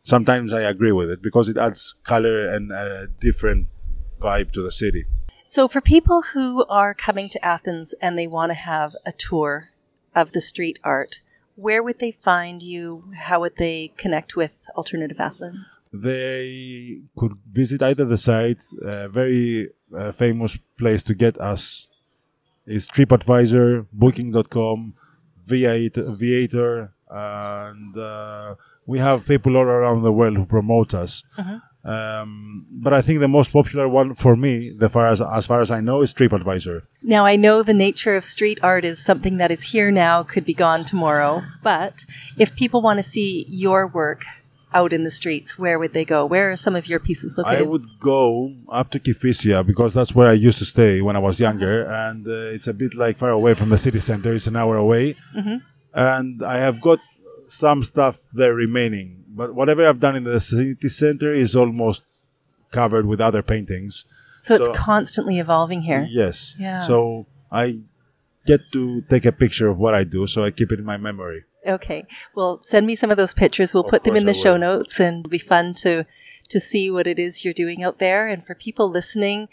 sometimes 0.02 0.50
I 0.60 0.62
agree 0.74 0.94
with 1.00 1.10
it 1.16 1.22
because 1.22 1.48
it 1.50 1.58
adds 1.58 1.82
color 2.04 2.38
and 2.56 2.72
a 2.72 3.08
different 3.28 3.68
vibe 4.26 4.50
to 4.54 4.62
the 4.68 4.72
city. 4.84 5.04
So 5.46 5.68
for 5.68 5.82
people 5.82 6.20
who 6.34 6.66
are 6.82 6.94
coming 7.08 7.28
to 7.30 7.46
Athens 7.56 7.88
and 8.04 8.18
they 8.18 8.28
want 8.38 8.52
to 8.52 8.60
have 8.74 8.92
a 9.06 9.14
tour 9.28 9.54
of 10.22 10.32
the 10.32 10.42
street 10.52 10.78
art, 10.84 11.14
where 11.60 11.84
would 11.84 12.00
they 12.00 12.12
find 12.12 12.64
you? 12.64 13.12
How 13.16 13.42
would 13.42 13.58
they 13.58 13.92
connect 13.98 14.36
with 14.36 14.52
Alternative 14.76 15.20
Athens? 15.20 15.80
They 15.92 17.02
could 17.18 17.34
visit 17.52 17.82
either 17.82 18.06
the 18.06 18.18
site, 18.18 18.62
a 18.82 19.10
very 19.10 19.70
uh, 19.96 20.12
famous 20.12 20.58
place 20.78 21.04
to 21.04 21.14
get 21.14 21.38
us 21.40 21.90
is 22.66 22.88
TripAdvisor, 22.88 23.88
Booking.com, 23.92 24.94
Viator, 25.46 26.94
and 27.10 27.98
uh, 27.98 28.56
we 28.86 29.00
have 29.00 29.26
people 29.26 29.58
all 29.58 29.64
around 29.64 30.04
the 30.04 30.12
world 30.14 30.38
who 30.38 30.46
promote 30.46 30.94
us. 30.94 31.24
Um, 31.90 32.68
but 32.70 32.94
I 32.94 33.02
think 33.02 33.20
the 33.20 33.28
most 33.28 33.52
popular 33.52 33.88
one 33.90 34.14
for 34.14 34.36
me, 34.36 34.70
the 34.70 34.90
far 34.90 35.08
as 35.08 35.22
as 35.22 35.48
far 35.48 35.60
as 35.60 35.72
I 35.72 35.80
know, 35.82 36.04
is 36.04 36.14
TripAdvisor. 36.14 36.84
Now, 37.02 37.26
I 37.26 37.36
know 37.36 37.64
the 37.64 37.74
nature 37.74 38.16
of 38.16 38.24
street 38.24 38.60
art 38.62 38.86
is 38.86 39.04
something 39.04 39.38
that 39.38 39.50
is 39.50 39.72
here 39.72 39.90
now, 39.90 40.22
could 40.22 40.46
be 40.46 40.54
gone 40.54 40.86
tomorrow. 40.86 41.42
But 41.64 42.06
if 42.38 42.56
people 42.56 42.84
want 42.84 42.98
to 42.98 43.04
see 43.04 43.46
your 43.48 43.88
work 43.88 44.22
out 44.72 44.94
in 44.94 45.04
the 45.04 45.10
streets, 45.10 45.58
where 45.58 45.80
would 45.80 45.94
they 45.94 46.06
go? 46.06 46.28
Where 46.28 46.52
are 46.52 46.56
some 46.56 46.76
of 46.76 46.88
your 46.88 47.00
pieces 47.00 47.36
located? 47.40 47.60
I 47.60 47.62
would 47.64 47.88
go 48.00 48.54
up 48.72 48.92
to 48.92 49.00
Kifisia 49.00 49.66
because 49.66 49.96
that's 49.96 50.14
where 50.14 50.28
I 50.28 50.34
used 50.34 50.60
to 50.60 50.66
stay 50.66 51.02
when 51.02 51.16
I 51.16 51.20
was 51.20 51.40
younger, 51.40 51.86
and 51.90 52.28
uh, 52.28 52.56
it's 52.56 52.68
a 52.68 52.74
bit 52.74 52.94
like 52.94 53.18
far 53.18 53.32
away 53.32 53.56
from 53.56 53.70
the 53.70 53.78
city 53.78 54.00
center. 54.00 54.36
It's 54.36 54.46
an 54.46 54.56
hour 54.56 54.78
away, 54.78 55.16
and 55.94 56.44
I 56.44 56.58
have 56.58 56.82
got 56.82 57.00
some 57.48 57.84
stuff 57.84 58.20
there 58.32 58.54
remaining. 58.54 59.19
But 59.40 59.56
whatever 59.56 59.88
I've 59.88 60.02
done 60.02 60.16
in 60.18 60.26
the 60.26 60.40
city 60.40 60.90
center 60.90 61.34
is 61.34 61.56
almost 61.56 62.04
covered 62.72 63.06
with 63.06 63.22
other 63.22 63.42
paintings. 63.42 64.06
so 64.40 64.56
it's 64.56 64.68
so- 64.68 64.74
constantly 64.74 65.40
evolving 65.40 65.82
here. 65.84 66.06
Yes. 66.10 66.56
Yeah. 66.60 66.82
So 66.82 67.26
I 67.52 67.80
get 68.46 68.62
to 68.74 69.02
take 69.10 69.26
a 69.26 69.32
picture 69.32 69.68
of 69.68 69.80
what 69.80 69.94
I 69.96 70.04
do, 70.04 70.28
so 70.28 70.44
I 70.44 70.52
keep 70.52 70.72
it 70.74 70.80
in 70.80 70.86
my 70.86 70.98
memory. 70.98 71.44
Okay. 71.66 72.06
Well, 72.36 72.60
send 72.64 72.86
me 72.88 72.96
some 72.96 73.12
of 73.12 73.18
those 73.18 73.34
pictures. 73.34 73.74
We'll 73.74 73.84
Of 73.84 73.92
put 73.92 74.04
them 74.04 74.16
in 74.16 74.26
the 74.26 74.34
show 74.34 74.56
notes 74.58 75.00
and 75.00 75.20
it'll 75.20 75.30
be 75.30 75.38
fun 75.56 75.74
to 75.86 76.06
to 76.54 76.60
see 76.60 76.90
what 76.90 77.06
it 77.08 77.20
is 77.20 77.46
you're 77.46 77.54
doing 77.54 77.84
out 77.84 78.00
there. 78.00 78.28
And 78.28 78.40
for 78.46 78.56
people 78.56 78.90
listening, 78.90 79.48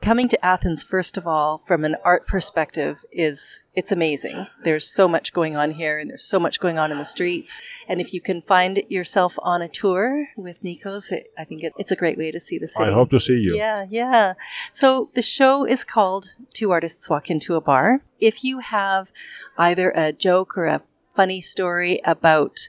coming 0.00 0.28
to 0.28 0.44
Athens, 0.44 0.84
first 0.84 1.16
of 1.16 1.26
all, 1.26 1.58
from 1.58 1.84
an 1.84 1.96
art 2.04 2.26
perspective, 2.26 3.04
is 3.10 3.62
it's 3.74 3.92
amazing. 3.92 4.46
There's 4.60 4.88
so 4.88 5.08
much 5.08 5.32
going 5.32 5.56
on 5.56 5.72
here, 5.72 5.98
and 5.98 6.10
there's 6.10 6.24
so 6.24 6.38
much 6.38 6.60
going 6.60 6.78
on 6.78 6.90
in 6.92 6.98
the 6.98 7.04
streets. 7.04 7.60
And 7.88 8.00
if 8.00 8.14
you 8.14 8.20
can 8.20 8.42
find 8.42 8.82
yourself 8.88 9.38
on 9.42 9.62
a 9.62 9.68
tour 9.68 10.28
with 10.36 10.62
Nikos, 10.62 11.12
it, 11.12 11.32
I 11.38 11.44
think 11.44 11.62
it, 11.62 11.72
it's 11.78 11.92
a 11.92 11.96
great 11.96 12.18
way 12.18 12.30
to 12.30 12.40
see 12.40 12.58
the 12.58 12.68
city. 12.68 12.90
I 12.90 12.94
hope 12.94 13.10
to 13.10 13.20
see 13.20 13.40
you. 13.40 13.56
Yeah, 13.56 13.86
yeah. 13.88 14.34
So 14.72 15.10
the 15.14 15.22
show 15.22 15.66
is 15.66 15.84
called 15.84 16.34
Two 16.52 16.70
Artists 16.70 17.08
Walk 17.10 17.30
Into 17.30 17.54
a 17.54 17.60
Bar. 17.60 18.02
If 18.20 18.44
you 18.44 18.60
have 18.60 19.10
either 19.56 19.90
a 19.90 20.12
joke 20.12 20.56
or 20.56 20.66
a 20.66 20.82
funny 21.14 21.40
story 21.40 22.00
about 22.04 22.68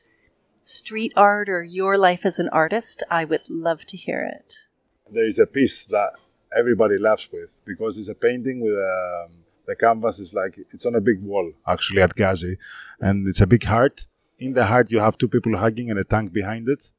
street 0.56 1.14
art 1.16 1.48
or 1.48 1.64
your 1.64 1.98
life 1.98 2.26
as 2.26 2.40
an 2.40 2.50
artist, 2.50 3.04
I 3.10 3.24
would 3.26 3.50
love 3.50 3.86
to 3.86 3.98
hear 3.98 4.22
it. 4.22 4.68
There 5.12 5.26
is 5.26 5.40
a 5.40 5.48
piece 5.48 5.86
that 5.86 6.14
everybody 6.58 6.98
laughs 6.98 7.30
with 7.32 7.62
because 7.66 7.98
it's 7.98 8.10
a 8.10 8.16
painting 8.16 8.62
with 8.62 8.74
a, 8.74 9.26
um, 9.26 9.32
the 9.66 9.76
canvas 9.76 10.20
is 10.20 10.34
like 10.34 10.58
it's 10.72 10.86
on 10.86 10.96
a 10.96 11.02
big 11.02 11.22
wall 11.22 11.52
actually 11.68 12.02
at 12.02 12.16
Gazi, 12.16 12.58
and 13.00 13.28
it's 13.28 13.42
a 13.42 13.48
big 13.48 13.64
heart. 13.64 14.08
In 14.40 14.54
the 14.54 14.66
heart, 14.66 14.90
you 14.90 15.00
have 15.00 15.18
two 15.18 15.28
people 15.28 15.58
hugging 15.58 15.90
and 15.90 16.00
a 16.00 16.04
tank 16.04 16.32
behind 16.32 16.70
it, 16.70 16.92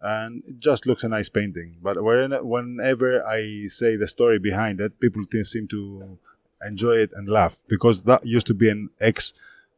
and 0.00 0.42
it 0.46 0.58
just 0.58 0.86
looks 0.86 1.04
a 1.04 1.08
nice 1.08 1.28
painting. 1.28 1.76
But 1.80 1.96
whenever 2.02 3.24
I 3.26 3.66
say 3.68 3.96
the 3.96 4.08
story 4.08 4.38
behind 4.38 4.80
it, 4.80 4.98
people 5.00 5.22
seem 5.42 5.68
to 5.68 6.18
enjoy 6.64 6.96
it 6.96 7.10
and 7.14 7.28
laugh 7.28 7.62
because 7.68 8.02
that 8.02 8.26
used 8.26 8.46
to 8.48 8.54
be 8.54 8.68
an 8.68 8.90
ex 9.00 9.32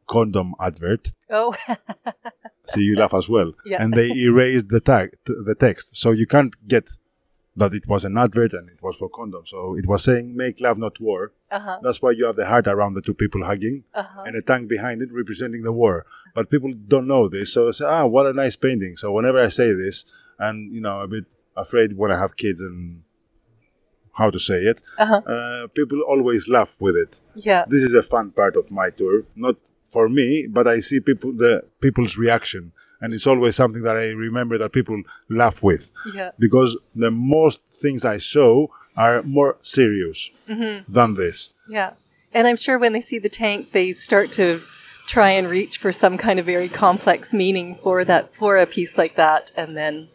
condom 0.07 0.55
advert. 0.59 1.11
Oh. 1.29 1.55
so 2.65 2.79
you 2.79 2.95
laugh 2.97 3.13
as 3.13 3.29
well. 3.29 3.53
Yeah. 3.65 3.81
And 3.81 3.93
they 3.93 4.09
erased 4.11 4.69
the 4.69 4.79
tag, 4.79 5.17
the 5.25 5.55
text, 5.55 5.97
so 5.97 6.11
you 6.11 6.27
can't 6.27 6.55
get 6.67 6.89
that 7.57 7.73
it 7.73 7.87
was 7.87 8.03
an 8.03 8.17
advert 8.17 8.53
and 8.53 8.69
it 8.69 8.81
was 8.81 8.97
for 8.97 9.09
condoms. 9.09 9.47
So 9.47 9.75
it 9.77 9.85
was 9.87 10.03
saying 10.03 10.35
"Make 10.35 10.59
love, 10.59 10.77
not 10.77 10.99
war." 10.99 11.31
Uh-huh. 11.51 11.79
That's 11.81 12.01
why 12.01 12.11
you 12.11 12.25
have 12.25 12.35
the 12.35 12.45
heart 12.47 12.67
around 12.67 12.93
the 12.95 13.01
two 13.01 13.13
people 13.13 13.45
hugging 13.45 13.83
Uh-huh. 13.93 14.23
and 14.25 14.35
a 14.35 14.41
tank 14.41 14.67
behind 14.67 15.01
it 15.01 15.09
representing 15.11 15.63
the 15.63 15.71
war. 15.71 16.05
But 16.33 16.49
people 16.49 16.73
don't 16.73 17.07
know 17.07 17.29
this, 17.29 17.53
so 17.53 17.67
I 17.67 17.71
say, 17.71 17.85
"Ah, 17.85 18.05
what 18.05 18.25
a 18.25 18.33
nice 18.33 18.55
painting." 18.57 18.97
So 18.97 19.11
whenever 19.11 19.39
I 19.41 19.49
say 19.49 19.71
this, 19.73 20.05
and 20.37 20.73
you 20.75 20.81
know, 20.81 21.01
a 21.01 21.07
bit 21.07 21.25
afraid 21.55 21.97
when 21.97 22.11
I 22.11 22.17
have 22.19 22.35
kids 22.35 22.59
and 22.59 23.03
how 24.19 24.29
to 24.29 24.39
say 24.39 24.59
it, 24.71 24.81
Uh-huh. 24.97 25.21
uh, 25.33 25.67
people 25.79 25.99
always 26.01 26.49
laugh 26.49 26.75
with 26.79 26.95
it. 26.95 27.19
Yeah. 27.35 27.63
This 27.67 27.83
is 27.83 27.93
a 27.93 28.03
fun 28.03 28.31
part 28.31 28.55
of 28.55 28.71
my 28.71 28.89
tour, 28.89 29.23
not 29.35 29.55
for 29.89 30.09
me, 30.09 30.47
but 30.57 30.67
I 30.67 30.79
see 30.79 30.99
people 30.99 31.31
the 31.45 31.63
people's 31.85 32.17
reaction, 32.17 32.71
and 33.01 33.13
it's 33.13 33.27
always 33.27 33.55
something 33.55 33.83
that 33.83 33.95
I 33.97 34.09
remember 34.11 34.57
that 34.57 34.71
people 34.71 35.01
laugh 35.29 35.63
with 35.63 35.91
Yeah. 36.13 36.31
because 36.39 36.77
the 36.95 37.11
most 37.11 37.61
things 37.81 38.05
I 38.05 38.17
show 38.17 38.69
are 38.97 39.21
more 39.23 39.57
serious 39.61 40.29
Mm-hmm. 40.49 40.91
than 40.91 41.15
this. 41.15 41.49
Yeah. 41.67 41.91
And 42.33 42.47
I'm 42.47 42.57
sure 42.57 42.77
when 42.79 42.93
they 42.93 43.01
see 43.01 43.19
the 43.19 43.29
tank, 43.29 43.71
they 43.71 43.93
start 43.93 44.31
to 44.33 44.59
try 45.07 45.29
and 45.31 45.47
reach 45.47 45.77
for 45.77 45.91
some 45.93 46.17
kind 46.17 46.39
of 46.39 46.45
very 46.45 46.69
complex 46.69 47.33
meaning 47.33 47.75
for 47.75 48.03
that, 48.05 48.33
for 48.35 48.57
a 48.57 48.65
piece 48.65 48.97
like 48.97 49.15
that. 49.15 49.51
And 49.55 49.75
then, 49.77 50.07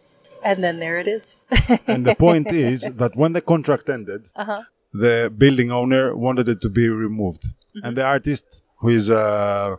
and 0.44 0.62
then 0.64 0.80
there 0.80 0.98
it 0.98 1.06
is. 1.08 1.38
And 1.86 2.04
the 2.06 2.14
point 2.14 2.52
is 2.70 2.80
that 2.82 3.12
when 3.16 3.32
the 3.32 3.40
contract 3.52 3.88
ended, 3.88 4.22
Uh-huh. 4.36 4.62
the 4.92 5.30
building 5.42 5.70
owner 5.70 6.04
wanted 6.16 6.48
it 6.48 6.60
to 6.62 6.68
be 6.68 6.86
removed, 6.88 7.44
Mm-hmm. 7.46 7.86
and 7.86 7.96
the 7.96 8.04
artist, 8.04 8.46
who 8.80 8.88
is 8.88 9.08
uh, 9.08 9.76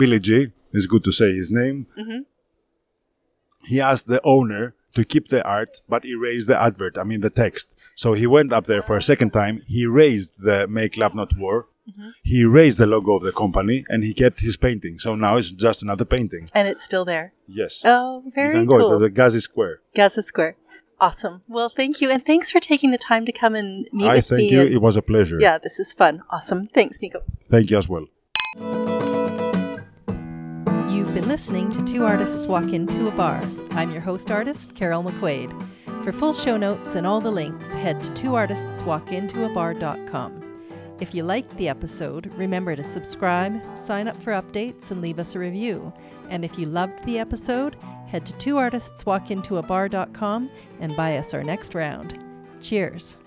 Billy 0.00 0.20
Gee, 0.26 0.52
is 0.78 0.86
good 0.86 1.02
to 1.04 1.12
say 1.12 1.28
his 1.42 1.50
name. 1.50 1.86
Mm-hmm. 1.98 2.20
He 3.64 3.80
asked 3.80 4.06
the 4.06 4.20
owner 4.24 4.74
to 4.94 5.04
keep 5.04 5.28
the 5.28 5.42
art 5.44 5.82
but 5.88 6.04
erase 6.04 6.46
the 6.46 6.60
advert. 6.60 6.98
I 6.98 7.04
mean 7.04 7.20
the 7.20 7.30
text. 7.30 7.78
So 7.94 8.14
he 8.14 8.26
went 8.26 8.52
up 8.52 8.64
there 8.64 8.82
for 8.82 8.96
a 8.96 9.02
second 9.02 9.30
time. 9.32 9.62
He 9.66 9.82
erased 9.82 10.42
the 10.42 10.66
"Make 10.66 10.96
Love 10.96 11.14
Not 11.14 11.36
War." 11.38 11.68
Mm-hmm. 11.88 12.08
He 12.22 12.42
erased 12.42 12.78
the 12.78 12.86
logo 12.86 13.16
of 13.16 13.22
the 13.22 13.32
company, 13.32 13.84
and 13.88 14.04
he 14.04 14.12
kept 14.14 14.40
his 14.40 14.56
painting. 14.56 14.98
So 14.98 15.14
now 15.16 15.36
it's 15.38 15.50
just 15.52 15.82
another 15.82 16.04
painting. 16.04 16.48
and 16.54 16.68
it's 16.68 16.84
still 16.84 17.04
there. 17.04 17.32
Yes. 17.46 17.82
Oh, 17.84 18.22
very 18.34 18.48
you 18.54 18.60
can 18.60 18.66
go. 18.66 18.78
cool. 18.80 18.92
It's 18.92 19.00
the 19.02 19.10
Gazi 19.10 19.40
Square. 19.40 19.80
Gaza 19.94 20.22
Square. 20.22 20.56
Awesome. 21.00 21.42
Well, 21.48 21.70
thank 21.70 22.00
you. 22.02 22.10
And 22.10 22.24
thanks 22.24 22.50
for 22.50 22.60
taking 22.60 22.90
the 22.90 22.98
time 22.98 23.24
to 23.26 23.32
come 23.32 23.54
and 23.54 23.86
meet 23.92 24.06
I 24.06 24.16
with 24.16 24.26
thank 24.28 24.40
me. 24.42 24.50
you. 24.52 24.60
and- 24.60 24.72
It 24.74 24.82
was 24.82 24.96
a 24.96 25.02
pleasure. 25.02 25.38
yeah, 25.40 25.56
this 25.58 25.78
is 25.80 25.92
fun. 25.94 26.22
Awesome. 26.30 26.68
Thanks, 26.68 27.00
Nico. 27.00 27.22
Thank 27.48 27.70
you 27.70 27.78
as 27.78 27.88
well. 27.88 28.06
Been 31.20 31.28
listening 31.28 31.70
to 31.72 31.84
Two 31.84 32.06
Artists 32.06 32.46
Walk 32.46 32.72
Into 32.72 33.06
a 33.06 33.10
Bar. 33.10 33.42
I'm 33.72 33.90
your 33.90 34.00
host 34.00 34.30
artist, 34.30 34.74
Carol 34.74 35.04
McQuaid. 35.04 35.52
For 36.02 36.12
full 36.12 36.32
show 36.32 36.56
notes 36.56 36.94
and 36.94 37.06
all 37.06 37.20
the 37.20 37.30
links, 37.30 37.74
head 37.74 38.02
to 38.02 38.10
twoartistswalkintoabar.com. 38.12 40.64
If 40.98 41.14
you 41.14 41.22
liked 41.22 41.54
the 41.58 41.68
episode, 41.68 42.32
remember 42.38 42.74
to 42.74 42.82
subscribe, 42.82 43.60
sign 43.78 44.08
up 44.08 44.16
for 44.16 44.32
updates, 44.32 44.92
and 44.92 45.02
leave 45.02 45.18
us 45.18 45.34
a 45.34 45.38
review. 45.38 45.92
And 46.30 46.42
if 46.42 46.58
you 46.58 46.64
loved 46.64 47.04
the 47.04 47.18
episode, 47.18 47.76
head 48.06 48.24
to 48.24 48.32
twoartistswalkintoabar.com 48.32 50.50
and 50.80 50.96
buy 50.96 51.18
us 51.18 51.34
our 51.34 51.44
next 51.44 51.74
round. 51.74 52.18
Cheers. 52.62 53.18